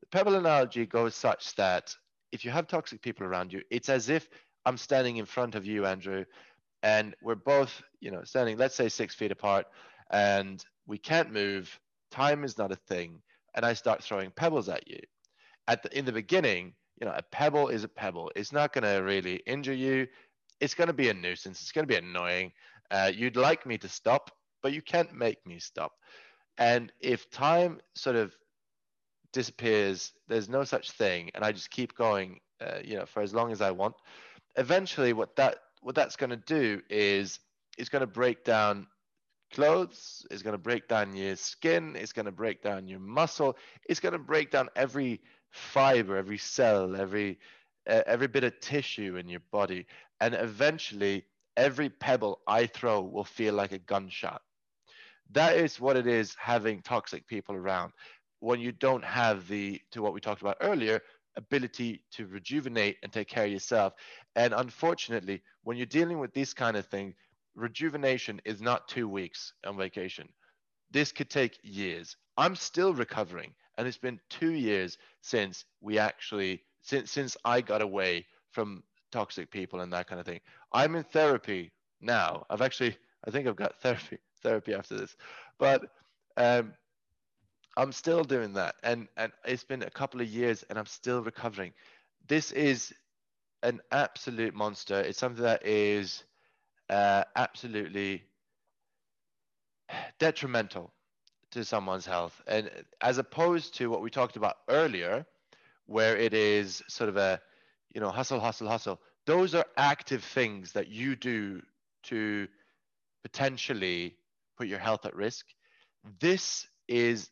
The 0.00 0.06
pebble 0.06 0.34
analogy 0.34 0.86
goes 0.86 1.14
such 1.14 1.54
that 1.56 1.94
if 2.32 2.42
you 2.42 2.50
have 2.50 2.66
toxic 2.66 3.02
people 3.02 3.26
around 3.26 3.52
you, 3.52 3.60
it's 3.70 3.90
as 3.90 4.08
if 4.08 4.30
I'm 4.64 4.78
standing 4.78 5.18
in 5.18 5.26
front 5.26 5.54
of 5.54 5.66
you, 5.66 5.84
Andrew, 5.84 6.24
and 6.82 7.14
we're 7.22 7.34
both, 7.34 7.82
you 8.00 8.10
know, 8.10 8.24
standing, 8.24 8.56
let's 8.56 8.74
say 8.74 8.88
six 8.88 9.14
feet 9.14 9.30
apart, 9.30 9.66
and 10.10 10.64
we 10.86 10.96
can't 10.96 11.32
move. 11.32 11.78
Time 12.10 12.44
is 12.44 12.56
not 12.56 12.72
a 12.72 12.76
thing. 12.76 13.20
And 13.54 13.66
I 13.66 13.74
start 13.74 14.02
throwing 14.02 14.30
pebbles 14.30 14.70
at 14.70 14.88
you. 14.88 15.00
At 15.66 15.82
the, 15.82 15.98
in 15.98 16.06
the 16.06 16.12
beginning, 16.12 16.72
you 16.98 17.06
know, 17.06 17.14
a 17.14 17.22
pebble 17.22 17.68
is 17.68 17.84
a 17.84 17.88
pebble. 17.88 18.32
It's 18.34 18.52
not 18.52 18.72
going 18.72 18.84
to 18.84 19.02
really 19.02 19.42
injure 19.46 19.74
you. 19.74 20.06
It's 20.60 20.74
going 20.74 20.88
to 20.88 20.94
be 20.94 21.10
a 21.10 21.14
nuisance. 21.14 21.60
It's 21.60 21.72
going 21.72 21.86
to 21.86 21.92
be 21.92 21.98
annoying. 21.98 22.52
Uh, 22.90 23.10
you'd 23.14 23.36
like 23.36 23.66
me 23.66 23.76
to 23.78 23.88
stop, 23.88 24.30
but 24.62 24.72
you 24.72 24.82
can't 24.82 25.12
make 25.14 25.44
me 25.46 25.58
stop. 25.58 25.92
And 26.58 26.92
if 27.00 27.30
time 27.30 27.80
sort 27.94 28.16
of 28.16 28.34
disappears, 29.32 30.12
there's 30.26 30.48
no 30.48 30.64
such 30.64 30.90
thing, 30.90 31.30
and 31.34 31.44
I 31.44 31.52
just 31.52 31.70
keep 31.70 31.94
going, 31.94 32.40
uh, 32.60 32.78
you 32.84 32.96
know, 32.96 33.06
for 33.06 33.22
as 33.22 33.34
long 33.34 33.52
as 33.52 33.60
I 33.60 33.70
want. 33.70 33.94
Eventually, 34.56 35.12
what 35.12 35.36
that 35.36 35.58
what 35.82 35.94
that's 35.94 36.16
going 36.16 36.30
to 36.30 36.36
do 36.36 36.82
is 36.90 37.38
it's 37.78 37.88
going 37.88 38.00
to 38.00 38.06
break 38.06 38.44
down 38.44 38.88
clothes, 39.52 40.26
it's 40.30 40.42
going 40.42 40.54
to 40.54 40.58
break 40.58 40.88
down 40.88 41.14
your 41.14 41.36
skin, 41.36 41.94
it's 41.96 42.12
going 42.12 42.26
to 42.26 42.32
break 42.32 42.62
down 42.62 42.88
your 42.88 42.98
muscle, 42.98 43.56
it's 43.88 44.00
going 44.00 44.12
to 44.12 44.18
break 44.18 44.50
down 44.50 44.68
every 44.74 45.20
fiber, 45.50 46.16
every 46.16 46.38
cell, 46.38 46.96
every 46.96 47.38
uh, 47.88 48.02
every 48.06 48.26
bit 48.26 48.44
of 48.44 48.58
tissue 48.60 49.16
in 49.16 49.28
your 49.28 49.42
body, 49.52 49.86
and 50.20 50.34
eventually 50.34 51.24
every 51.56 51.88
pebble 51.88 52.40
I 52.46 52.66
throw 52.66 53.00
will 53.00 53.24
feel 53.24 53.54
like 53.54 53.72
a 53.72 53.78
gunshot 53.78 54.42
that 55.32 55.56
is 55.56 55.80
what 55.80 55.96
it 55.96 56.06
is 56.06 56.34
having 56.38 56.80
toxic 56.82 57.26
people 57.26 57.54
around. 57.54 57.92
When 58.40 58.60
you 58.60 58.72
don't 58.72 59.04
have 59.04 59.48
the 59.48 59.80
to 59.92 60.02
what 60.02 60.12
we 60.12 60.20
talked 60.20 60.40
about 60.40 60.56
earlier 60.60 61.00
ability 61.36 62.02
to 62.10 62.26
rejuvenate 62.26 62.96
and 63.02 63.12
take 63.12 63.28
care 63.28 63.44
of 63.44 63.52
yourself. 63.52 63.94
And 64.36 64.52
unfortunately 64.52 65.42
when 65.62 65.76
you're 65.76 65.86
dealing 65.86 66.18
with 66.18 66.34
this 66.34 66.52
kind 66.52 66.76
of 66.76 66.86
thing 66.86 67.14
rejuvenation 67.54 68.40
is 68.44 68.60
not 68.60 68.88
two 68.88 69.08
weeks 69.08 69.52
on 69.66 69.76
vacation. 69.76 70.28
This 70.90 71.12
could 71.12 71.30
take 71.30 71.58
years. 71.62 72.16
I'm 72.36 72.56
still 72.56 72.92
recovering 72.92 73.54
and 73.76 73.86
it's 73.86 73.98
been 73.98 74.20
two 74.30 74.50
years 74.50 74.98
since 75.20 75.64
we 75.80 75.98
actually 75.98 76.62
since 76.82 77.10
since 77.10 77.36
i 77.44 77.60
got 77.60 77.82
away 77.82 78.26
from 78.50 78.82
toxic 79.12 79.50
people 79.50 79.80
and 79.80 79.92
that 79.92 80.08
kind 80.08 80.20
of 80.20 80.26
thing. 80.26 80.40
I'm 80.72 80.94
in 80.96 81.04
therapy 81.04 81.72
now. 82.00 82.46
I've 82.50 82.62
actually 82.62 82.96
i 83.26 83.30
think 83.30 83.46
i've 83.46 83.56
got 83.56 83.80
therapy 83.80 84.18
therapy 84.42 84.74
after 84.74 84.96
this. 84.96 85.16
But 85.58 85.82
um, 86.36 86.74
I'm 87.76 87.92
still 87.92 88.24
doing 88.24 88.54
that, 88.54 88.76
and 88.82 89.08
and 89.16 89.32
it's 89.44 89.64
been 89.64 89.82
a 89.82 89.90
couple 89.90 90.20
of 90.20 90.28
years, 90.28 90.64
and 90.68 90.78
I'm 90.78 90.86
still 90.86 91.22
recovering. 91.22 91.72
This 92.26 92.52
is 92.52 92.92
an 93.62 93.80
absolute 93.90 94.54
monster. 94.54 95.00
It's 95.00 95.18
something 95.18 95.44
that 95.44 95.66
is 95.66 96.24
uh, 96.90 97.24
absolutely 97.36 98.24
detrimental 100.18 100.92
to 101.52 101.64
someone's 101.64 102.06
health, 102.06 102.42
and 102.46 102.70
as 103.00 103.18
opposed 103.18 103.74
to 103.76 103.88
what 103.88 104.02
we 104.02 104.10
talked 104.10 104.36
about 104.36 104.56
earlier, 104.68 105.26
where 105.86 106.16
it 106.16 106.34
is 106.34 106.82
sort 106.88 107.08
of 107.08 107.16
a 107.16 107.40
you 107.94 108.00
know 108.00 108.10
hustle, 108.10 108.40
hustle, 108.40 108.68
hustle. 108.68 109.00
Those 109.26 109.54
are 109.54 109.66
active 109.76 110.24
things 110.24 110.72
that 110.72 110.88
you 110.88 111.14
do 111.14 111.62
to 112.04 112.48
potentially 113.22 114.16
put 114.58 114.68
your 114.68 114.80
health 114.80 115.06
at 115.06 115.14
risk. 115.14 115.46
This 116.20 116.66
is 116.88 117.30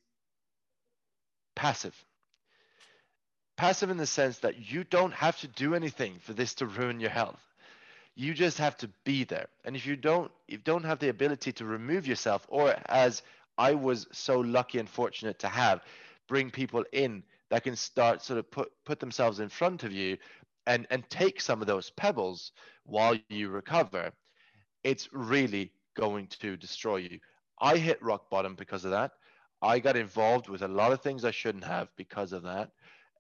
passive. 1.57 1.95
Passive 3.57 3.91
in 3.91 3.97
the 3.97 4.07
sense 4.07 4.39
that 4.39 4.71
you 4.71 4.85
don't 4.85 5.13
have 5.13 5.39
to 5.41 5.49
do 5.49 5.75
anything 5.75 6.19
for 6.21 6.33
this 6.33 6.55
to 6.55 6.67
ruin 6.67 7.01
your 7.01 7.11
health. 7.11 7.41
You 8.15 8.33
just 8.33 8.59
have 8.59 8.77
to 8.79 8.91
be 9.05 9.25
there. 9.25 9.49
And 9.65 9.77
if 9.77 9.87
you 9.87 9.97
don't 9.97 10.31
if 10.47 10.53
you 10.53 10.59
don't 10.59 10.85
have 10.85 11.01
the 11.01 11.09
ability 11.09 11.53
to 11.53 11.65
remove 11.65 12.07
yourself 12.07 12.47
or 12.49 12.77
as 12.87 13.23
I 13.59 13.75
was 13.75 14.07
so 14.13 14.41
lucky 14.41 14.79
and 14.79 14.89
fortunate 14.89 15.39
to 15.41 15.49
have 15.49 15.83
bring 16.29 16.51
people 16.51 16.85
in 16.93 17.23
that 17.51 17.65
can 17.65 17.77
start 17.77 18.23
sort 18.23 18.39
of 18.39 18.51
put 18.51 18.71
put 18.85 19.01
themselves 19.01 19.41
in 19.41 19.49
front 19.49 19.85
of 19.85 19.93
you 19.93 20.19
and 20.67 20.87
and 20.91 21.09
take 21.11 21.41
some 21.41 21.61
of 21.61 21.67
those 21.67 21.91
pebbles 21.91 22.53
while 22.85 23.17
you 23.29 23.49
recover 23.49 24.13
it's 24.87 25.09
really 25.13 25.73
going 25.97 26.29
to 26.41 26.57
destroy 26.57 26.97
you. 26.97 27.19
I 27.61 27.77
hit 27.77 28.03
rock 28.03 28.31
bottom 28.31 28.55
because 28.55 28.85
of 28.85 28.93
that. 28.93 29.13
I 29.63 29.79
got 29.79 29.97
involved 29.97 30.49
with 30.49 30.63
a 30.63 30.69
lot 30.69 30.93
of 30.93 31.01
things 31.01 31.25
I 31.25 31.31
shouldn't 31.31 31.65
have 31.65 31.89
because 31.97 32.33
of 32.33 32.43
that, 32.45 32.71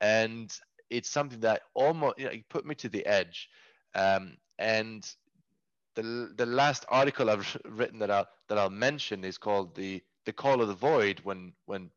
and 0.00 0.52
it's 0.90 1.08
something 1.08 1.40
that 1.40 1.62
almost 1.74 2.18
you 2.18 2.26
know, 2.26 2.32
put 2.48 2.66
me 2.66 2.74
to 2.76 2.88
the 2.88 3.04
edge. 3.06 3.48
Um, 3.94 4.36
and 4.58 5.08
the 5.94 6.32
the 6.36 6.46
last 6.46 6.84
article 6.88 7.30
I've 7.30 7.58
written 7.64 7.98
that 8.00 8.10
I'll 8.10 8.28
that 8.48 8.58
I'll 8.58 8.70
mention 8.70 9.24
is 9.24 9.38
called 9.38 9.74
the 9.74 10.02
the 10.26 10.32
call 10.32 10.60
of 10.60 10.68
the 10.68 10.74
void 10.74 11.20
when 11.24 11.52
when 11.64 11.90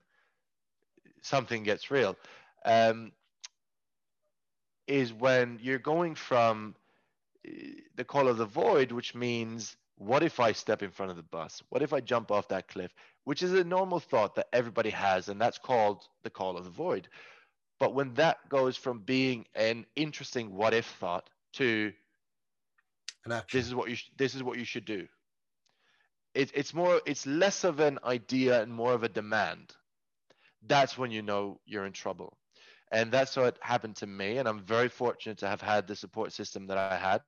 something 1.21 1.63
gets 1.63 1.91
real. 1.91 2.15
Um, 2.65 3.11
is 4.87 5.13
when 5.13 5.59
you're 5.61 5.79
going 5.79 6.15
from 6.15 6.75
eh, 7.45 7.81
the 7.95 8.03
call 8.03 8.27
of 8.27 8.37
the 8.37 8.45
void, 8.45 8.91
which 8.91 9.13
means 9.13 9.75
what 9.99 10.23
if 10.23 10.39
I 10.39 10.53
step 10.53 10.81
in 10.81 10.91
front 10.91 11.11
of 11.11 11.17
the 11.17 11.23
bus? 11.23 11.61
What 11.69 11.81
if 11.81 11.91
I 11.91 11.99
jump 11.99 12.31
off 12.31 12.47
that 12.47 12.69
cliff? 12.69 12.91
Which 13.25 13.43
is 13.43 13.53
a 13.53 13.65
normal 13.65 13.99
thought 13.99 14.35
that 14.35 14.47
everybody 14.53 14.89
has, 14.91 15.27
and 15.27 15.39
that's 15.39 15.57
called 15.57 16.03
the 16.23 16.29
call 16.29 16.57
of 16.57 16.63
the 16.63 16.69
void. 16.69 17.09
But 17.79 17.93
when 17.93 18.13
that 18.13 18.37
goes 18.47 18.77
from 18.77 18.99
being 18.99 19.45
an 19.55 19.85
interesting 19.95 20.55
what 20.55 20.73
if 20.73 20.85
thought 20.85 21.29
to 21.53 21.91
this 23.51 23.67
is 23.67 23.75
what 23.75 23.89
you 23.89 23.95
sh- 23.95 24.09
this 24.17 24.35
is 24.35 24.41
what 24.41 24.57
you 24.57 24.63
should 24.63 24.85
do. 24.85 25.05
It, 26.33 26.51
it's 26.53 26.73
more 26.73 27.01
it's 27.05 27.27
less 27.27 27.65
of 27.65 27.81
an 27.81 27.99
idea 28.03 28.61
and 28.61 28.71
more 28.71 28.93
of 28.93 29.03
a 29.03 29.09
demand. 29.09 29.73
That's 30.65 30.97
when 30.97 31.11
you 31.11 31.21
know 31.21 31.59
you're 31.65 31.85
in 31.85 31.93
trouble. 31.93 32.37
And 32.91 33.11
that's 33.11 33.35
what 33.35 33.57
happened 33.61 33.97
to 33.97 34.07
me. 34.07 34.37
And 34.37 34.47
I'm 34.47 34.61
very 34.61 34.89
fortunate 34.89 35.39
to 35.39 35.47
have 35.47 35.61
had 35.61 35.87
the 35.87 35.95
support 35.95 36.31
system 36.31 36.67
that 36.67 36.77
I 36.77 36.97
had. 36.97 37.21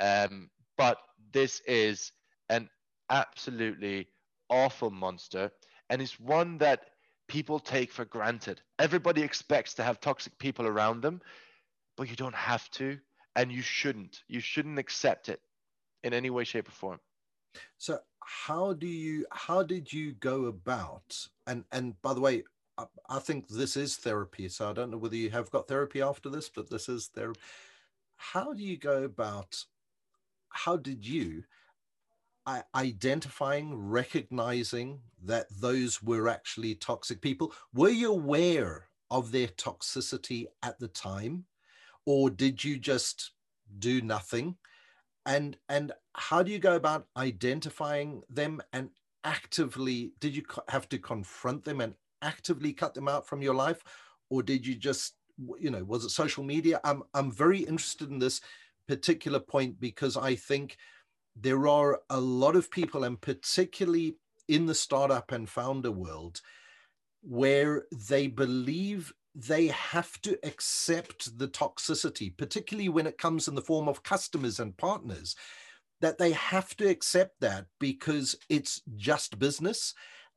Um, 0.00 0.50
but 0.76 0.98
this 1.32 1.60
is 1.66 2.12
an 2.48 2.68
absolutely 3.10 4.08
awful 4.48 4.90
monster. 4.90 5.50
And 5.90 6.02
it's 6.02 6.18
one 6.18 6.58
that 6.58 6.90
people 7.28 7.58
take 7.58 7.92
for 7.92 8.04
granted. 8.04 8.60
Everybody 8.78 9.22
expects 9.22 9.74
to 9.74 9.82
have 9.82 10.00
toxic 10.00 10.38
people 10.38 10.66
around 10.66 11.02
them, 11.02 11.20
but 11.96 12.08
you 12.08 12.16
don't 12.16 12.34
have 12.34 12.70
to. 12.72 12.98
And 13.34 13.52
you 13.52 13.62
shouldn't. 13.62 14.22
You 14.28 14.40
shouldn't 14.40 14.78
accept 14.78 15.28
it 15.28 15.40
in 16.02 16.14
any 16.14 16.30
way, 16.30 16.44
shape, 16.44 16.68
or 16.68 16.72
form. 16.72 17.00
So 17.76 17.98
how 18.26 18.72
do 18.72 18.86
you 18.88 19.24
how 19.30 19.62
did 19.62 19.92
you 19.92 20.12
go 20.12 20.46
about 20.46 21.28
and 21.46 21.64
and 21.70 22.00
by 22.02 22.12
the 22.12 22.20
way 22.20 22.42
I, 22.76 22.86
I 23.08 23.18
think 23.20 23.46
this 23.46 23.76
is 23.76 23.96
therapy 23.96 24.48
so 24.48 24.68
i 24.68 24.72
don't 24.72 24.90
know 24.90 24.96
whether 24.96 25.14
you 25.14 25.30
have 25.30 25.50
got 25.52 25.68
therapy 25.68 26.02
after 26.02 26.28
this 26.28 26.48
but 26.48 26.68
this 26.68 26.88
is 26.88 27.06
therapy 27.06 27.38
how 28.16 28.52
do 28.52 28.64
you 28.64 28.76
go 28.76 29.04
about 29.04 29.64
how 30.50 30.76
did 30.76 31.06
you 31.06 31.44
identifying, 32.74 33.74
recognizing 33.74 35.00
that 35.24 35.46
those 35.60 36.02
were 36.02 36.28
actually 36.28 36.74
toxic 36.74 37.20
people? 37.20 37.52
Were 37.74 37.90
you 37.90 38.12
aware 38.12 38.88
of 39.10 39.32
their 39.32 39.48
toxicity 39.48 40.46
at 40.62 40.78
the 40.78 40.88
time, 40.88 41.44
or 42.04 42.30
did 42.30 42.62
you 42.62 42.78
just 42.78 43.32
do 43.78 44.00
nothing? 44.00 44.56
And 45.26 45.56
and 45.68 45.92
how 46.14 46.42
do 46.42 46.52
you 46.52 46.58
go 46.58 46.76
about 46.76 47.08
identifying 47.16 48.22
them 48.30 48.62
and 48.72 48.90
actively? 49.24 50.12
Did 50.20 50.36
you 50.36 50.44
have 50.68 50.88
to 50.90 50.98
confront 50.98 51.64
them 51.64 51.80
and 51.80 51.94
actively 52.22 52.72
cut 52.72 52.94
them 52.94 53.08
out 53.08 53.26
from 53.26 53.42
your 53.42 53.54
life, 53.54 53.82
or 54.30 54.42
did 54.42 54.66
you 54.66 54.76
just 54.76 55.14
you 55.58 55.70
know 55.70 55.84
was 55.84 56.04
it 56.04 56.10
social 56.10 56.44
media? 56.44 56.80
I'm 56.84 57.02
I'm 57.14 57.32
very 57.32 57.60
interested 57.60 58.10
in 58.10 58.20
this 58.20 58.40
particular 58.88 59.40
point 59.40 59.80
because 59.80 60.16
I 60.16 60.34
think 60.34 60.76
there 61.34 61.68
are 61.68 62.00
a 62.08 62.20
lot 62.20 62.56
of 62.56 62.70
people, 62.70 63.04
and 63.04 63.20
particularly 63.20 64.16
in 64.48 64.66
the 64.66 64.74
startup 64.74 65.32
and 65.32 65.48
founder 65.48 65.90
world, 65.90 66.40
where 67.22 67.84
they 67.92 68.26
believe 68.28 69.12
they 69.34 69.66
have 69.66 70.20
to 70.22 70.38
accept 70.42 71.38
the 71.38 71.48
toxicity, 71.48 72.34
particularly 72.34 72.88
when 72.88 73.06
it 73.06 73.18
comes 73.18 73.48
in 73.48 73.54
the 73.54 73.60
form 73.60 73.88
of 73.88 74.02
customers 74.02 74.58
and 74.58 74.76
partners, 74.76 75.36
that 76.00 76.18
they 76.18 76.32
have 76.32 76.74
to 76.76 76.88
accept 76.88 77.40
that 77.40 77.66
because 77.78 78.36
it's 78.48 78.80
just 78.96 79.38
business 79.38 79.94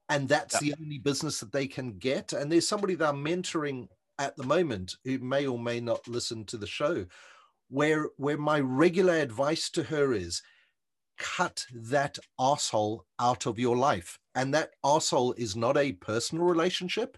and 0.09 0.27
that's 0.27 0.61
yeah. 0.61 0.73
the 0.75 0.83
only 0.83 0.97
business 0.97 1.39
that 1.39 1.51
they 1.51 1.67
can 1.67 1.97
get. 1.97 2.33
And 2.33 2.51
there's 2.51 2.67
somebody 2.67 2.95
that 2.95 3.09
I'm 3.09 3.23
mentoring 3.23 3.87
at 4.17 4.35
the 4.35 4.43
moment 4.43 4.95
who 5.05 5.19
may 5.19 5.45
or 5.45 5.59
may 5.59 5.79
not 5.79 6.07
listen 6.07 6.45
to 6.45 6.57
the 6.57 6.67
show, 6.67 7.05
where 7.69 8.09
where 8.17 8.37
my 8.37 8.59
regular 8.59 9.13
advice 9.13 9.69
to 9.71 9.83
her 9.83 10.13
is 10.13 10.41
cut 11.17 11.65
that 11.73 12.17
asshole 12.39 13.05
out 13.19 13.45
of 13.45 13.59
your 13.59 13.77
life. 13.77 14.17
And 14.35 14.53
that 14.53 14.71
asshole 14.83 15.33
is 15.33 15.55
not 15.55 15.77
a 15.77 15.93
personal 15.93 16.45
relationship. 16.45 17.17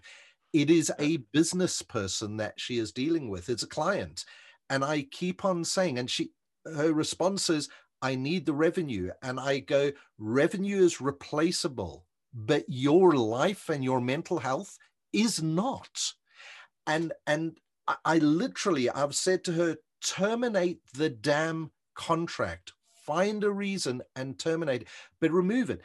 It 0.52 0.70
is 0.70 0.92
a 0.98 1.18
business 1.32 1.80
person 1.80 2.36
that 2.38 2.54
she 2.58 2.78
is 2.78 2.92
dealing 2.92 3.30
with. 3.30 3.48
It's 3.48 3.62
a 3.62 3.68
client. 3.68 4.24
And 4.68 4.84
I 4.84 5.06
keep 5.10 5.44
on 5.44 5.64
saying, 5.64 5.98
and 5.98 6.10
she 6.10 6.30
her 6.66 6.92
response 6.92 7.48
is, 7.48 7.68
I 8.02 8.14
need 8.16 8.46
the 8.46 8.52
revenue. 8.52 9.10
And 9.22 9.38
I 9.38 9.60
go, 9.60 9.92
revenue 10.18 10.82
is 10.82 11.00
replaceable, 11.00 12.04
but 12.34 12.64
your 12.68 13.12
life 13.12 13.68
and 13.68 13.82
your 13.84 14.00
mental 14.00 14.38
health 14.38 14.76
is 15.12 15.42
not. 15.42 16.12
And 16.86 17.12
and 17.26 17.58
I 18.04 18.18
literally 18.18 18.90
I've 18.90 19.14
said 19.14 19.44
to 19.44 19.52
her, 19.52 19.76
terminate 20.02 20.80
the 20.94 21.08
damn 21.08 21.70
contract 21.94 22.72
find 23.04 23.44
a 23.44 23.50
reason 23.50 24.02
and 24.16 24.38
terminate 24.38 24.82
it, 24.82 24.88
but 25.20 25.30
remove 25.30 25.70
it. 25.70 25.80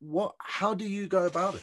What? 0.00 0.34
How 0.38 0.74
do 0.74 0.84
you 0.84 1.06
go 1.06 1.26
about 1.26 1.54
it? 1.54 1.62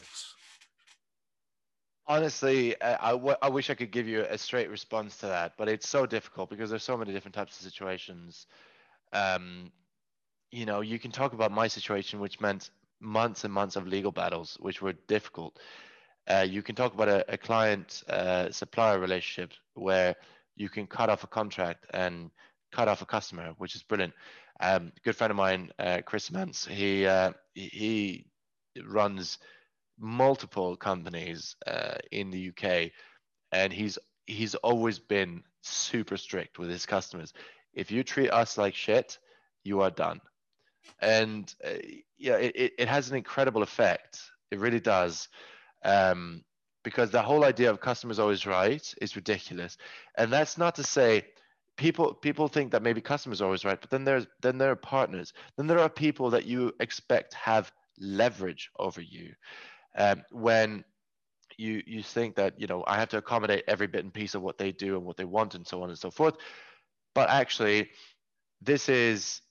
Honestly, 2.06 2.80
I, 2.82 3.12
wish 3.14 3.70
I 3.70 3.74
could 3.74 3.92
give 3.92 4.08
you 4.08 4.26
a 4.28 4.36
straight 4.36 4.68
response 4.68 5.16
to 5.18 5.26
that, 5.26 5.52
but 5.56 5.68
it's 5.68 5.88
so 5.88 6.06
difficult 6.06 6.50
because 6.50 6.68
there's 6.68 6.82
so 6.82 6.96
many 6.96 7.12
different 7.12 7.36
types 7.36 7.56
of 7.56 7.64
situations. 7.64 8.46
Um, 9.12 9.70
you 10.50 10.66
know, 10.66 10.80
you 10.80 10.98
can 10.98 11.12
talk 11.12 11.34
about 11.34 11.52
my 11.52 11.68
situation, 11.68 12.18
which 12.18 12.40
meant 12.40 12.70
months 12.98 13.44
and 13.44 13.52
months 13.52 13.76
of 13.76 13.86
legal 13.86 14.10
battles, 14.10 14.56
which 14.58 14.82
were 14.82 14.94
difficult. 15.06 15.60
Uh, 16.26 16.44
you 16.48 16.62
can 16.62 16.74
talk 16.74 16.94
about 16.94 17.08
a, 17.08 17.24
a 17.32 17.38
client 17.38 18.02
uh, 18.08 18.50
supplier 18.50 18.98
relationship 18.98 19.52
where 19.74 20.16
you 20.60 20.68
can 20.68 20.86
cut 20.86 21.08
off 21.08 21.24
a 21.24 21.26
contract 21.26 21.86
and 21.94 22.30
cut 22.70 22.86
off 22.86 23.00
a 23.00 23.06
customer, 23.06 23.54
which 23.56 23.74
is 23.74 23.82
brilliant. 23.82 24.12
Um, 24.60 24.92
good 25.04 25.16
friend 25.16 25.30
of 25.30 25.36
mine, 25.38 25.70
uh, 25.78 26.02
Chris 26.04 26.30
Mance, 26.30 26.66
he 26.66 27.06
uh, 27.06 27.32
he 27.54 28.26
runs 28.86 29.38
multiple 29.98 30.76
companies 30.76 31.56
uh, 31.66 31.94
in 32.12 32.30
the 32.30 32.50
UK, 32.50 32.90
and 33.52 33.72
he's 33.72 33.98
he's 34.26 34.54
always 34.56 34.98
been 34.98 35.42
super 35.62 36.18
strict 36.18 36.58
with 36.58 36.68
his 36.68 36.84
customers. 36.84 37.32
If 37.72 37.90
you 37.90 38.04
treat 38.04 38.28
us 38.28 38.58
like 38.58 38.74
shit, 38.74 39.18
you 39.64 39.80
are 39.80 39.90
done. 39.90 40.20
And 41.00 41.52
uh, 41.64 41.78
yeah, 42.18 42.36
it, 42.36 42.74
it 42.78 42.88
has 42.88 43.10
an 43.10 43.16
incredible 43.16 43.62
effect. 43.62 44.20
It 44.50 44.58
really 44.58 44.80
does. 44.80 45.28
Um, 45.82 46.44
because 46.82 47.10
the 47.10 47.22
whole 47.22 47.44
idea 47.44 47.70
of 47.70 47.80
customers 47.80 48.18
always 48.18 48.46
right 48.46 48.94
is 49.00 49.16
ridiculous. 49.16 49.76
And 50.16 50.32
that's 50.32 50.58
not 50.58 50.74
to 50.76 50.82
say 50.82 51.24
people 51.76 52.14
people 52.14 52.48
think 52.48 52.72
that 52.72 52.82
maybe 52.82 53.00
customers 53.00 53.40
are 53.40 53.46
always 53.46 53.64
right, 53.64 53.80
but 53.80 53.90
then 53.90 54.04
there's 54.04 54.26
then 54.42 54.58
there 54.58 54.70
are 54.70 54.76
partners. 54.76 55.32
Then 55.56 55.66
there 55.66 55.78
are 55.78 55.88
people 55.88 56.30
that 56.30 56.46
you 56.46 56.72
expect 56.80 57.34
have 57.34 57.72
leverage 57.98 58.70
over 58.78 59.00
you. 59.00 59.34
Um, 59.96 60.22
when 60.30 60.84
you 61.56 61.82
you 61.86 62.02
think 62.02 62.36
that 62.36 62.60
you 62.60 62.66
know 62.66 62.84
I 62.86 62.98
have 62.98 63.08
to 63.10 63.18
accommodate 63.18 63.64
every 63.66 63.86
bit 63.86 64.04
and 64.04 64.12
piece 64.12 64.34
of 64.34 64.42
what 64.42 64.58
they 64.58 64.72
do 64.72 64.96
and 64.96 65.04
what 65.04 65.16
they 65.16 65.24
want 65.24 65.54
and 65.54 65.66
so 65.66 65.82
on 65.82 65.90
and 65.90 65.98
so 65.98 66.10
forth, 66.10 66.36
but 67.14 67.28
actually, 67.30 67.90
this 68.62 68.88
is 68.88 69.42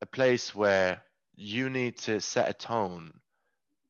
a 0.00 0.06
place 0.06 0.54
where 0.54 1.02
you 1.36 1.70
need 1.70 1.98
to 1.98 2.20
set 2.20 2.48
a 2.48 2.52
tone 2.52 3.12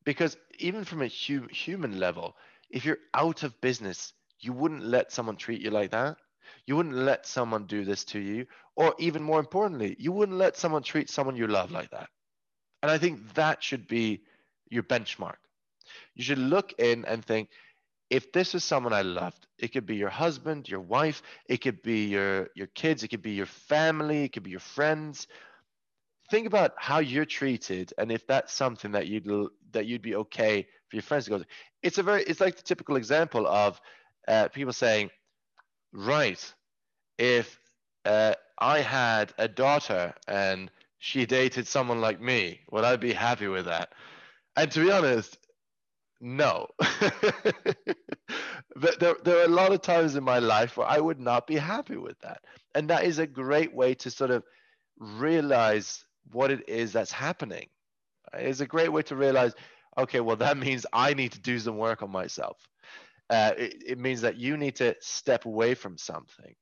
because 0.05 0.37
even 0.59 0.85
from 0.85 1.03
a 1.03 1.09
hu- 1.09 1.49
human 1.51 1.99
level, 1.99 2.37
if 2.75 2.85
you're 2.85 2.99
out 3.15 3.45
of 3.45 3.59
business, 3.61 4.13
you 4.41 4.53
wouldn't 4.53 4.85
let 4.85 5.13
someone 5.13 5.37
treat 5.37 5.63
you 5.63 5.71
like 5.71 5.93
that. 5.93 6.17
You 6.67 6.75
wouldn't 6.75 6.97
let 6.97 7.25
someone 7.25 7.67
do 7.67 7.85
this 7.85 8.05
to 8.07 8.19
you. 8.19 8.47
Or 8.75 8.95
even 8.99 9.23
more 9.23 9.39
importantly, 9.39 9.95
you 9.99 10.11
wouldn't 10.11 10.39
let 10.39 10.57
someone 10.57 10.83
treat 10.83 11.09
someone 11.09 11.37
you 11.37 11.47
love 11.47 11.71
like 11.71 11.91
that. 11.91 12.09
And 12.83 12.91
I 12.91 12.99
think 12.99 13.33
that 13.35 13.63
should 13.63 13.87
be 13.87 14.23
your 14.69 14.83
benchmark. 14.83 15.37
You 16.17 16.25
should 16.25 16.39
look 16.39 16.75
in 16.79 17.05
and 17.05 17.25
think, 17.25 17.49
if 18.11 18.33
this 18.33 18.57
is 18.57 18.65
someone 18.65 18.93
I 18.93 19.03
loved, 19.03 19.47
it 19.59 19.69
could 19.69 19.87
be 19.87 19.97
your 19.97 20.11
husband, 20.11 20.69
your 20.69 20.81
wife, 20.81 21.23
it 21.49 21.59
could 21.59 21.81
be 21.81 22.07
your 22.07 22.51
your 22.55 22.67
kids, 22.67 23.03
it 23.03 23.09
could 23.09 23.23
be 23.23 23.33
your 23.33 23.47
family, 23.47 24.25
it 24.25 24.33
could 24.33 24.43
be 24.43 24.51
your 24.51 24.61
friends. 24.61 25.29
Think 26.31 26.47
about 26.47 26.73
how 26.77 26.99
you're 26.99 27.25
treated, 27.25 27.93
and 27.97 28.11
if 28.11 28.27
that's 28.27 28.53
something 28.53 28.93
that 28.93 29.07
you'd 29.07 29.27
that 29.75 29.87
you'd 29.87 30.03
be 30.03 30.17
okay 30.17 30.67
for 30.89 30.97
your 30.97 31.03
friends 31.03 31.25
to 31.25 31.31
go. 31.31 31.45
It's 31.83 31.99
a 31.99 32.03
very 32.03 32.23
it's 32.25 32.41
like 32.41 32.57
the 32.57 32.63
typical 32.63 32.97
example 32.97 33.47
of 33.47 33.81
uh, 34.27 34.49
people 34.49 34.73
saying, 34.73 35.11
right, 35.93 36.55
if 37.19 37.59
uh, 38.05 38.35
I 38.59 38.81
had 38.81 39.33
a 39.39 39.49
daughter 39.49 40.15
and 40.27 40.71
she 40.99 41.27
dated 41.27 41.69
someone 41.69 42.01
like 42.01 42.21
me, 42.21 42.61
would 42.71 42.85
I 42.85 42.97
be 42.97 43.13
happy 43.13 43.47
with 43.47 43.67
that? 43.67 43.93
And 44.57 44.71
to 44.73 44.81
be 44.81 44.91
honest, 44.91 45.39
no. 46.21 46.69
but 46.79 47.77
there, 48.99 49.17
there 49.25 49.41
are 49.41 49.45
a 49.45 49.49
lot 49.49 49.73
of 49.73 49.83
times 49.83 50.17
in 50.17 50.25
my 50.25 50.39
life 50.39 50.77
where 50.77 50.87
I 50.87 50.99
would 50.99 51.21
not 51.21 51.47
be 51.47 51.57
happy 51.57 51.97
with 51.97 52.19
that. 52.21 52.41
And 52.75 52.91
that 52.91 53.05
is 53.05 53.19
a 53.19 53.27
great 53.27 53.75
way 53.75 53.95
to 53.97 54.11
sort 54.11 54.31
of 54.31 54.43
realize 54.99 56.05
what 56.33 56.51
it 56.51 56.69
is 56.69 56.93
that's 56.93 57.13
happening. 57.13 57.69
It's 58.39 58.61
a 58.61 58.67
great 58.67 58.93
way 58.93 59.03
to 59.03 59.17
realize, 59.17 59.55
okay, 59.99 60.21
well, 60.21 60.37
that 60.37 60.57
means 60.67 60.87
I 60.93 61.15
need 61.15 61.33
to 61.33 61.41
do 61.41 61.59
some 61.59 61.77
work 61.77 62.03
on 62.03 62.11
myself. 62.11 62.57
Uh, 63.31 63.53
it, 63.57 63.83
it 63.87 63.99
means 63.99 64.21
that 64.21 64.37
you 64.37 64.57
need 64.57 64.77
to 64.77 64.95
step 65.01 65.47
away 65.47 65.75
from 65.75 65.97
something. 65.97 66.55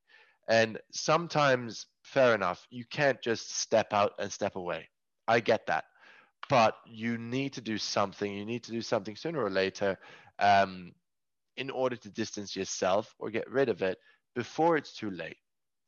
And 0.48 0.78
sometimes, 0.92 1.86
fair 2.02 2.34
enough, 2.34 2.66
you 2.70 2.84
can't 2.84 3.20
just 3.22 3.56
step 3.56 3.92
out 3.92 4.12
and 4.18 4.32
step 4.32 4.56
away. 4.56 4.88
I 5.28 5.40
get 5.40 5.66
that. 5.66 5.84
But 6.48 6.76
you 6.86 7.18
need 7.18 7.52
to 7.54 7.60
do 7.60 7.78
something. 7.78 8.32
You 8.32 8.44
need 8.44 8.64
to 8.64 8.72
do 8.72 8.82
something 8.82 9.16
sooner 9.16 9.42
or 9.42 9.50
later 9.50 9.98
um, 10.38 10.92
in 11.56 11.70
order 11.70 11.96
to 11.96 12.10
distance 12.10 12.56
yourself 12.56 13.14
or 13.18 13.30
get 13.30 13.50
rid 13.50 13.68
of 13.68 13.82
it 13.82 13.98
before 14.34 14.76
it's 14.76 14.94
too 14.94 15.10
late. 15.10 15.36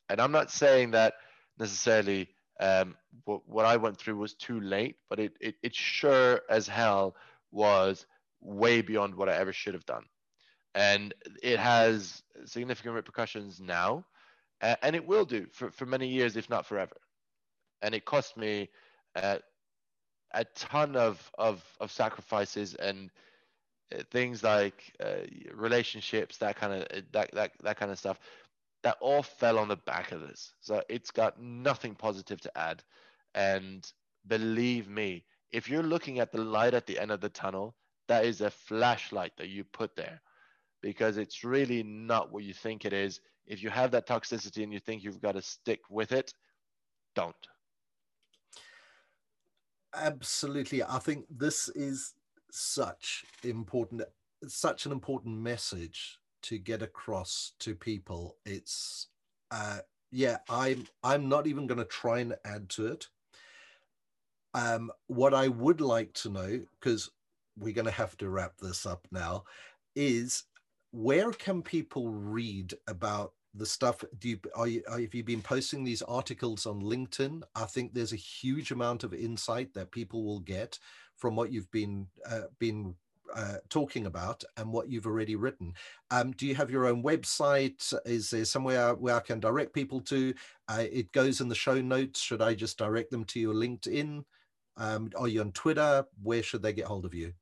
And 0.08 0.20
I'm 0.20 0.32
not 0.32 0.50
saying 0.50 0.92
that 0.92 1.14
necessarily 1.58 2.28
um, 2.60 2.96
what, 3.24 3.48
what 3.48 3.66
I 3.66 3.76
went 3.76 3.98
through 3.98 4.16
was 4.16 4.34
too 4.34 4.60
late, 4.60 4.96
but 5.08 5.18
it, 5.18 5.36
it, 5.40 5.56
it 5.62 5.74
sure 5.74 6.40
as 6.48 6.68
hell 6.68 7.16
was 7.50 8.06
way 8.40 8.82
beyond 8.82 9.14
what 9.14 9.28
I 9.28 9.36
ever 9.36 9.52
should 9.52 9.74
have 9.74 9.86
done. 9.86 10.04
And 10.74 11.14
it 11.42 11.58
has 11.58 12.22
significant 12.44 12.94
repercussions 12.94 13.60
now, 13.60 14.04
and 14.60 14.96
it 14.96 15.06
will 15.06 15.24
do 15.24 15.46
for, 15.52 15.70
for 15.70 15.86
many 15.86 16.08
years, 16.08 16.36
if 16.36 16.50
not 16.50 16.66
forever. 16.66 16.96
And 17.82 17.94
it 17.94 18.04
cost 18.04 18.36
me 18.36 18.70
uh, 19.14 19.38
a 20.32 20.44
ton 20.56 20.96
of, 20.96 21.30
of, 21.38 21.62
of 21.80 21.92
sacrifices 21.92 22.74
and 22.74 23.10
uh, 23.94 24.02
things 24.10 24.42
like 24.42 24.92
uh, 25.04 25.26
relationships, 25.54 26.38
that 26.38 26.56
kind 26.56 26.72
of 26.72 27.02
that, 27.12 27.30
that 27.32 27.52
that 27.62 27.76
kind 27.76 27.92
of 27.92 27.98
stuff 27.98 28.18
that 28.84 28.98
all 29.00 29.22
fell 29.22 29.58
on 29.58 29.66
the 29.66 29.76
back 29.76 30.12
of 30.12 30.20
this. 30.20 30.52
So 30.60 30.82
it's 30.90 31.10
got 31.10 31.40
nothing 31.40 31.94
positive 31.94 32.40
to 32.42 32.56
add. 32.56 32.84
And 33.34 33.90
believe 34.28 34.88
me, 34.88 35.24
if 35.50 35.68
you're 35.68 35.82
looking 35.82 36.20
at 36.20 36.30
the 36.30 36.42
light 36.42 36.74
at 36.74 36.86
the 36.86 36.98
end 36.98 37.10
of 37.10 37.22
the 37.22 37.30
tunnel, 37.30 37.74
that 38.08 38.26
is 38.26 38.42
a 38.42 38.50
flashlight 38.50 39.32
that 39.38 39.48
you 39.48 39.64
put 39.64 39.96
there 39.96 40.20
because 40.82 41.16
it's 41.16 41.42
really 41.42 41.82
not 41.82 42.30
what 42.30 42.44
you 42.44 42.52
think 42.52 42.84
it 42.84 42.92
is. 42.92 43.20
If 43.46 43.62
you 43.62 43.70
have 43.70 43.90
that 43.92 44.06
toxicity 44.06 44.62
and 44.62 44.72
you 44.72 44.80
think 44.80 45.02
you've 45.02 45.22
got 45.22 45.32
to 45.32 45.42
stick 45.42 45.80
with 45.88 46.12
it, 46.12 46.34
don't. 47.14 47.34
Absolutely. 49.94 50.82
I 50.82 50.98
think 50.98 51.24
this 51.30 51.70
is 51.70 52.12
such 52.50 53.24
important 53.42 54.02
such 54.46 54.84
an 54.84 54.92
important 54.92 55.38
message 55.38 56.18
to 56.44 56.58
get 56.58 56.82
across 56.82 57.52
to 57.60 57.74
people. 57.74 58.36
It's 58.44 59.08
uh 59.50 59.78
yeah 60.10 60.38
i'm 60.48 60.86
i'm 61.02 61.28
not 61.28 61.46
even 61.46 61.66
going 61.66 61.78
to 61.78 61.84
try 61.84 62.20
and 62.20 62.34
add 62.44 62.68
to 62.70 62.86
it. 62.86 63.08
Um 64.54 64.90
what 65.06 65.34
i 65.34 65.48
would 65.48 65.80
like 65.80 66.12
to 66.14 66.30
know 66.30 66.60
because 66.78 67.10
we're 67.56 67.74
going 67.74 67.84
to 67.84 67.90
have 67.90 68.16
to 68.18 68.28
wrap 68.28 68.58
this 68.58 68.84
up 68.86 69.06
now 69.12 69.44
is 69.94 70.44
where 70.90 71.30
can 71.32 71.62
people 71.62 72.08
read 72.08 72.74
about 72.86 73.32
the 73.54 73.66
stuff? 73.66 74.04
Do 74.18 74.28
you 74.28 74.38
are 74.54 74.66
you 74.66 74.82
have 74.88 75.14
you 75.14 75.22
been 75.22 75.42
posting 75.42 75.84
these 75.84 76.02
articles 76.02 76.66
on 76.66 76.82
linkedin? 76.82 77.42
I 77.54 77.64
think 77.64 77.94
there's 77.94 78.12
a 78.12 78.16
huge 78.16 78.70
amount 78.70 79.04
of 79.04 79.14
insight 79.14 79.74
that 79.74 79.92
people 79.92 80.24
will 80.24 80.40
get 80.40 80.78
from 81.16 81.36
what 81.36 81.52
you've 81.52 81.70
been 81.70 82.08
uh, 82.28 82.42
been 82.58 82.94
uh, 83.34 83.56
talking 83.68 84.06
about 84.06 84.44
and 84.56 84.72
what 84.72 84.88
you've 84.88 85.06
already 85.06 85.36
written. 85.36 85.74
Um, 86.10 86.32
do 86.32 86.46
you 86.46 86.54
have 86.54 86.70
your 86.70 86.86
own 86.86 87.02
website? 87.02 87.92
Is 88.04 88.30
there 88.30 88.44
somewhere 88.44 88.94
where 88.94 89.16
I 89.16 89.20
can 89.20 89.40
direct 89.40 89.74
people 89.74 90.00
to? 90.02 90.34
Uh, 90.68 90.84
it 90.90 91.12
goes 91.12 91.40
in 91.40 91.48
the 91.48 91.54
show 91.54 91.80
notes. 91.80 92.20
Should 92.20 92.42
I 92.42 92.54
just 92.54 92.78
direct 92.78 93.10
them 93.10 93.24
to 93.26 93.40
your 93.40 93.54
LinkedIn? 93.54 94.24
Um, 94.76 95.10
are 95.16 95.28
you 95.28 95.40
on 95.40 95.52
Twitter? 95.52 96.04
Where 96.22 96.42
should 96.42 96.62
they 96.62 96.72
get 96.72 96.86
hold 96.86 97.04
of 97.04 97.14
you? 97.14 97.32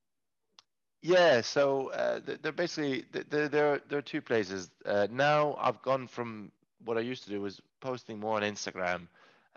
Yeah, 1.02 1.40
so 1.40 1.90
uh, 1.90 2.20
they're 2.24 2.52
basically 2.52 3.04
there. 3.10 3.48
There, 3.48 3.80
are 3.90 4.02
two 4.02 4.20
places 4.20 4.70
uh, 4.86 5.08
now. 5.10 5.56
I've 5.60 5.82
gone 5.82 6.06
from 6.06 6.52
what 6.84 6.96
I 6.96 7.00
used 7.00 7.24
to 7.24 7.30
do 7.30 7.40
was 7.40 7.60
posting 7.80 8.20
more 8.20 8.36
on 8.36 8.42
Instagram 8.42 9.08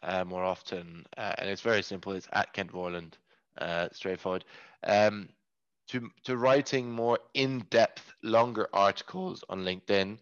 uh, 0.01 0.23
more 0.23 0.43
often, 0.43 1.05
uh, 1.17 1.33
and 1.38 1.47
it's 1.47 1.61
very 1.61 1.83
simple. 1.83 2.13
It's 2.13 2.27
at 2.33 2.51
Kent 2.53 2.71
Vorland, 2.71 3.13
uh, 3.59 3.89
straightforward. 3.91 4.43
Um, 4.83 5.29
to 5.89 6.09
to 6.23 6.38
writing 6.38 6.91
more 6.91 7.19
in-depth, 7.33 8.13
longer 8.23 8.67
articles 8.73 9.43
on 9.49 9.63
LinkedIn. 9.63 10.17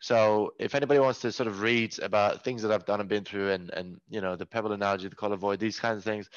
So 0.00 0.52
if 0.58 0.74
anybody 0.74 1.00
wants 1.00 1.20
to 1.20 1.32
sort 1.32 1.46
of 1.46 1.62
read 1.62 1.98
about 2.00 2.44
things 2.44 2.62
that 2.62 2.70
I've 2.70 2.84
done 2.84 3.00
and 3.00 3.08
been 3.08 3.24
through, 3.24 3.50
and 3.52 3.70
and 3.70 4.00
you 4.08 4.20
know 4.20 4.36
the 4.36 4.46
pebble 4.46 4.72
analogy, 4.72 5.08
the 5.08 5.16
call 5.16 5.32
of 5.32 5.40
void, 5.40 5.60
these 5.60 5.80
kinds 5.80 5.98
of 5.98 6.04
things, 6.04 6.28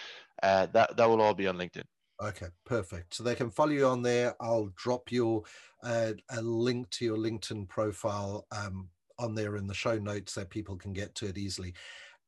uh, 0.44 0.68
that 0.68 0.98
that 0.98 1.10
will 1.10 1.22
all 1.22 1.34
be 1.34 1.48
on 1.48 1.58
LinkedIn. 1.58 1.84
Okay, 2.22 2.48
perfect. 2.66 3.14
So 3.14 3.24
they 3.24 3.36
can 3.36 3.52
follow 3.52 3.72
you 3.72 3.86
on 3.86 4.02
there. 4.02 4.36
I'll 4.40 4.72
drop 4.76 5.12
your 5.12 5.44
uh, 5.84 6.14
a 6.30 6.42
link 6.42 6.90
to 6.92 7.06
your 7.06 7.18
LinkedIn 7.18 7.70
profile 7.70 8.48
um, 8.52 8.90
on 9.20 9.36
there 9.36 9.56
in 9.58 9.68
the 9.68 9.74
show 9.74 9.98
notes 10.00 10.34
so 10.34 10.46
people 10.46 10.78
can 10.78 10.94
get 10.94 11.14
to 11.16 11.28
it 11.28 11.38
easily. 11.38 11.74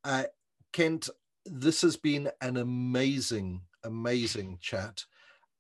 Uh, 0.04 0.26
Kent, 0.74 1.10
this 1.46 1.82
has 1.82 1.98
been 1.98 2.30
an 2.42 2.58
amazing, 2.58 3.62
amazing 3.84 4.60
chat. 4.62 5.06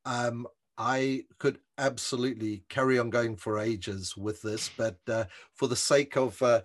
Um, 0.05 0.47
I 0.80 1.25
could 1.39 1.59
absolutely 1.77 2.63
carry 2.69 2.97
on 2.97 3.09
going 3.09 3.36
for 3.36 3.59
ages 3.59 4.15
with 4.15 4.41
this, 4.41 4.71
but 4.77 4.97
uh, 5.09 5.25
for 5.53 5.67
the 5.67 5.75
sake 5.75 6.15
of 6.15 6.41
uh, 6.41 6.61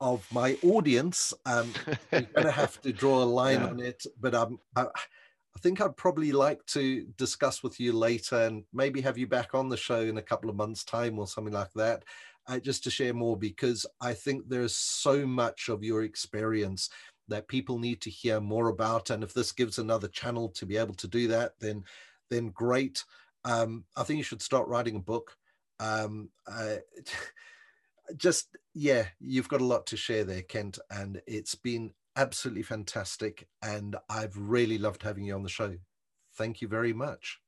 of 0.00 0.26
my 0.32 0.56
audience, 0.64 1.34
um, 1.44 1.70
we're 2.10 2.22
going 2.22 2.46
to 2.46 2.50
have 2.50 2.80
to 2.80 2.92
draw 2.92 3.22
a 3.22 3.24
line 3.24 3.60
yeah. 3.60 3.66
on 3.68 3.80
it. 3.80 4.06
But 4.18 4.34
um, 4.34 4.58
I, 4.74 4.84
I 4.84 5.60
think 5.60 5.80
I'd 5.80 5.96
probably 5.96 6.32
like 6.32 6.64
to 6.68 7.06
discuss 7.18 7.62
with 7.62 7.78
you 7.78 7.92
later, 7.92 8.36
and 8.36 8.64
maybe 8.72 9.02
have 9.02 9.18
you 9.18 9.26
back 9.26 9.54
on 9.54 9.68
the 9.68 9.76
show 9.76 10.00
in 10.00 10.16
a 10.16 10.22
couple 10.22 10.48
of 10.48 10.56
months' 10.56 10.82
time 10.82 11.18
or 11.18 11.26
something 11.26 11.52
like 11.52 11.72
that, 11.74 12.04
uh, 12.48 12.58
just 12.58 12.82
to 12.84 12.90
share 12.90 13.14
more 13.14 13.36
because 13.36 13.84
I 14.00 14.14
think 14.14 14.48
there's 14.48 14.74
so 14.74 15.26
much 15.26 15.68
of 15.68 15.84
your 15.84 16.02
experience 16.02 16.88
that 17.28 17.48
people 17.48 17.78
need 17.78 18.00
to 18.02 18.10
hear 18.10 18.40
more 18.40 18.68
about, 18.68 19.10
and 19.10 19.22
if 19.22 19.34
this 19.34 19.52
gives 19.52 19.78
another 19.78 20.08
channel 20.08 20.48
to 20.48 20.64
be 20.64 20.78
able 20.78 20.94
to 20.94 21.08
do 21.08 21.28
that, 21.28 21.52
then 21.60 21.84
then 22.30 22.48
great. 22.48 23.04
Um, 23.44 23.84
I 23.96 24.04
think 24.04 24.18
you 24.18 24.24
should 24.24 24.42
start 24.42 24.68
writing 24.68 24.96
a 24.96 25.00
book. 25.00 25.36
Um, 25.80 26.30
uh, 26.46 26.76
just 28.16 28.56
yeah, 28.74 29.06
you've 29.20 29.48
got 29.48 29.60
a 29.60 29.66
lot 29.66 29.86
to 29.86 29.96
share 29.96 30.24
there, 30.24 30.42
Kent, 30.42 30.78
and 30.90 31.20
it's 31.26 31.54
been 31.54 31.92
absolutely 32.16 32.62
fantastic. 32.62 33.48
And 33.62 33.96
I've 34.08 34.36
really 34.36 34.78
loved 34.78 35.02
having 35.02 35.24
you 35.24 35.34
on 35.34 35.42
the 35.42 35.48
show. 35.48 35.76
Thank 36.36 36.60
you 36.60 36.68
very 36.68 36.92
much. 36.92 37.38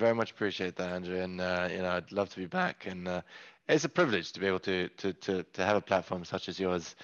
Very 0.00 0.14
much 0.14 0.32
appreciate 0.32 0.76
that, 0.76 0.90
Andrew. 0.90 1.20
And 1.20 1.40
uh, 1.40 1.68
you 1.70 1.78
know, 1.78 1.90
I'd 1.90 2.12
love 2.12 2.30
to 2.30 2.36
be 2.36 2.46
back. 2.46 2.86
And 2.86 3.08
uh, 3.08 3.22
it's 3.68 3.84
a 3.84 3.88
privilege 3.88 4.32
to 4.32 4.40
be 4.40 4.46
able 4.46 4.60
to 4.60 4.88
to 4.88 5.12
to 5.12 5.42
to 5.42 5.64
have 5.64 5.76
a 5.76 5.80
platform 5.80 6.24
such 6.24 6.48
as 6.48 6.58
yours. 6.58 6.96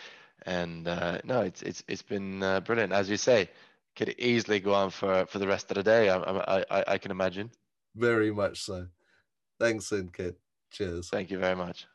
And 0.46 0.88
uh, 0.88 1.18
no, 1.24 1.40
it's 1.40 1.62
it's 1.62 1.82
it's 1.88 2.02
been 2.02 2.42
uh, 2.42 2.60
brilliant, 2.60 2.92
as 2.92 3.08
you 3.08 3.16
say. 3.16 3.50
Could 3.96 4.14
easily 4.18 4.60
go 4.60 4.74
on 4.74 4.90
for 4.90 5.26
for 5.26 5.38
the 5.38 5.46
rest 5.46 5.70
of 5.70 5.76
the 5.76 5.82
day. 5.82 6.08
I 6.08 6.18
I 6.18 6.64
I, 6.70 6.84
I 6.88 6.98
can 6.98 7.10
imagine. 7.10 7.50
Very 7.94 8.30
much 8.32 8.62
so. 8.62 8.86
Thanks, 9.58 9.86
kid. 10.12 10.36
Cheers. 10.70 11.08
Thank 11.10 11.30
you 11.30 11.38
very 11.38 11.56
much. 11.56 11.86